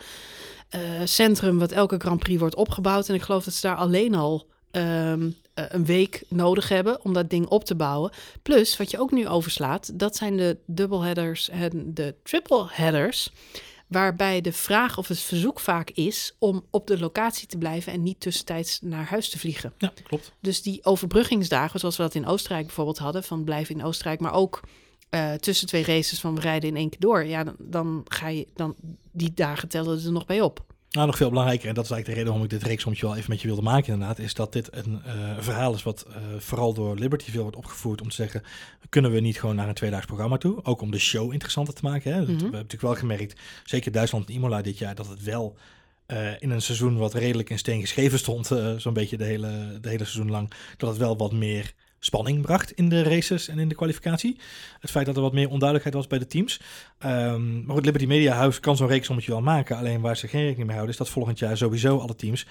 centrum 1.05 1.59
wat 1.59 1.73
elke 1.73 1.99
Grand 1.99 2.19
Prix 2.19 2.41
wordt 2.41 2.55
opgebouwd. 2.55 3.09
En 3.09 3.15
ik 3.15 3.23
geloof 3.23 3.45
dat 3.45 3.55
ze 3.55 3.67
daar 3.67 3.77
alleen 3.77 4.15
al 4.15 4.47
um, 4.73 5.37
een 5.69 5.85
week 5.85 6.23
nodig 6.29 6.69
hebben 6.69 7.05
om 7.05 7.13
dat 7.13 7.31
ding 7.31 7.47
op 7.47 7.65
te 7.65 7.75
bouwen. 7.75 8.11
Plus, 8.43 8.77
wat 8.77 8.91
je 8.91 9.01
ook 9.01 9.11
nu 9.11 9.29
overslaat, 9.29 9.99
dat 9.99 10.17
zijn 10.17 10.37
de 10.37 10.57
doubleheaders 10.67 11.49
en 11.49 11.95
de 11.95 12.15
tripleheaders. 12.23 13.31
Waarbij 13.87 14.41
de 14.41 14.53
vraag 14.53 14.99
of 14.99 15.09
het 15.09 15.19
verzoek 15.19 15.61
vaak 15.61 15.91
is 15.91 16.35
om 16.39 16.65
op 16.71 16.87
de 16.87 16.99
locatie 16.99 17.49
te 17.49 17.59
blijven 17.59 17.93
en 17.93 18.03
niet 18.03 18.21
tussentijds 18.21 18.81
naar 18.81 19.07
huis 19.07 19.29
te 19.29 19.39
vliegen. 19.39 19.73
Ja, 19.79 19.93
klopt. 20.03 20.33
Dus 20.41 20.63
die 20.63 20.85
overbruggingsdagen, 20.85 21.81
zoals 21.81 21.97
we 21.97 22.03
dat 22.03 22.15
in 22.15 22.27
Oostenrijk 22.27 22.67
bijvoorbeeld 22.67 22.99
hadden, 22.99 23.25
van 23.25 23.45
blijven 23.45 23.75
in 23.75 23.85
Oostenrijk, 23.85 24.21
maar 24.21 24.33
ook 24.33 24.61
eh, 25.11 25.33
tussen 25.33 25.67
twee 25.67 25.85
races 25.85 26.21
van 26.21 26.35
we 26.35 26.41
rijden 26.41 26.69
in 26.69 26.77
één 26.77 26.89
keer 26.89 27.01
door. 27.01 27.25
Ja, 27.25 27.45
dan, 27.45 27.57
dan 27.59 28.05
ga 28.09 28.29
je 28.29 28.47
dan 28.55 28.75
die 29.13 29.35
dagen 29.35 29.69
tellen 29.69 30.05
er 30.05 30.13
nog 30.13 30.27
bij 30.27 30.41
op. 30.41 30.65
Nou, 30.91 31.07
nog 31.07 31.17
veel 31.17 31.29
belangrijker, 31.29 31.69
en 31.69 31.75
dat 31.75 31.85
is 31.85 31.91
eigenlijk 31.91 32.05
de 32.05 32.25
reden 32.25 32.33
waarom 32.33 32.45
ik 32.45 32.61
dit 32.61 32.69
reeksommetje 32.69 33.07
wel 33.07 33.17
even 33.17 33.31
met 33.31 33.41
je 33.41 33.47
wilde 33.47 33.63
maken 33.63 33.93
inderdaad, 33.93 34.19
is 34.19 34.35
dat 34.35 34.53
dit 34.53 34.69
een 34.71 35.03
uh, 35.07 35.37
verhaal 35.39 35.75
is 35.75 35.83
wat 35.83 36.07
uh, 36.09 36.17
vooral 36.39 36.75
door 36.75 36.97
Liberty 36.97 37.31
veel 37.31 37.43
wordt 37.43 37.57
opgevoerd 37.57 38.01
om 38.01 38.09
te 38.09 38.15
zeggen, 38.15 38.43
kunnen 38.89 39.11
we 39.11 39.21
niet 39.21 39.41
gewoon 39.41 39.57
naar 39.57 39.69
een 39.69 39.75
tweedaags 39.75 40.07
programma 40.07 40.37
toe? 40.37 40.65
Ook 40.65 40.81
om 40.81 40.91
de 40.91 40.99
show 40.99 41.33
interessanter 41.33 41.75
te 41.75 41.85
maken. 41.85 42.13
Hè? 42.13 42.21
Mm 42.21 42.27
-hmm. 42.27 42.35
We 42.35 42.43
hebben 42.43 42.53
natuurlijk 42.53 42.83
wel 42.83 42.95
gemerkt, 42.95 43.41
zeker 43.65 43.93
Duitsland 43.93 44.29
en 44.29 44.35
Imola 44.35 44.63
dit 44.63 44.79
jaar, 44.79 44.95
dat 44.95 45.09
het 45.09 45.23
wel 45.23 45.57
uh, 46.07 46.31
in 46.39 46.51
een 46.51 46.63
seizoen 46.63 46.97
wat 46.97 47.15
redelijk 47.15 47.51
in 47.51 47.59
steen 47.59 47.81
geschreven 47.81 48.19
stond, 48.19 48.51
zo'n 48.77 48.93
beetje 48.93 49.17
de 49.17 49.25
hele, 49.25 49.79
de 49.81 49.89
hele 49.89 50.05
seizoen 50.05 50.31
lang, 50.31 50.53
dat 50.77 50.89
het 50.89 50.99
wel 50.99 51.17
wat 51.17 51.33
meer 51.33 51.75
spanning 51.99 52.43
bracht 52.43 52.73
in 52.73 52.89
de 52.89 53.03
races 53.03 53.49
en 53.49 53.59
in 53.59 53.69
de 53.69 53.75
kwalificatie. 53.75 54.37
Het 54.81 54.91
feit 54.91 55.07
dat 55.07 55.17
er 55.17 55.23
wat 55.23 55.33
meer 55.33 55.49
onduidelijkheid 55.49 55.95
was 55.95 56.07
bij 56.07 56.19
de 56.19 56.27
teams. 56.27 56.61
Um, 57.05 57.65
maar 57.65 57.75
goed, 57.75 57.85
Liberty 57.85 58.07
Media 58.07 58.35
House 58.35 58.61
kan 58.61 58.77
zo'n 58.77 58.89
reeksommetje 58.89 59.31
wel 59.31 59.41
maken. 59.41 59.77
Alleen 59.77 60.01
waar 60.01 60.17
ze 60.17 60.29
geen 60.29 60.41
rekening 60.41 60.67
mee 60.67 60.77
houden, 60.77 60.93
is 60.93 60.99
dat 60.99 61.09
volgend 61.09 61.39
jaar 61.39 61.57
sowieso 61.57 61.99
alle 61.99 62.15
teams 62.15 62.47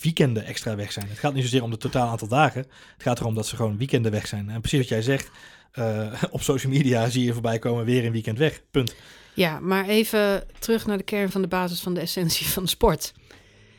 weekenden 0.00 0.44
extra 0.44 0.76
weg 0.76 0.92
zijn. 0.92 1.08
Het 1.08 1.18
gaat 1.18 1.34
niet 1.34 1.42
zozeer 1.42 1.62
om 1.62 1.70
het 1.70 1.80
totaal 1.80 2.08
aantal 2.08 2.28
dagen. 2.28 2.60
Het 2.92 3.02
gaat 3.02 3.20
erom 3.20 3.34
dat 3.34 3.46
ze 3.46 3.56
gewoon 3.56 3.78
weekenden 3.78 4.12
weg 4.12 4.26
zijn. 4.26 4.50
En 4.50 4.60
precies 4.60 4.78
wat 4.78 4.88
jij 4.88 5.02
zegt, 5.02 5.30
uh, 5.74 6.12
op 6.30 6.42
social 6.42 6.72
media 6.72 7.08
zie 7.08 7.24
je 7.24 7.32
voorbij 7.32 7.58
komen 7.58 7.84
weer 7.84 8.04
een 8.04 8.12
weekend 8.12 8.38
weg. 8.38 8.60
Punt. 8.70 8.94
Ja, 9.34 9.60
maar 9.60 9.86
even 9.88 10.44
terug 10.58 10.86
naar 10.86 10.96
de 10.96 11.04
kern 11.04 11.30
van 11.30 11.42
de 11.42 11.48
basis 11.48 11.80
van 11.80 11.94
de 11.94 12.00
essentie 12.00 12.46
van 12.46 12.62
de 12.62 12.68
sport. 12.68 13.12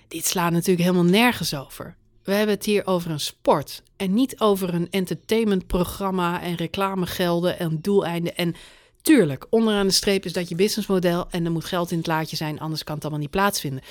Dit 0.07 0.25
slaat 0.25 0.51
natuurlijk 0.51 0.87
helemaal 0.87 1.11
nergens 1.11 1.55
over. 1.55 1.95
We 2.23 2.33
hebben 2.33 2.55
het 2.55 2.65
hier 2.65 2.87
over 2.87 3.11
een 3.11 3.19
sport 3.19 3.83
en 3.97 4.13
niet 4.13 4.39
over 4.39 4.73
een 4.73 4.87
entertainmentprogramma 4.89 6.41
en 6.41 6.55
reclamegelden 6.55 7.59
en 7.59 7.79
doeleinden. 7.81 8.35
En 8.35 8.55
tuurlijk, 9.01 9.45
onderaan 9.49 9.87
de 9.87 9.93
streep 9.93 10.25
is 10.25 10.33
dat 10.33 10.49
je 10.49 10.55
businessmodel 10.55 11.27
en 11.29 11.45
er 11.45 11.51
moet 11.51 11.65
geld 11.65 11.91
in 11.91 11.97
het 11.97 12.07
laadje 12.07 12.35
zijn, 12.35 12.59
anders 12.59 12.83
kan 12.83 12.95
het 12.95 13.03
allemaal 13.03 13.21
niet 13.21 13.31
plaatsvinden. 13.31 13.83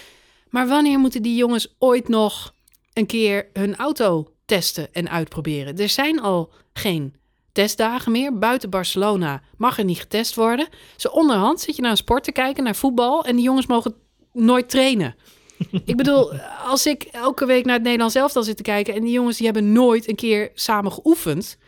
Maar 0.51 0.69
wanneer 0.69 0.99
moeten 0.99 1.23
die 1.23 1.37
jongens 1.37 1.75
ooit 1.79 2.09
nog 2.09 2.55
een 2.93 3.07
keer 3.07 3.49
hun 3.53 3.77
auto 3.77 4.33
testen 4.45 4.93
en 4.93 5.11
uitproberen? 5.11 5.79
Er 5.79 5.89
zijn 5.89 6.21
al 6.21 6.53
geen 6.73 7.15
testdagen 7.53 8.13
meer. 8.13 8.39
Buiten 8.39 8.71
Barcelona 8.71 9.43
mag 9.57 9.79
er 9.79 9.85
niet 9.85 10.01
getest 10.01 10.35
worden. 10.35 10.69
Zo 10.97 11.09
onderhand 11.09 11.61
zit 11.61 11.77
je 11.77 11.83
naar 11.83 11.91
een 11.91 11.97
sport 11.97 12.25
te 12.25 12.33
kijken, 12.33 12.65
naar 12.65 12.77
voetbal, 12.77 13.25
en 13.25 13.37
die 13.37 13.45
jongens 13.45 13.67
mogen 13.67 13.95
nooit 14.33 14.69
trainen. 14.69 15.15
Ik 15.85 15.97
bedoel, 15.97 16.33
als 16.65 16.87
ik 16.87 17.03
elke 17.03 17.47
week 17.47 17.65
naar 17.65 17.75
het 17.75 17.83
Nederlands 17.83 18.15
elftal 18.15 18.43
zit 18.43 18.57
te 18.57 18.63
kijken... 18.63 18.95
en 18.95 19.03
die 19.03 19.13
jongens 19.13 19.37
die 19.37 19.47
hebben 19.47 19.73
nooit 19.73 20.09
een 20.09 20.15
keer 20.15 20.51
samen 20.55 20.93
geoefend... 20.93 21.59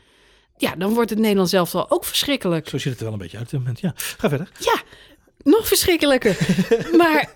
ja, 0.57 0.75
dan 0.77 0.95
wordt 0.95 1.11
het 1.11 1.19
Nederlands 1.19 1.53
elftal 1.53 1.91
ook 1.91 2.05
verschrikkelijk. 2.05 2.69
Zo 2.69 2.79
ziet 2.79 2.91
het 2.91 2.99
er 2.99 3.05
wel 3.05 3.13
een 3.13 3.19
beetje 3.19 3.37
uit 3.39 3.47
op 3.47 3.53
dit 3.53 3.61
moment. 3.61 3.81
Ja, 3.81 3.93
ga 3.97 4.29
verder. 4.29 4.51
Ja, 4.59 4.83
nog 5.43 5.69
verschrikkelijker. 5.69 6.37
maar... 6.99 7.33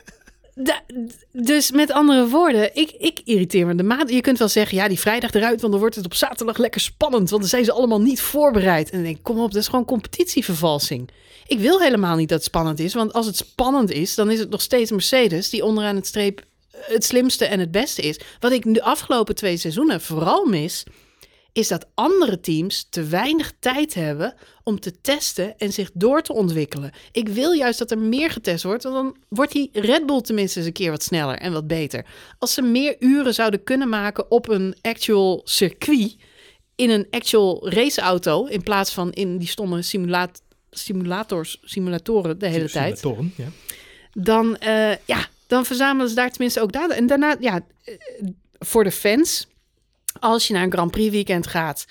dus 1.33 1.71
met 1.71 1.93
andere 1.93 2.29
woorden, 2.29 2.77
ik, 2.77 2.91
ik 2.91 3.21
irriteer 3.25 3.67
me 3.67 3.75
de 3.75 3.83
maand. 3.83 4.11
Je 4.11 4.21
kunt 4.21 4.39
wel 4.39 4.49
zeggen, 4.49 4.77
ja, 4.77 4.89
die 4.89 4.99
vrijdag 4.99 5.33
eruit, 5.33 5.61
want 5.61 5.73
dan 5.73 5.81
wordt 5.81 5.95
het 5.95 6.05
op 6.05 6.15
zaterdag 6.15 6.57
lekker 6.57 6.81
spannend. 6.81 7.31
Want 7.31 7.43
dan 7.43 7.51
zijn 7.51 7.65
ze 7.65 7.73
allemaal 7.73 8.01
niet 8.01 8.21
voorbereid. 8.21 8.91
En 8.91 8.97
dan 8.97 9.03
denk 9.03 9.17
ik, 9.17 9.23
kom 9.23 9.39
op, 9.39 9.53
dat 9.53 9.63
is 9.63 9.69
gewoon 9.69 9.85
competitievervalsing. 9.85 11.11
Ik 11.47 11.59
wil 11.59 11.81
helemaal 11.81 12.17
niet 12.17 12.29
dat 12.29 12.39
het 12.39 12.47
spannend 12.47 12.79
is, 12.79 12.95
want 12.95 13.13
als 13.13 13.27
het 13.27 13.37
spannend 13.37 13.91
is, 13.91 14.15
dan 14.15 14.31
is 14.31 14.39
het 14.39 14.51
nog 14.51 14.63
steeds 14.63 14.91
Mercedes 14.91 15.51
die 15.51 15.65
onderaan 15.65 15.97
het 15.97 16.07
streep 16.07 16.47
het 16.87 17.05
slimste 17.05 17.45
en 17.45 17.61
het 17.61 17.71
beste 17.71 18.03
is. 18.03 18.21
Wat 18.41 18.53
ik 18.53 18.75
de 18.75 18.83
afgelopen 18.83 19.35
twee 19.35 19.57
seizoenen 19.57 20.01
vooral 20.01 20.45
mis, 20.45 20.85
is 21.59 21.69
dat 21.69 21.87
andere 21.95 22.41
teams 22.41 22.87
te 22.91 23.05
weinig 23.05 23.53
tijd 23.59 23.95
hebben 23.95 24.35
om 24.63 24.81
te 24.81 25.01
testen 25.01 25.59
en 25.59 25.73
zich 25.73 25.91
door 25.95 26.23
te 26.23 26.33
ontwikkelen. 26.33 26.91
Ik 27.13 27.29
wil 27.29 27.53
juist 27.53 27.79
dat 27.79 27.91
er 27.91 27.99
meer 27.99 28.31
getest 28.31 28.65
wordt, 28.65 28.83
want 28.83 28.95
dan 28.95 29.17
wordt 29.29 29.53
die 29.53 29.71
Red 29.73 30.07
Bull 30.07 30.21
tenminste 30.21 30.59
eens 30.59 30.67
een 30.67 30.73
keer 30.73 30.91
wat 30.91 31.03
sneller 31.03 31.39
en 31.39 31.53
wat 31.53 31.67
beter. 31.67 32.07
Als 32.39 32.55
ze 32.55 32.63
meer 32.63 32.97
uren 32.99 33.35
zouden 33.35 33.63
kunnen 33.63 33.89
maken 33.89 34.31
op 34.31 34.49
een 34.49 34.77
actual 34.83 35.41
circuit, 35.45 36.17
in 36.75 36.91
een 36.91 37.07
actual 37.11 37.71
raceauto, 37.71 38.45
in 38.45 38.63
plaats 38.63 38.93
van 38.93 39.13
in 39.13 39.39
die 39.39 39.49
stomme 39.49 39.83
simulaat 39.83 40.43
simulators, 40.71 41.61
simulatoren 41.65 42.39
de 42.39 42.49
hele 42.49 42.71
tijd. 42.71 43.03
Ja. 43.37 43.49
Dan, 44.13 44.57
uh, 44.67 44.97
ja, 45.05 45.27
dan 45.47 45.65
verzamelen 45.65 46.09
ze 46.09 46.15
daar 46.15 46.31
tenminste 46.31 46.61
ook 46.61 46.73
data. 46.73 46.95
En 46.95 47.07
daarna, 47.07 47.37
ja, 47.41 47.61
voor 48.59 48.85
de 48.85 48.91
fans, 48.91 49.47
als 50.21 50.47
je 50.47 50.55
naar 50.55 50.63
een 50.63 50.73
Grand 50.73 50.91
Prix 50.91 51.11
weekend 51.11 51.47
gaat 51.47 51.87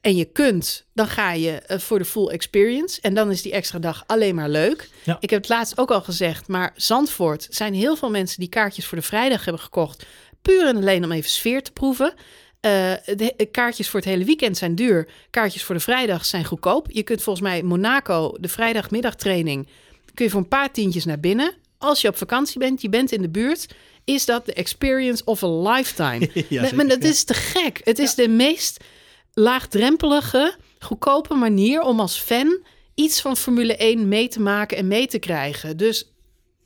en 0.00 0.16
je 0.16 0.24
kunt, 0.24 0.86
dan 0.94 1.06
ga 1.06 1.32
je 1.32 1.62
voor 1.66 1.98
de 1.98 2.04
full 2.04 2.26
experience. 2.26 3.00
En 3.00 3.14
dan 3.14 3.30
is 3.30 3.42
die 3.42 3.52
extra 3.52 3.78
dag 3.78 4.04
alleen 4.06 4.34
maar 4.34 4.48
leuk. 4.48 4.88
Ja. 5.02 5.16
Ik 5.20 5.30
heb 5.30 5.40
het 5.40 5.50
laatst 5.50 5.78
ook 5.78 5.90
al 5.90 6.02
gezegd, 6.02 6.48
maar 6.48 6.72
Zandvoort 6.76 7.46
zijn 7.50 7.74
heel 7.74 7.96
veel 7.96 8.10
mensen 8.10 8.40
die 8.40 8.48
kaartjes 8.48 8.86
voor 8.86 8.98
de 8.98 9.04
vrijdag 9.04 9.44
hebben 9.44 9.62
gekocht. 9.62 10.06
Puur 10.42 10.66
en 10.66 10.76
alleen 10.76 11.04
om 11.04 11.12
even 11.12 11.30
sfeer 11.30 11.62
te 11.62 11.72
proeven. 11.72 12.12
Uh, 12.60 12.92
de 13.16 13.48
kaartjes 13.50 13.88
voor 13.88 14.00
het 14.00 14.08
hele 14.08 14.24
weekend 14.24 14.56
zijn 14.56 14.74
duur. 14.74 15.08
Kaartjes 15.30 15.64
voor 15.64 15.74
de 15.74 15.80
vrijdag 15.80 16.24
zijn 16.24 16.44
goedkoop. 16.44 16.86
Je 16.90 17.02
kunt 17.02 17.22
volgens 17.22 17.48
mij 17.48 17.62
Monaco, 17.62 18.36
de 18.40 18.48
vrijdagmiddagtraining, 18.48 19.68
kun 20.14 20.24
je 20.24 20.30
voor 20.30 20.40
een 20.40 20.48
paar 20.48 20.72
tientjes 20.72 21.04
naar 21.04 21.20
binnen. 21.20 21.54
Als 21.78 22.00
je 22.00 22.08
op 22.08 22.16
vakantie 22.16 22.58
bent, 22.58 22.82
je 22.82 22.88
bent 22.88 23.12
in 23.12 23.22
de 23.22 23.28
buurt, 23.28 23.66
is 24.06 24.24
dat 24.24 24.46
de 24.46 24.52
experience 24.52 25.24
of 25.24 25.42
a 25.42 25.48
lifetime. 25.48 26.30
ja, 26.48 26.62
maar, 26.62 26.74
maar 26.74 26.88
dat 26.88 27.04
is 27.04 27.24
te 27.24 27.34
gek. 27.34 27.80
Het 27.84 27.98
is 27.98 28.14
de 28.14 28.28
meest 28.28 28.84
laagdrempelige, 29.32 30.54
goedkope 30.78 31.34
manier 31.34 31.80
om 31.80 32.00
als 32.00 32.18
fan 32.18 32.58
iets 32.94 33.20
van 33.20 33.36
Formule 33.36 33.76
1 33.76 34.08
mee 34.08 34.28
te 34.28 34.40
maken 34.40 34.76
en 34.76 34.88
mee 34.88 35.06
te 35.06 35.18
krijgen. 35.18 35.76
Dus 35.76 36.12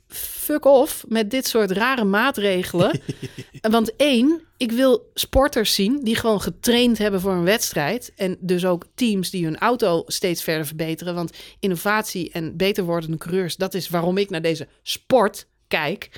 fuck 0.07 0.65
off 0.65 1.03
met 1.07 1.31
dit 1.31 1.47
soort 1.47 1.71
rare 1.71 2.03
maatregelen. 2.03 3.01
Want 3.61 3.95
één, 3.95 4.41
ik 4.57 4.71
wil 4.71 5.11
sporters 5.13 5.73
zien 5.73 6.03
die 6.03 6.15
gewoon 6.15 6.41
getraind 6.41 6.97
hebben 6.97 7.21
voor 7.21 7.31
een 7.31 7.43
wedstrijd. 7.43 8.11
En 8.15 8.37
dus 8.39 8.65
ook 8.65 8.85
teams 8.95 9.29
die 9.29 9.43
hun 9.43 9.57
auto 9.57 10.03
steeds 10.07 10.43
verder 10.43 10.65
verbeteren. 10.65 11.15
Want 11.15 11.37
innovatie 11.59 12.31
en 12.31 12.57
beter 12.57 12.83
wordende 12.83 13.17
coureurs, 13.17 13.55
dat 13.55 13.73
is 13.73 13.89
waarom 13.89 14.17
ik 14.17 14.29
naar 14.29 14.41
deze 14.41 14.67
sport 14.83 15.47
kijk. 15.67 16.09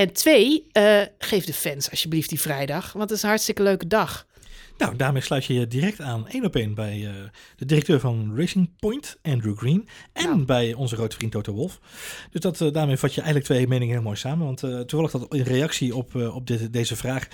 En 0.00 0.12
twee, 0.12 0.66
uh, 0.72 1.00
geef 1.18 1.44
de 1.44 1.52
fans 1.52 1.90
alsjeblieft 1.90 2.28
die 2.28 2.40
vrijdag, 2.40 2.92
want 2.92 3.08
het 3.08 3.18
is 3.18 3.22
een 3.22 3.28
hartstikke 3.28 3.62
leuke 3.62 3.86
dag. 3.86 4.26
Nou, 4.78 4.96
daarmee 4.96 5.22
sluit 5.22 5.44
je 5.44 5.54
je 5.54 5.66
direct 5.66 6.00
aan 6.00 6.28
één 6.28 6.44
op 6.44 6.56
één 6.56 6.74
bij 6.74 6.98
uh, 6.98 7.10
de 7.56 7.64
directeur 7.64 8.00
van 8.00 8.32
Racing 8.36 8.70
Point, 8.78 9.18
Andrew 9.22 9.58
Green. 9.58 9.88
En 10.12 10.24
nou. 10.24 10.44
bij 10.44 10.74
onze 10.74 10.94
grote 10.94 11.16
vriend 11.16 11.32
Toto 11.32 11.52
Wolf. 11.52 11.80
Dus 12.30 12.40
dat, 12.40 12.60
uh, 12.60 12.72
daarmee 12.72 12.96
vat 12.96 13.14
je 13.14 13.20
eigenlijk 13.20 13.52
twee 13.52 13.68
meningen 13.68 13.94
heel 13.94 14.02
mooi 14.02 14.16
samen. 14.16 14.46
Want 14.46 14.62
uh, 14.62 14.80
toevallig 14.80 15.10
dat 15.10 15.34
in 15.34 15.42
reactie 15.42 15.96
op, 15.96 16.14
op 16.14 16.46
dit, 16.46 16.72
deze 16.72 16.96
vraag 16.96 17.28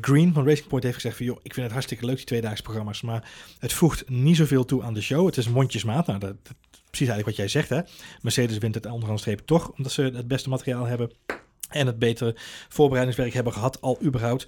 Green 0.00 0.32
van 0.32 0.46
Racing 0.46 0.68
Point 0.68 0.84
heeft 0.84 0.94
gezegd 0.94 1.16
van... 1.16 1.26
joh, 1.26 1.38
ik 1.42 1.52
vind 1.52 1.64
het 1.64 1.72
hartstikke 1.72 2.06
leuk 2.06 2.16
die 2.16 2.24
tweedaags 2.24 2.60
programma's, 2.60 3.00
maar 3.00 3.30
het 3.58 3.72
voegt 3.72 4.08
niet 4.08 4.36
zoveel 4.36 4.64
toe 4.64 4.82
aan 4.82 4.94
de 4.94 5.02
show. 5.02 5.26
Het 5.26 5.36
is 5.36 5.48
mondjesmaat. 5.48 6.06
Nou, 6.06 6.18
dat, 6.18 6.36
dat, 6.42 6.56
precies 6.70 7.08
eigenlijk 7.08 7.26
wat 7.26 7.36
jij 7.36 7.48
zegt 7.48 7.68
hè. 7.68 7.80
Mercedes 8.20 8.58
wint 8.58 8.74
het 8.74 8.86
onderaan 8.86 9.18
streep 9.18 9.40
toch, 9.44 9.70
omdat 9.70 9.92
ze 9.92 10.02
het 10.02 10.28
beste 10.28 10.48
materiaal 10.48 10.84
hebben 10.84 11.10
en 11.70 11.86
het 11.86 11.98
betere 11.98 12.34
voorbereidingswerk 12.68 13.32
hebben 13.32 13.52
gehad, 13.52 13.80
al 13.80 13.98
überhaupt. 14.02 14.46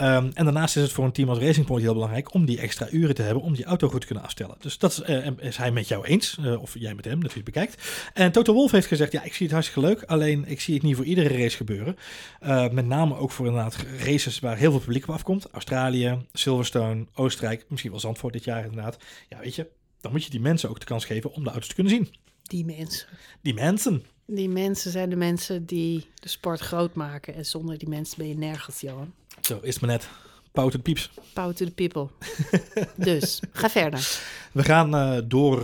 Um, 0.00 0.30
en 0.34 0.44
daarnaast 0.44 0.76
is 0.76 0.82
het 0.82 0.92
voor 0.92 1.04
een 1.04 1.12
team 1.12 1.28
als 1.28 1.38
Racing 1.38 1.66
Point 1.66 1.82
heel 1.82 1.92
belangrijk 1.92 2.34
om 2.34 2.44
die 2.44 2.60
extra 2.60 2.88
uren 2.90 3.14
te 3.14 3.22
hebben 3.22 3.42
om 3.42 3.54
die 3.54 3.64
auto 3.64 3.88
goed 3.88 4.00
te 4.00 4.06
kunnen 4.06 4.24
afstellen. 4.24 4.56
Dus 4.58 4.78
dat 4.78 4.90
is, 4.90 5.08
uh, 5.08 5.26
is 5.38 5.56
hij 5.56 5.70
met 5.70 5.88
jou 5.88 6.04
eens, 6.06 6.36
uh, 6.40 6.62
of 6.62 6.74
jij 6.78 6.94
met 6.94 7.04
hem, 7.04 7.20
dat 7.22 7.30
je 7.30 7.36
het 7.36 7.44
bekijkt. 7.44 7.82
En 8.14 8.32
Toto 8.32 8.52
Wolf 8.52 8.70
heeft 8.70 8.86
gezegd, 8.86 9.12
ja, 9.12 9.22
ik 9.22 9.34
zie 9.34 9.46
het 9.46 9.54
hartstikke 9.54 9.88
leuk, 9.88 10.02
alleen 10.02 10.44
ik 10.46 10.60
zie 10.60 10.74
het 10.74 10.82
niet 10.82 10.96
voor 10.96 11.04
iedere 11.04 11.36
race 11.36 11.56
gebeuren. 11.56 11.96
Uh, 12.42 12.68
met 12.68 12.86
name 12.86 13.16
ook 13.16 13.30
voor 13.30 13.46
inderdaad 13.46 13.76
races 13.98 14.38
waar 14.38 14.56
heel 14.56 14.70
veel 14.70 14.80
publiek 14.80 15.08
op 15.08 15.14
afkomt. 15.14 15.46
Australië, 15.50 16.18
Silverstone, 16.32 17.06
Oostenrijk, 17.14 17.64
misschien 17.68 17.90
wel 17.90 18.00
Zandvoort 18.00 18.32
dit 18.32 18.44
jaar 18.44 18.64
inderdaad. 18.64 18.96
Ja, 19.28 19.38
weet 19.38 19.54
je, 19.54 19.66
dan 20.00 20.12
moet 20.12 20.24
je 20.24 20.30
die 20.30 20.40
mensen 20.40 20.68
ook 20.68 20.80
de 20.80 20.86
kans 20.86 21.04
geven 21.04 21.32
om 21.32 21.44
de 21.44 21.50
auto's 21.50 21.68
te 21.68 21.74
kunnen 21.74 21.92
zien. 21.92 22.14
Die 22.42 22.64
mensen. 22.64 23.06
Die 23.40 23.54
mensen. 23.54 24.04
Die 24.32 24.48
mensen 24.48 24.90
zijn 24.90 25.10
de 25.10 25.16
mensen 25.16 25.66
die 25.66 26.06
de 26.14 26.28
sport 26.28 26.60
groot 26.60 26.94
maken. 26.94 27.34
En 27.34 27.46
zonder 27.46 27.78
die 27.78 27.88
mensen 27.88 28.18
ben 28.18 28.28
je 28.28 28.36
nergens, 28.36 28.80
Johan. 28.80 29.12
Zo 29.40 29.58
is 29.62 29.74
het 29.74 29.80
maar 29.80 29.90
net. 29.90 30.08
Pout 30.52 30.70
to 30.70 30.76
the 30.76 30.82
pieps. 30.82 31.10
Pout 31.32 31.56
to 31.56 31.64
the 31.64 31.70
people. 31.70 32.08
dus, 33.10 33.40
ga 33.52 33.70
verder. 33.70 34.20
We 34.52 34.62
gaan 34.62 34.94
uh, 34.94 35.18
door. 35.24 35.62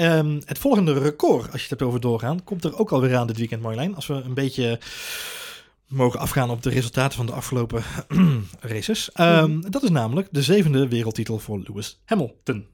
Um, 0.00 0.40
het 0.44 0.58
volgende 0.58 0.98
record, 0.98 1.44
als 1.44 1.52
je 1.52 1.60
het 1.60 1.70
hebt 1.70 1.82
over 1.82 2.00
doorgaan, 2.00 2.44
komt 2.44 2.64
er 2.64 2.78
ook 2.78 2.92
alweer 2.92 3.16
aan 3.16 3.26
dit 3.26 3.38
weekend, 3.38 3.62
Marjolein. 3.62 3.94
Als 3.94 4.06
we 4.06 4.14
een 4.14 4.34
beetje 4.34 4.80
mogen 5.86 6.20
afgaan 6.20 6.50
op 6.50 6.62
de 6.62 6.70
resultaten 6.70 7.16
van 7.16 7.26
de 7.26 7.32
afgelopen 7.32 7.82
races. 8.60 9.10
Um, 9.20 9.50
mm. 9.50 9.70
Dat 9.70 9.82
is 9.82 9.90
namelijk 9.90 10.28
de 10.30 10.42
zevende 10.42 10.88
wereldtitel 10.88 11.38
voor 11.38 11.58
Lewis 11.58 12.00
Hamilton. 12.04 12.66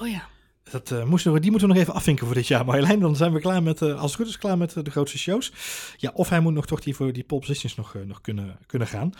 Oh 0.00 0.08
ja. 0.08 0.28
Dat, 0.70 0.90
eh, 0.90 1.04
moesten 1.04 1.32
we, 1.32 1.40
die 1.40 1.50
moeten 1.50 1.68
we 1.68 1.74
nog 1.74 1.82
even 1.82 1.94
afvinken 1.94 2.26
voor 2.26 2.34
dit 2.34 2.46
jaar, 2.46 2.64
Marjolein. 2.64 3.00
Dan 3.00 3.16
zijn 3.16 3.32
we 3.32 3.40
klaar 3.40 3.62
met, 3.62 3.82
eh, 3.82 4.00
als 4.00 4.10
het 4.10 4.20
goed 4.20 4.26
is, 4.26 4.38
klaar 4.38 4.58
met 4.58 4.76
eh, 4.76 4.82
de 4.82 4.90
grootste 4.90 5.18
shows. 5.18 5.52
Ja, 5.96 6.10
of 6.14 6.28
hij 6.28 6.40
moet 6.40 6.54
nog 6.54 6.66
toch 6.66 6.80
die 6.80 6.94
voor 6.94 7.12
die 7.12 7.24
pole 7.24 7.40
positions 7.40 7.74
nog, 7.74 7.94
nog 8.06 8.20
kunnen, 8.20 8.56
kunnen 8.66 8.88
gaan. 8.88 9.12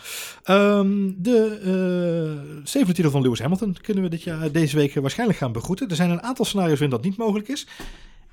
Ehm, 0.43 1.11
de 1.17 2.61
zevende 2.63 2.93
titel 2.93 3.11
van 3.11 3.21
Lewis 3.21 3.39
Hamilton 3.39 3.77
kunnen 3.81 4.03
we 4.03 4.09
dit 4.09 4.23
jaar, 4.23 4.51
deze 4.51 4.75
week 4.75 4.93
waarschijnlijk 4.93 5.39
gaan 5.39 5.51
begroeten. 5.51 5.89
Er 5.89 5.95
zijn 5.95 6.09
een 6.09 6.23
aantal 6.23 6.45
scenario's 6.45 6.79
waarin 6.79 6.97
dat 6.97 7.05
niet 7.05 7.17
mogelijk 7.17 7.47
is. 7.47 7.67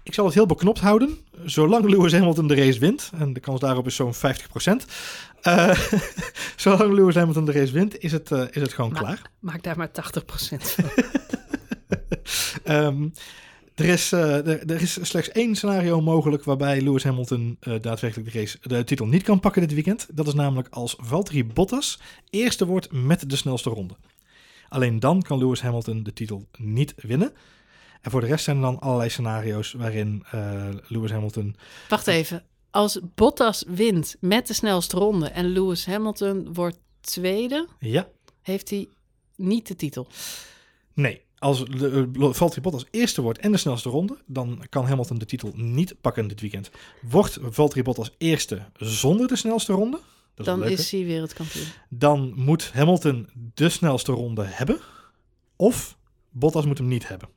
Ik 0.02 0.14
zal 0.14 0.24
het 0.24 0.34
heel 0.34 0.46
beknopt 0.46 0.80
houden. 0.80 1.18
Zolang 1.44 1.88
Lewis 1.90 2.12
Hamilton 2.12 2.46
de 2.46 2.54
race 2.54 2.78
wint, 2.78 3.10
en 3.18 3.32
de 3.32 3.40
kans 3.40 3.60
daarop 3.60 3.86
is 3.86 3.94
zo'n 3.94 4.14
50%. 4.14 4.18
eh, 5.40 5.78
zolang 6.56 6.92
Lewis 6.92 7.14
Hamilton 7.14 7.44
de 7.44 7.52
race 7.52 7.72
wint, 7.72 7.98
is 7.98 8.12
het, 8.12 8.30
is 8.30 8.62
het 8.62 8.72
gewoon 8.72 8.92
klaar. 8.92 9.22
Maak 9.38 9.62
daar 9.62 9.76
maar 9.76 9.88
80% 9.88 9.92
van. 10.58 10.84
Ehm, 12.64 13.08
er, 13.74 13.84
is, 13.84 14.12
eh, 14.12 14.46
er, 14.46 14.70
er 14.70 14.80
is 14.80 14.98
slechts 15.02 15.30
één 15.30 15.56
scenario 15.56 16.00
mogelijk 16.00 16.44
waarbij 16.44 16.80
Lewis 16.80 17.04
Hamilton 17.04 17.56
eh, 17.60 17.74
daadwerkelijk 17.80 18.32
de, 18.32 18.38
race, 18.38 18.58
de 18.62 18.84
titel 18.84 19.06
niet 19.06 19.22
kan 19.22 19.40
pakken 19.40 19.62
dit 19.62 19.74
weekend. 19.74 20.06
Dat 20.12 20.26
is 20.26 20.34
namelijk 20.34 20.68
als 20.70 20.96
Valtteri 20.98 21.44
Bottas 21.44 22.00
eerste 22.30 22.66
wordt 22.66 22.92
met 22.92 23.30
de 23.30 23.36
snelste 23.36 23.70
ronde. 23.70 23.94
Alleen 24.68 25.00
dan 25.00 25.22
kan 25.22 25.38
Lewis 25.38 25.60
Hamilton 25.60 26.02
de 26.02 26.12
titel 26.12 26.46
niet 26.58 26.94
winnen. 26.96 27.32
En 28.00 28.10
voor 28.10 28.20
de 28.20 28.26
rest 28.26 28.44
zijn 28.44 28.56
er 28.56 28.62
dan 28.62 28.80
allerlei 28.80 29.10
scenario's 29.10 29.72
waarin 29.72 30.24
eh, 30.30 30.68
Lewis 30.88 31.10
Hamilton... 31.10 31.56
Wacht 31.88 32.06
even. 32.06 32.44
Als 32.70 33.00
Bottas 33.14 33.64
wint 33.66 34.16
met 34.20 34.46
de 34.46 34.52
snelste 34.52 34.96
ronde 34.96 35.28
en 35.28 35.46
Lewis 35.46 35.86
Hamilton 35.86 36.52
wordt 36.52 36.78
tweede, 37.00 37.68
Ja, 37.78 38.08
heeft 38.42 38.70
hij 38.70 38.88
niet 39.36 39.66
de 39.68 39.76
titel. 39.76 40.06
nee. 40.94 41.23
Als 41.44 41.64
de, 41.64 42.08
uh, 42.18 42.32
Valtteri 42.32 42.60
Bottas 42.60 42.86
eerste 42.90 43.22
wordt 43.22 43.38
en 43.38 43.52
de 43.52 43.58
snelste 43.58 43.88
ronde, 43.88 44.16
dan 44.26 44.66
kan 44.68 44.86
Hamilton 44.86 45.18
de 45.18 45.24
titel 45.24 45.52
niet 45.54 46.00
pakken 46.00 46.28
dit 46.28 46.40
weekend. 46.40 46.70
Wordt 47.00 47.38
Valtteri 47.42 47.82
Bottas 47.82 48.10
eerste 48.18 48.62
zonder 48.76 49.28
de 49.28 49.36
snelste 49.36 49.72
ronde, 49.72 50.00
is 50.36 50.44
Dan 50.44 50.64
is 50.64 50.90
hij 50.90 51.04
wereldkampioen. 51.04 51.64
dan 51.88 52.32
moet 52.36 52.70
Hamilton 52.72 53.28
de 53.54 53.68
snelste 53.68 54.12
ronde 54.12 54.44
hebben. 54.44 54.80
Of 55.56 55.96
Bottas 56.30 56.66
moet 56.66 56.78
hem 56.78 56.88
niet 56.88 57.08
hebben. 57.08 57.28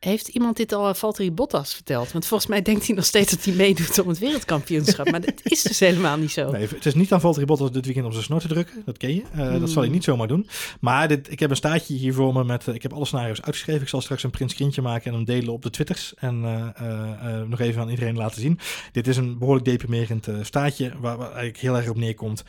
Heeft 0.00 0.28
iemand 0.28 0.56
dit 0.56 0.72
al 0.72 0.86
aan 0.86 0.96
Valtteri 0.96 1.32
Bottas 1.32 1.74
verteld? 1.74 2.12
Want 2.12 2.26
volgens 2.26 2.50
mij 2.50 2.62
denkt 2.62 2.86
hij 2.86 2.96
nog 2.96 3.04
steeds 3.04 3.30
dat 3.30 3.44
hij 3.44 3.54
meedoet 3.54 3.98
om 3.98 4.08
het 4.08 4.18
wereldkampioenschap. 4.18 5.10
Maar 5.10 5.20
dat 5.20 5.40
is 5.42 5.62
dus 5.62 5.80
helemaal 5.80 6.16
niet 6.16 6.30
zo. 6.30 6.50
Nee, 6.50 6.66
het 6.68 6.86
is 6.86 6.94
niet 6.94 7.12
aan 7.12 7.20
Valtteri 7.20 7.46
Bottas 7.46 7.72
dit 7.72 7.84
weekend 7.84 8.06
om 8.06 8.12
zijn 8.12 8.24
snor 8.24 8.40
te 8.40 8.48
drukken. 8.48 8.82
Dat 8.84 8.96
ken 8.96 9.14
je. 9.14 9.22
Eh, 9.32 9.60
Dat 9.60 9.70
zal 9.70 9.82
hij 9.82 9.90
niet 9.90 10.04
zomaar 10.04 10.28
doen. 10.28 10.48
Maar 10.80 11.08
dit, 11.08 11.30
ik 11.30 11.40
heb 11.40 11.50
een 11.50 11.56
staartje 11.56 11.94
hier 11.94 12.14
voor 12.14 12.32
me 12.32 12.44
met... 12.44 12.66
ik 12.66 12.82
heb 12.82 12.92
alle 12.92 13.04
scenario's 13.04 13.40
uitgeschreven. 13.40 13.82
Ik 13.82 13.88
zal 13.88 14.00
straks 14.00 14.22
een 14.22 14.30
print 14.30 14.50
screentje 14.50 14.82
maken 14.82 15.10
en 15.10 15.16
hem 15.16 15.24
delen 15.24 15.52
op 15.52 15.62
de 15.62 15.70
Twitters. 15.70 16.14
En 16.14 16.44
eh, 16.44 17.38
eh, 17.38 17.48
nog 17.48 17.60
even 17.60 17.82
aan 17.82 17.90
iedereen 17.90 18.16
laten 18.16 18.40
zien. 18.40 18.58
Dit 18.92 19.06
is 19.06 19.16
een 19.16 19.38
behoorlijk 19.38 19.66
deprimerend 19.66 20.28
staartje... 20.42 20.92
Waar, 21.00 21.16
waar 21.16 21.26
eigenlijk 21.26 21.58
heel 21.58 21.76
erg 21.76 21.88
op 21.88 21.96
neerkomt... 21.96 22.44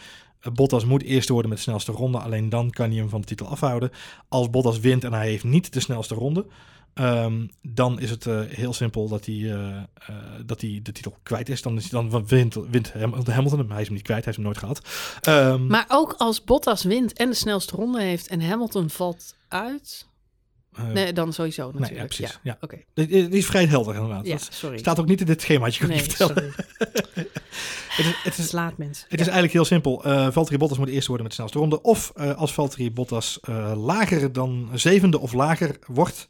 Bottas 0.54 0.86
moet 0.86 1.04
eerst 1.04 1.30
worden 1.30 1.49
met 1.49 1.58
de 1.58 1.64
snelste 1.64 1.91
ronde. 1.91 2.18
Alleen 2.18 2.49
dan 2.49 2.70
kan 2.70 2.89
hij 2.89 2.97
hem 2.97 3.10
van 3.10 3.22
de 3.22 3.28
titel 3.28 3.47
afhouden. 3.47 3.89
Als 4.28 4.49
Bottas 4.49 4.80
wint 4.80 5.04
en 5.04 5.14
hij 5.14 5.28
heeft 5.28 5.43
niet 5.43 5.74
de 5.74 5.80
snelste 5.80 6.16
ronde... 6.16 6.45
ehm, 6.94 7.48
dan 7.62 8.00
is 8.00 8.10
het 8.10 8.26
eh, 8.26 8.39
heel 8.48 8.74
simpel 8.74 9.08
dat 9.08 9.26
hij, 9.26 9.52
eh, 9.54 9.82
dat 10.46 10.62
hij 10.62 10.80
de 10.84 10.92
titel 10.92 11.16
kwijt 11.24 11.50
is. 11.50 11.62
Dan, 11.62 11.78
is 11.78 11.92
hij, 11.92 12.02
dan 12.10 12.28
wint, 12.28 12.56
wint 12.72 12.94
Ham- 12.94 13.26
Hamilton 13.30 13.60
hem. 13.60 13.72
Hij 13.72 13.80
is 13.82 13.86
hem 13.86 13.96
niet 13.96 14.04
kwijt, 14.06 14.26
hij 14.26 14.34
heeft 14.34 14.36
hem 14.36 14.46
nooit 14.46 14.58
gehad. 14.58 14.82
Ehm, 15.22 15.68
Maar 15.68 15.86
ook 15.88 16.14
als 16.18 16.44
Bottas 16.44 16.84
wint 16.84 17.14
en 17.14 17.30
de 17.30 17.36
snelste 17.36 17.76
ronde 17.76 18.02
heeft 18.02 18.28
en 18.28 18.42
Hamilton 18.42 18.89
valt 18.89 19.36
uit. 19.48 20.10
Nee, 20.94 21.14
dan 21.14 21.34
sowieso 21.34 21.72
nee, 21.72 21.80
natuurlijk. 21.80 22.12
ja, 22.14 22.18
precies. 22.18 22.39
Ja. 22.44 22.58
Oké. 22.62 22.78
Die, 22.94 23.08
die 23.08 23.30
is 23.30 23.46
vrij 23.46 23.66
helder 23.66 23.96
inderdaad. 23.96 24.26
Ja, 24.26 24.38
sorry. 24.50 24.78
staat 24.78 25.00
ook 25.00 25.06
niet 25.08 25.20
in 25.20 25.26
dit 25.26 25.42
schemaatje, 25.42 25.80
kan 25.80 25.89
Nee, 25.89 25.98
je 25.98 26.04
vertellen. 26.10 26.54
Het 27.92 28.06
is, 28.06 28.16
het 28.24 28.38
is, 28.38 28.48
Slaat 28.48 28.78
mensen. 28.78 29.06
Het 29.10 29.20
is 29.20 29.26
eigenlijk 29.26 29.54
heel 29.54 29.66
simpel. 29.66 30.04
Eh 30.04 30.28
Valtteri 30.32 30.58
Bottas 30.58 30.78
moet 30.78 30.88
eerst 30.89 31.08
worden 31.08 31.26
met 31.28 31.36
de 31.36 31.42
snelste 31.42 31.60
ronde. 31.60 31.82
Of 31.82 32.12
als 32.36 32.54
Valtteri 32.54 32.92
Bottas 32.92 33.39
lager 33.76 34.32
dan 34.34 34.70
zevende 34.74 35.20
of 35.20 35.34
lager 35.34 35.80
wordt, 35.88 36.30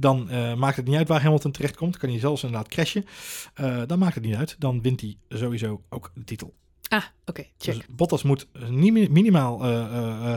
dan 0.00 0.30
eh, 0.30 0.54
maakt 0.54 0.76
het 0.76 0.86
niet 0.86 0.96
uit 0.96 1.08
waar 1.08 1.22
Hamilton 1.22 1.50
terecht 1.52 1.76
komt. 1.76 1.96
Kan 1.96 2.08
hij 2.08 2.18
zelfs 2.18 2.42
inderdaad 2.42 2.68
crashen. 2.68 3.04
Eh, 3.54 3.82
dan 3.86 3.98
maakt 3.98 4.14
het 4.14 4.24
niet 4.24 4.34
uit. 4.34 4.56
Dan 4.58 4.82
wint 4.82 5.00
hij 5.00 5.16
sowieso 5.28 5.82
ook 5.88 6.10
de 6.14 6.24
titel. 6.24 6.54
Ah, 6.88 7.02
oké. 7.26 7.42
check. 7.58 7.74
Dus 7.74 7.84
Bottas 7.90 8.22
moet 8.22 8.46
eh, 8.52 8.68
niet- 8.68 9.10
minimaal 9.10 9.64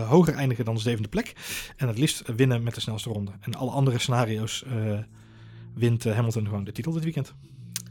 hoger 0.05 0.33
eindigen 0.33 0.65
dan 0.65 0.75
de 0.75 0.81
zevende 0.81 1.09
plek. 1.09 1.33
En 1.77 1.87
het 1.87 1.97
liefst 1.97 2.23
winnen 2.35 2.63
met 2.63 2.75
de 2.75 2.81
snelste 2.81 3.09
ronde. 3.09 3.31
En 3.39 3.55
alle 3.55 3.71
andere 3.71 3.99
scenario's 3.99 4.63
wint 5.73 6.03
Hamilton 6.03 6.45
gewoon 6.45 6.63
de 6.63 6.71
titel 6.71 6.91
dit 6.91 7.03
weekend. 7.03 7.33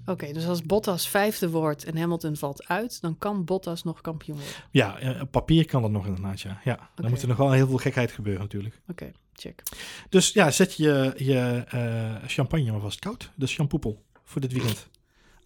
Oké, 0.06 0.32
dus 0.32 0.46
als 0.46 0.62
Bottas 0.62 1.08
vijfde 1.08 1.50
wordt 1.50 1.84
en 1.84 1.96
Hamilton 1.96 2.36
valt 2.36 2.66
uit, 2.68 3.00
dan 3.00 3.18
kan 3.18 3.44
Bottas 3.44 3.82
nog 3.82 4.00
kampioen 4.00 4.36
worden. 4.36 4.54
Ja, 4.70 4.98
eh, 4.98 5.20
op 5.20 5.30
papier 5.30 5.64
kan 5.64 5.82
dat 5.82 5.90
nog 5.90 6.06
inderdaad, 6.06 6.40
ja. 6.40 6.60
ja 6.64 6.90
dan 6.94 7.10
moet 7.10 7.22
er 7.22 7.28
nog 7.28 7.36
wel 7.36 7.52
heel 7.52 7.66
veel 7.66 7.76
gekheid 7.76 8.12
gebeuren 8.12 8.42
natuurlijk. 8.42 8.80
Oké, 8.88 9.10
check. 9.32 9.62
Dus 10.08 10.32
ja, 10.32 10.50
zet 10.50 10.74
je, 10.74 11.12
je 11.16 11.64
eh, 11.68 12.28
champagne 12.28 12.70
maar 12.70 12.80
vast 12.80 12.98
koud. 12.98 13.30
Dus 13.34 13.54
champoepel 13.54 14.02
voor 14.24 14.40
dit 14.40 14.52
weekend. 14.52 14.88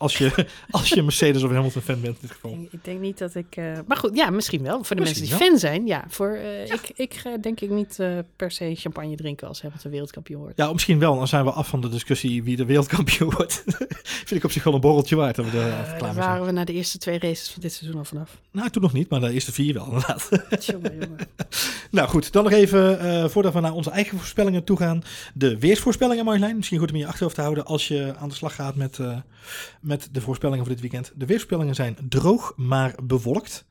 Als 0.04 0.18
je, 0.18 0.46
als 0.70 0.88
je 0.88 1.02
Mercedes 1.02 1.42
of 1.42 1.50
Hamilton 1.50 1.82
fan 1.82 2.00
bent 2.00 2.14
in 2.14 2.20
dit 2.20 2.30
geval. 2.30 2.66
Ik, 2.70 2.84
denk 2.84 3.00
niet 3.00 3.18
dat 3.18 3.34
ik... 3.34 3.56
eh, 3.56 3.78
maar 3.86 3.96
goed, 3.96 4.16
ja, 4.16 4.30
misschien 4.30 4.62
wel. 4.62 4.84
Voor 4.84 4.96
de 4.96 5.02
Misschien 5.02 5.28
mensen 5.28 5.38
die 5.38 5.48
fan 5.48 5.58
zijn, 5.58 5.86
ja. 5.86 6.04
Voor, 6.08 6.34
eh, 6.34 6.62
Ik, 6.62 6.90
ik 6.94 7.14
ga 7.14 7.36
denk 7.36 7.60
ik 7.60 7.70
niet 7.70 7.98
eh, 7.98 8.18
per 8.36 8.50
se 8.50 8.74
champagne 8.74 9.16
drinken 9.16 9.48
als 9.48 9.62
Hamilton 9.62 9.90
wereldkampioen 9.90 10.40
wordt. 10.40 10.56
Ja, 10.56 10.72
misschien 10.72 10.98
wel. 10.98 11.16
Dan 11.16 11.28
zijn 11.28 11.44
we 11.44 11.50
af 11.50 11.68
van 11.68 11.80
de 11.80 11.88
discussie 11.88 12.42
wie 12.42 12.56
de 12.56 12.64
wereldkampioen 12.64 13.32
wordt. 13.36 13.62
Vind 14.02 14.30
ik 14.30 14.44
op 14.44 14.50
zich 14.50 14.64
wel 14.64 14.74
een 14.74 14.80
borreltje 14.80 15.16
waard. 15.16 15.36
Dat 15.36 15.44
we 15.44 15.50
daar 15.50 15.96
zijn. 15.98 16.14
waren 16.14 16.46
we 16.46 16.52
na 16.52 16.64
de 16.64 16.72
eerste 16.72 16.98
twee 16.98 17.18
races 17.18 17.50
van 17.50 17.62
dit 17.62 17.72
seizoen 17.72 17.98
al 17.98 18.04
vanaf. 18.04 18.38
Nou, 18.50 18.70
toen 18.70 18.82
nog 18.82 18.92
niet, 18.92 19.08
maar 19.08 19.20
de 19.20 19.32
eerste 19.32 19.52
vier 19.52 19.74
wel 19.74 19.84
inderdaad. 19.84 20.28
Jongen. 20.66 21.16
nou 21.90 22.08
goed, 22.08 22.32
dan 22.32 22.44
nog 22.44 22.52
even, 22.52 23.00
eh, 23.00 23.28
voordat 23.28 23.52
we 23.52 23.60
naar 23.60 23.72
onze 23.72 23.90
eigen 23.90 24.18
voorspellingen 24.18 24.64
toe 24.64 24.76
gaan. 24.76 25.02
De 25.34 25.58
weersvoorspellingen, 25.58 26.24
Marjolein. 26.24 26.56
Misschien 26.56 26.78
goed 26.78 26.88
om 26.88 26.94
in 26.94 27.00
je 27.00 27.06
achterhoofd 27.06 27.34
te 27.34 27.40
houden 27.40 27.64
als 27.64 27.88
je 27.88 28.14
aan 28.18 28.28
de 28.28 28.34
slag 28.34 28.54
gaat 28.54 28.74
met, 28.74 28.98
eh, 28.98 29.16
met 29.94 30.08
de 30.12 30.20
voorspellingen 30.20 30.64
voor 30.64 30.74
dit 30.74 30.82
weekend. 30.82 31.12
De 31.14 31.26
weersvoorspellingen 31.26 31.74
zijn 31.74 31.96
droog, 32.08 32.52
maar 32.56 32.94
bewolkt. 33.02 33.64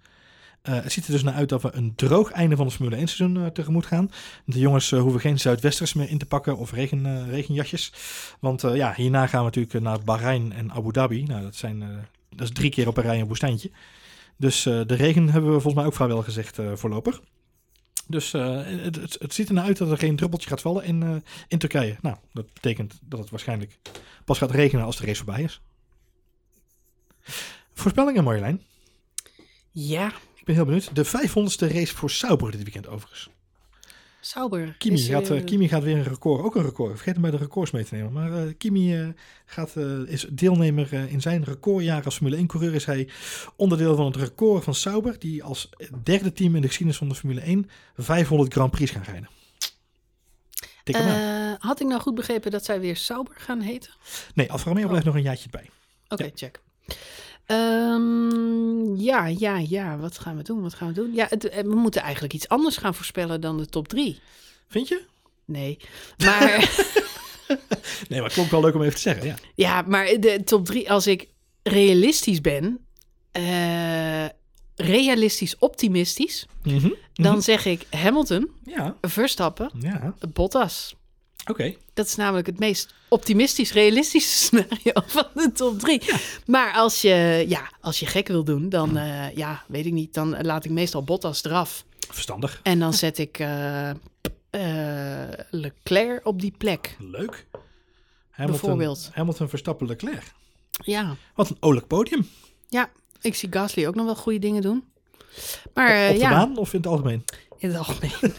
Eh, 0.62 0.74
het 0.74 0.92
ziet 0.92 1.06
er 1.06 1.12
dus 1.12 1.24
naar 1.24 1.34
uit 1.34 1.50
dat 1.50 1.62
we 1.62 1.70
een 1.74 1.96
droog 1.96 2.32
einde 2.32 2.56
van 2.56 2.66
het 2.66 2.76
Formule 2.76 2.96
1 2.96 3.08
seizoen 3.08 3.44
eh, 3.44 3.52
tegemoet 3.52 3.86
gaan. 3.86 4.12
De 4.46 4.60
jongens 4.60 4.92
eh, 4.92 5.00
hoeven 5.00 5.20
geen 5.20 5.40
zuidwesters 5.40 5.94
meer 5.94 6.10
in 6.10 6.18
te 6.18 6.26
pakken 6.26 6.58
of 6.58 6.72
regen, 6.72 7.30
regenjasjes. 7.30 7.94
Want 8.40 8.62
ja, 8.62 8.94
hierna 8.96 9.28
gaan 9.28 9.40
we 9.40 9.46
natuurlijk 9.46 9.84
naar 9.84 10.04
Bahrein 10.04 10.52
en 10.52 10.72
Abu 10.72 10.92
Dhabi. 10.92 11.24
Nou, 11.24 11.42
dat, 11.42 11.56
zijn, 11.56 11.80
dat 12.30 12.48
is 12.48 12.54
drie 12.54 12.70
keer 12.70 12.88
op 12.88 12.98
een 12.98 13.04
rij 13.04 13.20
een 13.20 13.28
woestijntje. 13.28 13.72
Dus 14.38 14.64
de 14.64 14.96
regen 14.96 15.30
hebben 15.30 15.54
we 15.54 15.60
volgens 15.60 15.76
mij 15.76 15.86
ook 15.86 15.94
vrijwel 15.94 16.22
gezegd 16.22 16.60
voorlopig. 16.74 17.22
Dus 18.08 18.32
het, 18.32 18.96
het, 18.96 19.16
het 19.20 19.34
ziet 19.34 19.48
er 19.48 19.54
naar 19.54 19.64
uit 19.64 19.78
dat 19.78 19.92
er 19.92 19.98
geen 19.98 20.16
druppeltje 20.16 20.50
gaat 20.50 20.62
vallen 20.62 20.84
in, 20.84 21.24
in 21.48 21.58
Turkije. 21.58 21.96
Nou, 22.02 22.16
dat 22.34 22.54
betekent 22.54 23.00
dat 23.02 23.20
het 23.20 23.30
waarschijnlijk 23.30 23.80
pas 24.26 24.38
gaat 24.38 24.52
regenen 24.52 24.86
als 24.86 24.98
de 24.98 25.06
race 25.06 25.24
voorbij 25.24 25.44
is. 25.44 25.62
Voorspellingen, 27.74 28.24
Marjolein. 28.24 28.62
Ja, 29.72 30.08
Ik 30.36 30.46
ben 30.46 30.56
heel 30.56 30.66
benieuwd. 30.66 30.96
De 30.96 31.06
500ste 31.06 31.74
race 31.74 31.96
voor 31.96 32.10
Sauber 32.10 32.52
dit 32.52 32.64
weekend 32.64 32.88
overigens. 32.88 33.30
Sauber. 34.26 34.76
Kimi, 34.78 34.96
is, 34.96 35.08
gaat, 35.08 35.30
eh, 35.30 35.38
eh, 35.38 35.46
Kimi 35.46 35.68
gaat 35.68 35.84
weer 35.84 35.98
een 35.98 36.04
record. 36.04 36.44
Ook 36.44 36.56
een 36.56 36.64
record. 36.64 36.92
Vergeet 36.92 37.14
hem 37.14 37.22
bij 37.22 37.32
de 37.32 37.38
records 37.38 37.72
mee 37.72 37.84
te 37.84 37.96
nemen. 37.96 38.12
Maar 38.12 38.34
eh, 38.34 38.54
Kimi 38.58 39.14
gaat, 39.46 39.76
is 40.08 40.26
deelnemer 40.30 40.94
in 40.94 41.22
zijn 41.22 41.44
recordjaar 41.44 42.06
als 42.06 42.16
Formule 42.18 42.44
1-coureur. 42.44 42.74
Is 42.74 42.86
hij 42.86 43.10
onderdeel 43.56 43.96
van 43.96 44.06
het 44.06 44.16
record 44.16 44.64
van 44.64 44.76
Sauber. 44.76 45.20
Die 45.20 45.44
als 45.44 45.70
derde 46.04 46.32
team 46.32 46.56
in 46.56 46.62
de 46.62 46.68
geschiedenis 46.68 46.98
van 46.98 47.10
de 47.10 47.16
Formule 47.16 47.42
1 47.42 47.70
500 47.98 48.54
Grand 48.54 48.72
Prix 48.72 48.92
gaan 48.92 49.04
rijden. 49.04 49.30
Had 51.60 51.82
ik 51.82 51.88
nou 51.88 52.02
goed 52.02 52.16
begrepen 52.16 52.52
dat 52.52 52.66
zij 52.66 52.80
weer 52.80 52.96
Sauber 52.96 53.36
gaan 53.38 53.60
heten? 53.60 53.92
Nee, 54.34 54.52
Alfa 54.52 54.70
Romeo 54.70 54.88
blijft 54.88 55.06
nog 55.06 55.16
een 55.16 55.22
jaartje 55.22 55.50
bij. 55.50 55.70
Oké, 56.08 56.32
check. 56.36 56.62
Ehm, 57.46 58.96
ja, 58.96 59.26
ja, 59.28 59.58
ja. 59.58 59.98
Wat 59.98 60.18
gaan 60.20 60.38
we 60.38 60.44
doen? 60.44 60.62
Wat 60.62 60.74
gaan 60.74 60.88
we 60.88 60.94
doen? 60.94 61.14
Ja, 61.14 61.26
het- 61.30 61.50
eh, 61.50 61.64
we 61.64 61.76
moeten 61.76 62.02
eigenlijk 62.02 62.34
iets 62.34 62.48
anders 62.48 62.78
gaan 62.78 62.96
voorspellen 62.96 63.42
dan 63.42 63.58
de 63.58 63.66
top 63.66 63.88
drie. 63.88 64.20
Vind 64.68 64.88
je? 64.88 65.02
Nee, 65.46 65.78
maar 66.18 66.50
Nee, 68.10 68.20
maar 68.20 68.24
het 68.24 68.34
klonk 68.34 68.52
wel 68.52 68.62
leuk 68.62 68.76
om 68.76 68.82
even 68.82 68.96
te 68.96 69.02
zeggen. 69.02 69.26
Ja. 69.26 69.36
ja, 69.56 69.82
maar 69.82 70.06
de 70.06 70.42
top 70.46 70.66
drie. 70.66 70.92
Als 70.92 71.08
ik 71.08 71.28
realistisch 71.64 72.42
ben, 72.42 72.86
eh, 73.32 74.26
realistisch 74.76 75.58
optimistisch, 75.58 76.46
Mhm, 76.64 76.90
dan 77.14 77.32
mhm. 77.34 77.42
zeg 77.42 77.66
ik 77.66 77.86
Hamilton, 77.90 78.50
Ja, 78.64 78.96
Verstappen, 79.02 79.70
ja. 79.80 80.16
Bottas. 80.34 80.96
Oké. 81.46 81.76
Dat 81.94 82.06
is 82.06 82.16
namelijk 82.16 82.48
het 82.48 82.60
meest 82.60 82.94
optimistisch 83.08 83.72
realistische 83.74 84.38
scenario 84.44 84.92
van 85.06 85.28
de 85.34 85.52
top 85.52 85.80
drie. 85.80 86.02
Maar 86.46 86.74
als 86.74 87.02
je, 87.02 87.46
ja, 87.48 87.72
als 87.82 88.00
je 88.00 88.06
gek 88.06 88.28
wil 88.28 88.44
doen, 88.44 88.70
dan, 88.70 88.98
eh, 88.98 89.36
ja, 89.36 89.64
weet 89.68 89.86
ik 89.86 89.92
niet. 89.94 90.14
Dan 90.14 90.42
laat 90.42 90.66
ik 90.66 90.72
meestal 90.72 91.04
Bottas 91.04 91.44
eraf. 91.44 91.86
Verstandig. 92.10 92.60
En 92.64 92.80
dan 92.80 92.94
zet 92.94 93.18
ik 93.18 93.40
eh, 93.40 93.90
eh, 93.90 93.96
Leclerc 95.50 96.26
op 96.26 96.42
die 96.42 96.54
plek. 96.58 96.96
Leuk. 97.00 97.46
Hamilton, 98.30 98.62
Bijvoorbeeld. 98.62 99.10
Hamilton, 99.14 99.50
Verstappen, 99.50 99.88
Leclerc. 99.88 100.32
Ja. 100.84 101.16
Wat 101.36 101.50
een 101.50 101.58
olijk 101.60 101.88
podium. 101.88 102.30
ja, 102.70 102.90
ik 103.22 103.36
zie 103.36 103.50
Gasly 103.52 103.88
ook 103.88 103.96
nog 103.96 104.06
wel 104.06 104.16
goede 104.16 104.40
dingen 104.40 104.62
doen. 104.62 104.84
Maar 105.74 106.08
Op 106.10 106.14
de 106.14 106.20
ja, 106.20 106.30
baan 106.30 106.58
of 106.58 106.74
in 106.74 106.78
het 106.80 106.88
algemeen? 106.88 107.24
in 107.58 107.70
het 107.70 107.78
algemeen. 107.78 108.12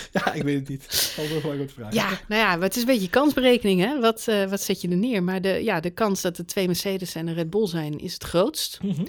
Ja, 0.12 0.32
ik 0.32 0.42
weet 0.42 0.58
het 0.58 0.68
niet. 0.68 0.86
Is 0.88 1.42
wel 1.42 1.52
een 1.52 1.68
vraag. 1.68 1.92
Ja, 1.94 2.08
nou 2.28 2.42
ja, 2.42 2.56
maar 2.56 2.66
het 2.66 2.74
is 2.76 2.80
een 2.82 2.88
beetje 2.88 3.10
kansberekening, 3.10 3.80
hè? 3.80 4.00
Wat, 4.00 4.28
eh, 4.28 4.50
wat 4.50 4.60
zet 4.60 4.80
je 4.80 4.88
er 4.88 4.96
neer? 4.96 5.22
Maar 5.22 5.40
de, 5.40 5.48
ja, 5.48 5.80
de 5.80 5.90
kans 5.90 6.20
dat 6.20 6.38
er 6.38 6.46
twee 6.46 6.66
Mercedes 6.66 7.14
en 7.14 7.26
een 7.26 7.34
Red 7.34 7.50
Bull 7.50 7.66
zijn, 7.66 7.98
is 7.98 8.12
het 8.12 8.24
grootst. 8.24 8.78
Mhm. 8.82 9.04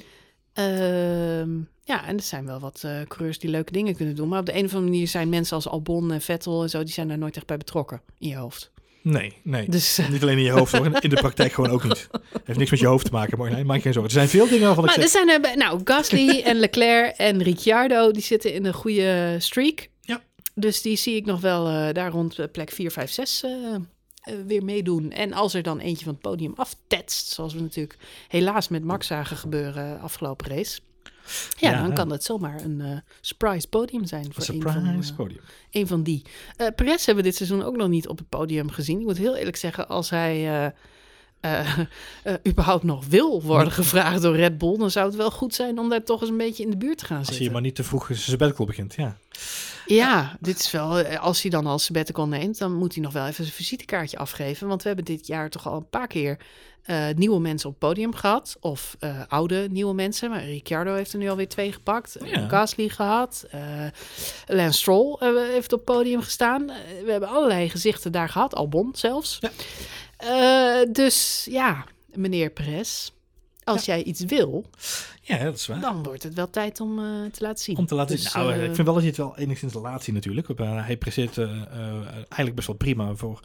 Ehm, 0.53 1.51
ja, 1.83 2.07
en 2.07 2.17
er 2.17 2.23
zijn 2.23 2.45
wel 2.45 2.59
wat 2.59 2.81
eh 2.83 3.01
coureurs 3.07 3.39
die 3.39 3.49
leuke 3.49 3.71
dingen 3.71 3.95
kunnen 3.95 4.15
doen. 4.15 4.27
Maar 4.27 4.39
op 4.39 4.45
de 4.45 4.51
een 4.51 4.65
of 4.65 4.73
andere 4.73 4.91
manier 4.91 5.07
zijn 5.07 5.29
mensen 5.29 5.55
als 5.55 5.67
Albon 5.67 6.11
en 6.11 6.21
Vettel 6.21 6.63
en 6.63 6.69
zo, 6.69 6.83
die 6.83 6.93
zijn 6.93 7.07
daar 7.07 7.17
nooit 7.17 7.35
echt 7.35 7.45
bij 7.45 7.57
betrokken 7.57 8.01
in 8.19 8.29
je 8.29 8.35
hoofd. 8.35 8.71
Nee, 9.03 9.33
nee. 9.43 9.69
Dus, 9.69 9.97
eh, 9.97 10.09
Niet 10.09 10.21
alleen 10.21 10.37
in 10.37 10.43
je 10.43 10.51
hoofd 10.51 10.71
hoor, 10.77 10.97
in 11.01 11.09
de 11.09 11.15
praktijk 11.15 11.53
gewoon 11.53 11.69
ook 11.69 11.83
niet. 11.83 12.07
Heeft 12.43 12.59
niks 12.59 12.71
met 12.71 12.79
je 12.79 12.85
hoofd 12.85 13.05
te 13.05 13.11
maken, 13.11 13.37
maar 13.37 13.51
nee, 13.51 13.63
maak 13.63 13.75
je 13.75 13.81
geen 13.81 13.93
zorgen. 13.93 14.11
Er 14.11 14.17
zijn 14.17 14.29
veel 14.29 14.47
dingen 14.47 14.65
waarvan 14.65 14.83
ik 14.83 14.89
maar 14.89 14.99
er 14.99 15.09
zeg... 15.09 15.21
zijn 15.21 15.43
er, 15.43 15.57
nou, 15.57 15.81
Gasly 15.83 16.41
en 16.41 16.59
Leclerc 16.59 17.15
en 17.17 17.43
Ricciardo, 17.43 18.11
die 18.11 18.21
zitten 18.21 18.53
in 18.53 18.65
een 18.65 18.73
goede 18.73 19.35
streak. 19.39 19.89
Dus 20.55 20.81
die 20.81 20.95
zie 20.97 21.15
ik 21.15 21.25
nog 21.25 21.41
wel 21.41 21.67
eh, 21.67 21.93
daar 21.93 22.11
rond 22.11 22.39
eh, 22.39 22.45
plek 22.51 22.71
4, 22.71 22.91
5, 22.91 23.11
6 23.11 23.43
eh, 23.43 23.51
eh, 23.75 23.81
weer 24.45 24.63
meedoen. 24.63 25.11
En 25.11 25.33
als 25.33 25.53
er 25.53 25.63
dan 25.63 25.79
eentje 25.79 26.03
van 26.05 26.13
het 26.13 26.21
podium 26.21 26.53
aftetst, 26.55 27.27
zoals 27.27 27.53
we 27.53 27.61
natuurlijk 27.61 27.97
helaas 28.27 28.67
met 28.67 28.83
Max 28.83 29.07
zagen 29.07 29.37
gebeuren 29.37 29.99
afgelopen 29.99 30.47
race. 30.47 30.79
Ja, 31.57 31.71
Ja. 31.71 31.81
dan 31.81 31.93
kan 31.93 32.11
het 32.11 32.23
zomaar 32.23 32.61
een 32.61 32.81
eh, 32.81 32.97
surprise 33.21 33.67
podium 33.67 34.05
zijn 34.05 34.33
voor 34.33 34.55
een 34.55 34.61
van, 34.61 34.71
Surprise 34.71 35.11
eh, 35.11 35.17
podium. 35.17 35.41
een 35.71 35.87
van 35.87 36.03
die. 36.03 36.21
Eh 36.57 36.67
Perez 36.75 37.05
hebben 37.05 37.23
we 37.23 37.29
dit 37.29 37.37
seizoen 37.37 37.63
ook 37.63 37.75
nog 37.75 37.87
niet 37.87 38.07
op 38.07 38.17
het 38.17 38.29
podium 38.29 38.69
gezien. 38.69 38.99
Ik 38.99 39.05
moet 39.05 39.17
heel 39.17 39.35
eerlijk 39.35 39.55
zeggen, 39.57 39.87
als 39.87 40.09
hij 40.09 40.73
eh, 42.23 42.33
überhaupt 42.47 42.83
nog 42.83 43.05
wil 43.05 43.41
worden 43.41 43.71
gevraagd 43.73 44.21
door 44.21 44.35
Red 44.35 44.57
Bull, 44.57 44.77
dan 44.77 44.91
zou 44.91 45.05
het 45.07 45.15
wel 45.15 45.31
goed 45.31 45.55
zijn 45.55 45.79
om 45.79 45.89
daar 45.89 46.03
toch 46.03 46.21
eens 46.21 46.29
een 46.29 46.37
beetje 46.37 46.63
in 46.63 46.69
de 46.69 46.77
buurt 46.77 46.97
te 46.97 47.05
gaan 47.05 47.17
Als 47.17 47.27
je 47.27 47.33
zitten. 47.33 47.51
maar 47.53 47.61
niet 47.61 47.75
te 47.75 47.83
vroeg 47.83 48.05
zijn 48.05 48.17
sabbatical 48.19 48.65
begint, 48.65 48.93
ja. 48.93 49.17
Ja, 49.85 50.37
dit 50.39 50.59
is 50.59 50.71
wel. 50.71 50.99
eh, 50.99 51.19
Als 51.19 51.41
hij 51.41 51.51
dan 51.51 51.65
al 51.65 51.79
sabbatical 51.79 52.27
neemt, 52.27 52.57
dan 52.57 52.73
moet 52.73 52.93
hij 52.93 53.03
nog 53.03 53.13
wel 53.13 53.23
even 53.27 53.43
zijn 53.43 53.55
visitekaartje 53.55 54.17
afgeven. 54.17 54.67
Want 54.67 54.81
we 54.81 54.87
hebben 54.87 55.05
dit 55.05 55.27
jaar 55.27 55.49
toch 55.49 55.67
al 55.67 55.77
een 55.77 55.89
paar 55.89 56.07
keer 56.07 56.37
nieuwe 57.15 57.39
mensen 57.39 57.69
op 57.69 57.75
het 57.79 57.89
podium 57.89 58.13
gehad. 58.15 58.57
Of 58.59 58.97
oude 59.27 59.67
nieuwe 59.71 59.93
mensen. 59.93 60.29
Maar 60.29 60.43
Ricciardo 60.45 60.93
heeft 60.95 61.13
er 61.13 61.19
nu 61.19 61.29
alweer 61.29 61.47
twee 61.49 61.71
gepakt. 61.71 62.17
Ja. 62.25 62.47
Gasly 62.47 62.89
gehad. 62.89 63.45
eh 63.49 63.61
Lance 64.47 64.77
Stroll 64.79 65.17
heeft 65.51 65.73
op 65.73 65.85
het 65.85 65.95
podium 65.95 66.21
gestaan. 66.21 66.65
We 67.05 67.11
hebben 67.11 67.29
allerlei 67.29 67.69
gezichten 67.69 68.11
daar 68.11 68.29
gehad. 68.29 68.55
Albon 68.55 68.89
zelfs. 68.95 69.37
Ja. 69.39 69.49
Eh, 70.23 70.79
dus 70.91 71.47
ja, 71.49 71.85
meneer 72.13 72.49
Perez. 72.49 73.11
Als 73.63 73.85
jij 73.85 74.03
iets 74.03 74.21
wil, 74.21 74.65
Ja, 75.25 75.43
dat 75.43 75.55
is 75.55 75.67
waar. 75.67 75.79
dan 75.79 76.03
wordt 76.03 76.23
het 76.23 76.33
wel 76.33 76.49
tijd 76.49 76.79
om 76.79 76.99
eh, 76.99 77.05
te 77.31 77.43
laten 77.43 77.63
zien. 77.63 77.77
Om 77.77 77.85
te 77.85 77.95
laten 77.95 78.15
Dus, 78.15 78.31
zien. 78.31 78.41
Nou, 78.41 78.53
eh, 78.53 78.63
ik 78.63 78.75
vind 78.75 78.87
wel 78.87 78.93
dat 78.93 79.03
je 79.03 79.09
het 79.09 79.17
wel 79.17 79.37
enigszins 79.37 79.73
laat 79.73 80.03
zien 80.03 80.15
natuurlijk. 80.15 80.47
Uh, 80.47 80.85
hij 80.85 80.97
presteert 80.97 81.37
uh, 81.37 81.51
eigenlijk 82.17 82.55
best 82.55 82.67
wel 82.67 82.75
prima 82.75 83.15
voor 83.15 83.39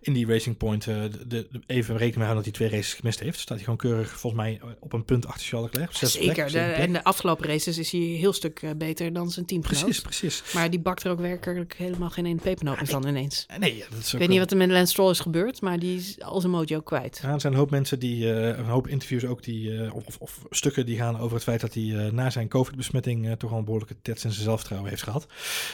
in 0.00 0.12
die 0.12 0.26
Racing 0.26 0.56
Point. 0.56 0.84
De, 0.84 1.10
de, 1.26 1.48
even 1.66 1.92
rekening 1.92 2.16
mee 2.16 2.26
houden 2.26 2.44
dat 2.44 2.44
hij 2.44 2.52
twee 2.52 2.68
races 2.68 2.94
gemist 2.94 3.20
heeft. 3.20 3.38
Staat 3.38 3.56
hij 3.56 3.64
gewoon 3.64 3.78
keurig 3.78 4.08
volgens 4.08 4.42
mij 4.42 4.60
op 4.80 4.92
een 4.92 5.04
punt 5.04 5.26
achter 5.26 5.46
Charles 5.46 5.70
Leclerc. 5.72 5.92
Zeker. 5.92 6.32
Plek, 6.32 6.52
de, 6.52 6.58
en 6.58 6.92
de 6.92 7.04
afgelopen 7.04 7.46
races 7.46 7.78
is 7.78 7.90
hij 7.90 8.00
een 8.00 8.16
heel 8.16 8.32
stuk 8.32 8.62
beter 8.76 9.12
dan 9.12 9.30
zijn 9.30 9.46
teamgenoot. 9.46 9.82
Precies, 9.82 10.02
precies. 10.02 10.42
Maar 10.54 10.70
die 10.70 10.80
bakt 10.80 11.04
er 11.04 11.10
ook 11.10 11.20
werkelijk 11.20 11.74
helemaal 11.78 12.10
geen 12.10 12.26
een 12.26 12.40
pepernoot 12.40 12.78
ja, 12.78 12.84
van 12.84 13.06
ineens. 13.06 13.46
Nee, 13.58 13.76
ja, 13.76 13.84
dat 13.90 13.98
is 13.98 14.12
ik 14.12 14.18
weet 14.18 14.28
niet 14.28 14.38
wat 14.38 14.50
er 14.50 14.56
met 14.56 14.70
Lance 14.70 14.92
Stroll 14.92 15.10
is 15.10 15.20
gebeurd, 15.20 15.60
maar 15.60 15.78
die 15.78 15.96
is 15.96 16.20
al 16.20 16.40
zijn 16.40 16.52
mojo 16.52 16.80
kwijt. 16.80 17.18
Ja, 17.22 17.32
er 17.32 17.40
zijn 17.40 17.52
een 17.52 17.58
hoop 17.58 17.70
mensen 17.70 17.98
die, 17.98 18.28
een 18.28 18.64
hoop 18.64 18.88
interviews 18.88 19.24
ook, 19.24 19.42
die, 19.42 19.92
of, 19.92 20.16
of, 20.18 20.42
stukken 20.50 20.86
die 20.86 20.96
gaan 20.96 21.15
over 21.20 21.34
het 21.34 21.44
feit 21.44 21.60
dat 21.60 21.74
hij 21.74 21.82
uh, 21.82 22.12
na 22.12 22.30
zijn 22.30 22.48
COVID-besmetting 22.48 23.38
toch 23.38 23.52
al 23.52 23.58
een 23.58 23.64
behoorlijke 23.64 23.96
tets 24.02 24.24
in 24.24 24.32
zijn 24.32 24.44
zelfvertrouwen 24.44 24.90
heeft 24.90 25.02
gehad. 25.02 25.26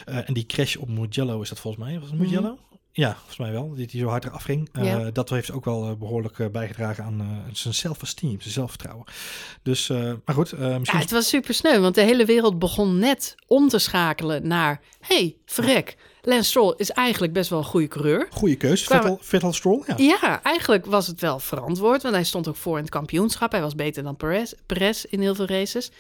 Uh, 0.09 0.29
en 0.29 0.35
die 0.35 0.47
crash 0.47 0.77
op 0.77 0.89
Mugello 0.89 1.41
is 1.41 1.49
dat 1.49 1.59
volgens 1.59 1.85
mij. 1.85 2.01
Was 2.01 2.11
het 2.11 2.19
Mugello? 2.19 2.41
Mm 2.41 2.47
-hmm. 2.47 2.79
Ja, 2.95 3.15
volgens 3.17 3.37
mij 3.37 3.53
wel. 3.53 3.75
Die, 3.75 3.87
die 3.87 4.01
zo 4.01 4.07
hard 4.07 4.25
eraf 4.25 4.43
ging. 4.43 4.69
Ja. 4.73 5.11
Dat 5.11 5.31
heeft 5.31 5.53
ook 5.53 5.65
wel 5.65 5.97
behoorlijk 5.97 6.53
bijgedragen 6.53 7.05
aan 7.05 7.45
zijn 7.53 7.75
self-esteem, 7.75 8.41
zijn 8.41 8.53
zelfvertrouwen. 8.53 9.07
Dus, 9.63 9.89
maar 9.89 10.35
goed. 10.35 10.53
misschien... 10.59 10.83
Ja, 10.83 10.99
het 10.99 11.11
was 11.11 11.29
super 11.29 11.55
sneu, 11.55 11.81
want 11.81 11.95
de 11.95 12.03
hele 12.03 12.25
wereld 12.25 12.59
begon 12.59 12.99
net 12.99 13.35
om 13.47 13.69
te 13.69 13.79
schakelen 13.79 14.47
naar... 14.47 14.81
hey, 15.01 15.37
verrek, 15.47 15.97
Lance 16.25 16.49
Stroll 16.49 16.75
is 16.77 16.91
eigenlijk 16.91 17.33
best 17.33 17.51
wel 17.51 17.59
een 17.59 17.65
goede 17.65 17.89
coureur. 17.89 18.29
Goede 18.31 18.57
keus, 18.57 18.85
Vettel. 18.85 19.19
Vettel 19.21 19.53
Stroll, 19.53 19.83
ja. 19.87 19.95
Ja, 19.97 20.43
eigenlijk 20.43 20.87
was 20.87 21.07
het 21.07 21.21
wel 21.21 21.39
verantwoord, 21.39 22.03
want 22.03 22.15
hij 22.15 22.25
stond 22.25 22.49
ook 22.49 22.57
voor 22.57 22.77
in 22.77 22.83
het 22.83 22.93
kampioenschap. 22.93 23.53
Hij 23.53 23.61
was 23.61 23.75
beter 23.75 24.03
dan 24.03 24.17
Perez, 24.17 24.53
Perez 24.67 25.05
in 25.05 25.21
heel 25.21 25.35
veel 25.35 25.47
races. 25.47 25.91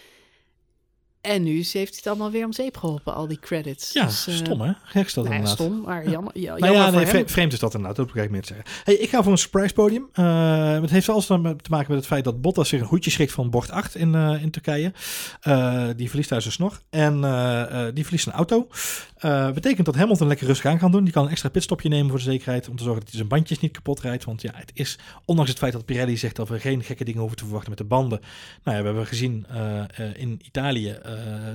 En 1.22 1.42
nu 1.42 1.54
heeft 1.54 1.74
hij 1.74 1.84
het 1.84 2.06
allemaal 2.06 2.30
weer 2.30 2.44
om 2.44 2.52
zeep 2.52 2.76
geholpen, 2.76 3.14
al 3.14 3.28
die 3.28 3.38
credits. 3.38 3.92
Ja, 3.92 4.04
dus, 4.04 4.28
uh, 4.28 4.34
stom 4.34 4.60
hè? 4.60 4.72
Gek 4.82 5.06
is 5.06 5.14
dat 5.14 5.24
nou 5.24 5.36
ja, 5.36 5.40
inderdaad. 5.40 5.66
stom, 5.66 5.80
maar 5.80 6.08
jammer, 6.08 6.38
ja, 6.38 6.56
nou 6.56 6.72
ja, 6.72 6.90
nee, 6.90 7.04
hem. 7.04 7.28
vreemd 7.28 7.52
is 7.52 7.58
dat 7.58 7.74
inderdaad, 7.74 7.96
dat 7.96 8.06
probeer 8.06 8.24
ik 8.24 8.30
meer 8.30 8.40
te 8.42 8.54
zeggen. 8.54 8.66
Hey, 8.84 8.94
ik 8.94 9.08
ga 9.08 9.22
voor 9.22 9.32
een 9.32 9.38
surprise 9.38 9.74
podium. 9.74 10.08
Uh, 10.14 10.80
het 10.80 10.90
heeft 10.90 11.08
alles 11.08 11.26
te 11.26 11.38
maken 11.70 11.86
met 11.88 11.96
het 11.96 12.06
feit 12.06 12.24
dat 12.24 12.40
Bottas 12.40 12.68
zich 12.68 12.80
een 12.80 12.86
hoedje 12.86 13.10
schrikt 13.10 13.32
van 13.32 13.50
bocht 13.50 13.70
8 13.70 13.94
in, 13.94 14.14
uh, 14.14 14.42
in 14.42 14.50
Turkije. 14.50 14.92
Die 15.96 16.08
verliest 16.08 16.28
thuis 16.28 16.44
een 16.44 16.52
snor 16.52 16.80
en 16.90 17.20
die 17.94 18.04
verliest 18.04 18.26
een 18.26 18.32
auto. 18.32 18.68
betekent 19.54 19.86
dat 19.86 19.94
Hamilton 19.94 20.26
lekker 20.26 20.46
rustig 20.46 20.70
aan 20.70 20.78
kan 20.78 20.92
doen. 20.92 21.04
Die 21.04 21.12
kan 21.12 21.24
een 21.24 21.30
extra 21.30 21.48
pitstopje 21.48 21.88
nemen 21.88 22.08
voor 22.08 22.18
de 22.18 22.24
zekerheid, 22.24 22.68
om 22.68 22.76
te 22.76 22.82
zorgen 22.82 23.00
dat 23.00 23.08
hij 23.08 23.18
zijn 23.18 23.28
bandjes 23.28 23.60
niet 23.60 23.72
kapot 23.72 24.00
rijdt. 24.00 24.24
Want 24.24 24.42
ja, 24.42 24.52
het 24.54 24.70
is, 24.74 24.98
ondanks 25.24 25.50
het 25.50 25.60
feit 25.60 25.72
dat 25.72 25.84
Pirelli 25.84 26.16
zegt 26.16 26.36
dat 26.36 26.48
we 26.48 26.60
geen 26.60 26.82
gekke 26.82 27.04
dingen 27.04 27.20
hoeven 27.20 27.38
te 27.38 27.44
verwachten 27.44 27.70
met 27.70 27.78
de 27.78 27.84
banden. 27.84 28.20
Nou 28.62 28.76
ja, 28.76 28.82
we 28.82 28.88
hebben 28.88 29.06
gezien 29.06 29.46
in 30.16 30.40
Italië 30.44 30.98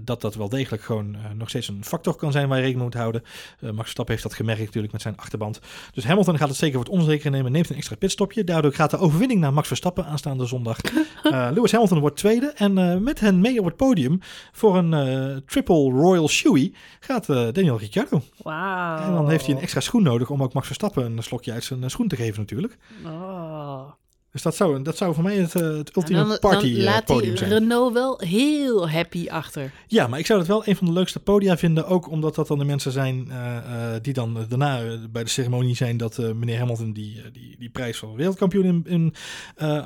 dat 0.03 0.22
dat 0.22 0.36
wel 0.36 0.49
degelijk 0.49 0.84
gewoon 0.84 1.16
uh, 1.16 1.22
nog 1.36 1.49
steeds 1.49 1.68
een 1.68 1.84
factor 1.84 2.16
kan 2.16 2.32
zijn 2.32 2.47
waar 2.47 2.58
je 2.58 2.64
rekening 2.64 2.89
moet 2.89 3.01
houden. 3.01 3.22
Uh, 3.24 3.70
Max 3.70 3.82
Verstappen 3.82 4.14
heeft 4.14 4.28
dat 4.28 4.38
gemerkt 4.38 4.62
natuurlijk 4.62 4.93
met 4.93 5.01
zijn 5.01 5.18
achterband. 5.18 5.60
Dus 5.93 6.05
Hamilton 6.05 6.38
gaat 6.38 6.47
het 6.47 6.58
zeker 6.58 6.78
wat 6.78 6.89
onzeker 6.89 7.32
nemen, 7.32 7.51
neemt 7.51 7.70
een 7.70 7.76
extra 7.76 7.95
pitstopje. 7.95 8.43
Daardoor 8.43 8.74
gaat 8.74 8.91
de 8.91 8.97
overwinning 8.97 9.39
naar 9.39 9.53
Max 9.53 9.68
Verstappen 9.68 10.05
aanstaande 10.05 10.45
zondag. 10.45 10.78
Lewis 11.53 11.72
Hamilton 11.72 11.99
wordt 11.99 12.18
tweede 12.18 12.53
en 12.55 13.03
met 13.03 13.20
hen 13.20 13.41
mee 13.41 13.60
op 13.60 13.66
het 13.66 13.76
podium 13.76 14.20
voor 14.51 14.78
een 14.78 15.43
triple 15.45 15.91
Royal 15.91 16.28
Shoey 16.30 16.74
gaat 16.99 17.26
Daniel 17.28 17.78
Ricciardo. 17.78 18.22
Wauw. 18.38 19.05
En 19.05 19.12
dan 19.12 19.30
heeft 19.30 19.45
hij 19.45 19.55
een 19.55 19.62
extra 19.62 19.80
schoen 19.82 20.03
nodig 20.03 20.30
om 20.30 20.43
ook 20.43 20.53
Max 20.53 20.66
Verstappen 20.66 21.18
een 21.18 21.24
slokje 21.24 21.51
uit 21.51 21.64
zijn 21.64 21.89
schoen 21.89 22.08
te 22.08 22.16
geven 22.16 22.39
natuurlijk. 22.39 22.78
Oh. 23.05 23.89
Dus 24.38 24.46
dat 24.46 24.56
zou, 24.56 24.82
dat 24.82 24.98
zou 24.98 25.14
voor 25.14 25.24
mij 25.24 25.36
het, 25.36 25.56
uh, 25.56 25.78
het 25.78 25.96
ultieme 25.96 26.28
dan, 26.28 26.40
party 26.40 26.74
dan 26.74 26.84
laat 26.84 27.06
podium 27.06 27.30
die 27.30 27.38
zijn. 27.38 27.50
Renault 27.50 27.94
wel 27.94 28.20
heel 28.20 28.90
happy 28.90 29.28
achter. 29.30 29.72
Ja, 29.88 30.08
maar 30.08 30.20
ik 30.20 30.26
zou 30.26 30.40
het 30.40 30.48
wel 30.48 30.68
een 30.68 30.76
van 30.76 30.88
de 30.88 30.94
leukste 30.94 31.20
podia 31.20 31.58
vinden. 31.58 31.88
Ook 31.88 32.10
omdat 32.10 32.36
dat 32.36 32.48
dan 32.48 32.58
de 32.58 32.66
mensen 32.66 32.92
zijn 32.92 33.28
uh, 33.30 33.36
uh, 33.36 33.96
die 34.02 34.14
dan 34.14 34.46
daarna 34.50 34.82
bij 35.10 35.24
de 35.24 35.30
ceremonie 35.30 35.76
zijn 35.76 35.98
dat 35.98 36.18
meneer 36.18 36.58
Hamilton 36.58 36.94
die, 36.94 37.22
die, 37.32 37.56
die 37.60 37.70
prijs 37.70 37.98
van 37.98 38.16
wereldkampioen 38.16 38.66
in, 38.66 38.84
in 38.86 39.14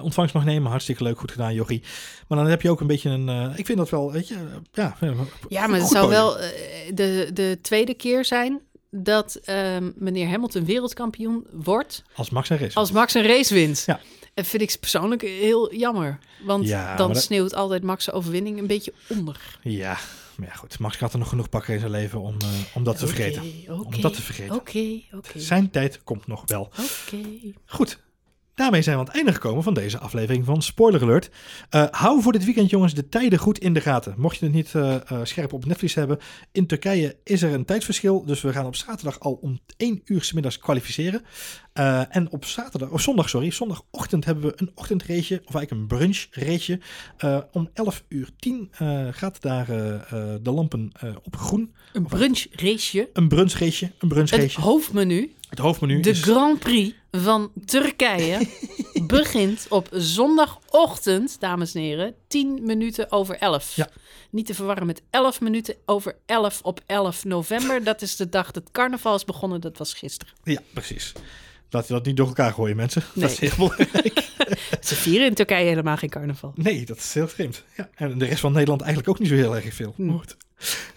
ontvangst 0.02 0.34
mag 0.34 0.46
nemen. 0.46 0.70
Hartstikke 0.70 1.04
leuk, 1.04 1.20
goed 1.20 1.32
gedaan, 1.32 1.54
Jochie. 1.54 1.84
Maar 2.28 2.38
dan 2.38 2.48
heb 2.48 2.62
je 2.62 2.70
ook 2.70 2.82
een 2.82 2.88
beetje 2.88 3.10
een. 3.10 3.54
ik 3.56 3.66
vind 3.66 3.78
dat 3.78 3.90
wel, 3.90 4.12
weet 4.12 4.28
je, 4.28 4.36
ja. 4.74 4.98
Ja, 5.50 5.68
maar 5.68 5.80
het 5.80 5.90
zou 5.90 6.06
podium. 6.06 6.10
wel 6.10 6.38
de, 6.94 7.30
de 7.34 7.60
tweede 7.62 7.94
keer 7.94 8.26
zijn 8.26 8.62
dat 8.90 9.40
um, 9.50 9.94
meneer 9.96 10.30
Hamilton 10.30 10.66
wereldkampioen 10.66 11.48
wordt. 11.52 12.04
Als 12.16 12.30
Max 12.30 12.50
een 12.50 12.58
race 12.58 12.76
Als 12.76 12.92
Max 12.92 13.14
een 13.14 13.28
race 13.28 13.54
wint. 13.54 13.84
Ja. 13.86 14.00
Vind 14.44 14.62
ik 14.62 14.78
persoonlijk 14.80 15.22
heel 15.22 15.76
jammer. 15.76 16.20
Want 16.46 16.68
ja, 16.68 16.96
dan 16.96 17.14
dat... 17.14 17.22
sneeuwt 17.22 17.54
altijd 17.54 17.84
Max' 17.84 18.12
overwinning 18.12 18.60
een 18.60 18.68
beetje 18.68 18.94
onder. 19.08 19.58
Ja, 19.62 19.98
maar 20.36 20.48
ja, 20.48 20.54
goed. 20.54 20.80
Max 20.80 20.98
had 20.98 21.14
er 21.14 21.20
nog 21.20 21.30
genoeg 21.30 21.50
pakken 21.50 21.74
in 21.74 21.80
zijn 21.80 21.92
leven 21.92 22.20
om, 22.20 22.36
uh, 22.44 22.48
om 22.74 22.84
dat 22.84 22.98
te 22.98 23.08
vergeten. 23.08 23.42
Okay, 23.42 23.76
om 23.86 24.02
dat 24.02 24.14
te 24.14 24.22
vergeten. 24.22 24.56
Oké, 24.56 24.70
okay, 24.70 25.06
oké. 25.12 25.40
Zijn 25.40 25.70
tijd 25.70 26.04
komt 26.04 26.28
nog 26.28 26.44
wel. 26.46 26.72
Oké. 27.06 27.18
Goed. 27.66 28.00
Daarmee 28.62 28.82
zijn 28.82 28.96
we 28.96 29.02
aan 29.02 29.08
het 29.08 29.16
einde 29.16 29.34
gekomen 29.34 29.64
van 29.64 29.74
deze 29.74 29.98
aflevering 29.98 30.46
van 30.46 30.62
Spoiler 30.62 31.02
Alert. 31.02 31.30
Uh, 31.76 31.86
hou 31.92 32.22
voor 32.22 32.32
dit 32.32 32.46
weekend, 32.46 32.70
jongens, 32.70 32.94
de 32.94 33.10
tijden 33.10 33.40
goed 33.40 33.60
in 33.60 33.74
de 33.74 33.82
gaten. 33.82 34.14
Mocht 34.18 34.38
je 34.38 34.46
het 34.46 34.54
niet 34.54 34.74
uh, 34.74 34.96
uh, 35.12 35.20
scherp 35.24 35.54
op 35.54 35.66
Netflix 35.66 35.94
hebben, 35.94 36.20
in 36.52 36.68
Turkije 36.68 37.18
is 37.24 37.42
er 37.42 37.54
een 37.54 37.66
tijdsverschil. 37.66 38.26
Dus 38.26 38.42
we 38.42 38.52
gaan 38.52 38.66
op 38.66 38.76
zaterdag 38.76 39.20
al 39.20 39.34
om 39.42 39.60
1 39.78 40.02
uur 40.06 40.24
's 40.24 40.34
middags 40.34 40.58
kwalificeren. 40.58 41.22
Uh, 41.74 42.16
en 42.16 42.32
op 42.32 42.46
zaterdag, 42.46 42.90
of 42.90 43.02
zondag, 43.02 43.30
sorry, 43.30 43.52
zondagochtend 43.52 44.26
hebben 44.26 44.44
we 44.44 44.54
een 44.56 44.72
ochtendrace, 44.76 45.42
of 45.46 45.56
eigenlijk 45.56 45.72
een 45.72 45.98
brunchrace. 45.98 46.80
Uh, 47.26 47.40
om 47.52 47.70
11 47.74 48.04
uur 48.08 48.30
10 48.38 48.72
uh, 48.82 49.08
gaat 49.12 49.42
daar 49.42 49.66
de 50.42 50.52
lampen 50.52 50.92
op 51.24 51.36
groen. 51.36 51.74
Een 51.94 52.06
brunchrace? 52.06 53.10
Een 53.14 53.28
brunchrace, 53.28 53.92
een 54.00 54.08
brunchrace. 54.08 54.44
Het 54.44 54.54
hoofdmenu. 54.54 55.36
Het 55.52 55.60
hoofdmenu 55.60 56.00
De 56.00 56.10
is... 56.10 56.22
Grand 56.22 56.60
Prix 56.60 56.96
van 57.12 57.52
Turkije 57.66 58.48
begint 59.08 59.66
op 59.70 59.88
zondagochtend, 59.92 61.40
dames 61.40 61.74
en 61.74 61.82
heren, 61.82 62.16
10 62.28 62.60
minuten 62.64 63.12
over 63.12 63.38
11. 63.38 63.76
Ja. 63.76 63.90
Niet 64.30 64.46
te 64.46 64.54
verwarren 64.54 64.86
met 64.86 65.02
11 65.10 65.42
minuten 65.42 65.76
over 65.86 66.16
11 66.26 66.62
op 66.62 66.80
11 66.86 67.24
november. 67.24 67.84
Dat 67.84 68.02
is 68.02 68.16
de 68.16 68.30
dag 68.30 68.52
dat 68.52 68.72
carnaval 68.72 69.16
is 69.16 69.26
begonnen, 69.26 69.62
dat 69.62 69.78
was 69.78 69.94
gisteren. 69.94 70.34
Ja, 70.44 70.62
precies. 70.74 71.14
Laat 71.72 71.88
je 71.88 71.94
dat 71.94 72.06
niet 72.06 72.18
door 72.18 72.28
elkaar 72.28 72.54
gooien, 72.54 72.76
mensen. 72.76 73.04
Nee. 73.14 73.24
Dat 73.24 73.32
is 73.32 73.40
heel 73.40 73.68
belangrijk. 73.68 74.30
Ze 74.88 74.96
vieren 74.96 75.28
in 75.28 75.34
Turkije 75.34 75.68
helemaal 75.68 75.98
geen 75.98 76.10
carnaval. 76.10 76.54
Nee, 76.56 76.86
dat 76.86 76.98
is 76.98 77.14
heel 77.14 77.28
vreemd. 77.28 77.64
Ja, 77.78 77.90
en 77.96 78.18
de 78.18 78.26
rest 78.26 78.40
van 78.40 78.52
Nederland 78.52 78.82
eigenlijk 78.82 79.10
ook 79.12 79.20
niet 79.20 79.30
zo 79.30 79.36
heel 79.36 79.56
erg 79.56 79.74
veel. 79.74 79.94
Hm. 79.98 80.10
Goed. 80.10 80.38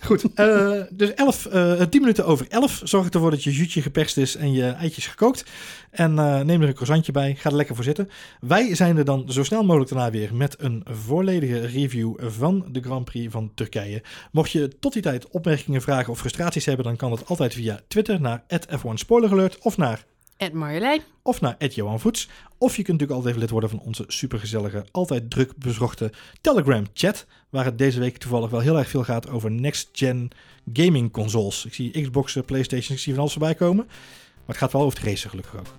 Goed, 0.01 0.35
eh, 0.35 0.81
dus 0.91 1.15
11, 1.15 1.47
eh 1.47 1.83
10 1.83 2.01
minuten 2.01 2.27
over 2.27 2.47
11. 2.49 2.81
Zorg 2.85 3.09
ervoor 3.09 3.31
dat 3.31 3.45
je 3.45 3.51
zuutje 3.51 3.83
geperst 3.83 4.17
is 4.17 4.37
en 4.37 4.53
je 4.53 4.71
eitjes 4.71 5.07
gekookt. 5.07 5.45
En 5.91 6.19
eh, 6.19 6.41
neem 6.41 6.63
er 6.63 6.69
een 6.69 6.75
croissantje 6.75 7.13
bij. 7.13 7.35
Ga 7.35 7.51
er 7.51 7.57
lekker 7.57 7.75
voor 7.75 7.85
zitten. 7.85 8.11
Wij 8.41 8.75
zijn 8.75 8.97
er 8.97 9.05
dan 9.05 9.25
zo 9.29 9.45
snel 9.45 9.65
mogelijk 9.65 9.91
daarna 9.91 10.11
weer 10.11 10.35
met 10.35 10.57
een 10.59 10.85
volledige 10.91 11.67
review 11.67 12.15
van 12.19 12.67
de 12.71 12.81
Grand 12.81 13.05
Prix 13.05 13.33
van 13.33 13.53
Turkije. 13.55 14.03
Mocht 14.33 14.51
je 14.51 14.79
tot 14.81 14.93
die 14.93 15.03
tijd 15.03 15.29
opmerkingen, 15.29 15.83
vragen 15.83 16.13
of 16.13 16.19
frustraties 16.19 16.65
hebben, 16.65 16.85
dan 16.85 16.97
kan 16.97 17.11
dat 17.11 17.27
altijd 17.27 17.55
via 17.55 17.81
Twitter 17.89 18.21
naar 18.21 18.45
F1 18.55 18.95
Spoiler 18.95 19.31
Alert 19.31 19.59
of 19.59 19.77
naar 19.77 20.05
Ed 20.37 20.53
Marjolein. 20.53 21.03
of 21.23 21.41
naar 21.41 21.67
Johan 21.67 22.01
Voets. 22.01 22.29
Of 22.59 22.77
je 22.77 22.83
kunt 22.83 23.01
natuurlijk 23.01 23.13
altijd 23.13 23.29
even 23.29 23.41
lid 23.41 23.51
worden 23.51 23.71
van 23.71 23.81
onze 23.81 24.05
supergezellige, 24.07 24.85
altijd 24.91 25.31
druk 25.31 25.57
bezochte 25.57 26.13
Telegram 26.41 26.87
chat. 26.95 27.27
Waar 27.51 27.65
het 27.65 27.79
deze 27.79 28.01
week 28.01 28.17
toevallig 28.17 28.51
wel 28.51 28.61
heel 28.61 28.79
erg 28.79 28.89
veel 28.89 29.05
gaat 29.05 29.29
over 29.29 29.51
next-gen 29.51 30.31
gaming 30.73 31.13
consoles. 31.13 31.65
Ik 31.65 31.75
zie 31.75 32.03
Xboxen, 32.03 32.45
Playstation, 32.45 32.97
ik 32.97 33.03
zie 33.03 33.13
van 33.13 33.21
alles 33.21 33.35
voorbij 33.35 33.55
komen. 33.55 33.85
Maar 33.87 34.47
het 34.47 34.57
gaat 34.57 34.73
wel 34.73 34.83
over 34.83 34.99
het 34.99 35.09
racen 35.09 35.31
gelukkig 35.31 35.57
ook. 35.57 35.75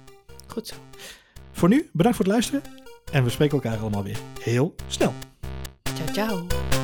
Goed 0.48 0.68
zo. 0.68 0.76
Voor 1.52 1.70
nu, 1.70 1.90
bedankt 1.94 2.18
voor 2.18 2.26
het 2.26 2.34
luisteren. 2.34 2.62
En 3.12 3.24
we 3.24 3.30
spreken 3.30 3.62
elkaar 3.62 3.80
allemaal 3.80 4.04
weer 4.04 4.20
heel 4.42 4.76
snel. 4.88 5.14
Ciao, 5.84 6.14
ciao. 6.14 6.75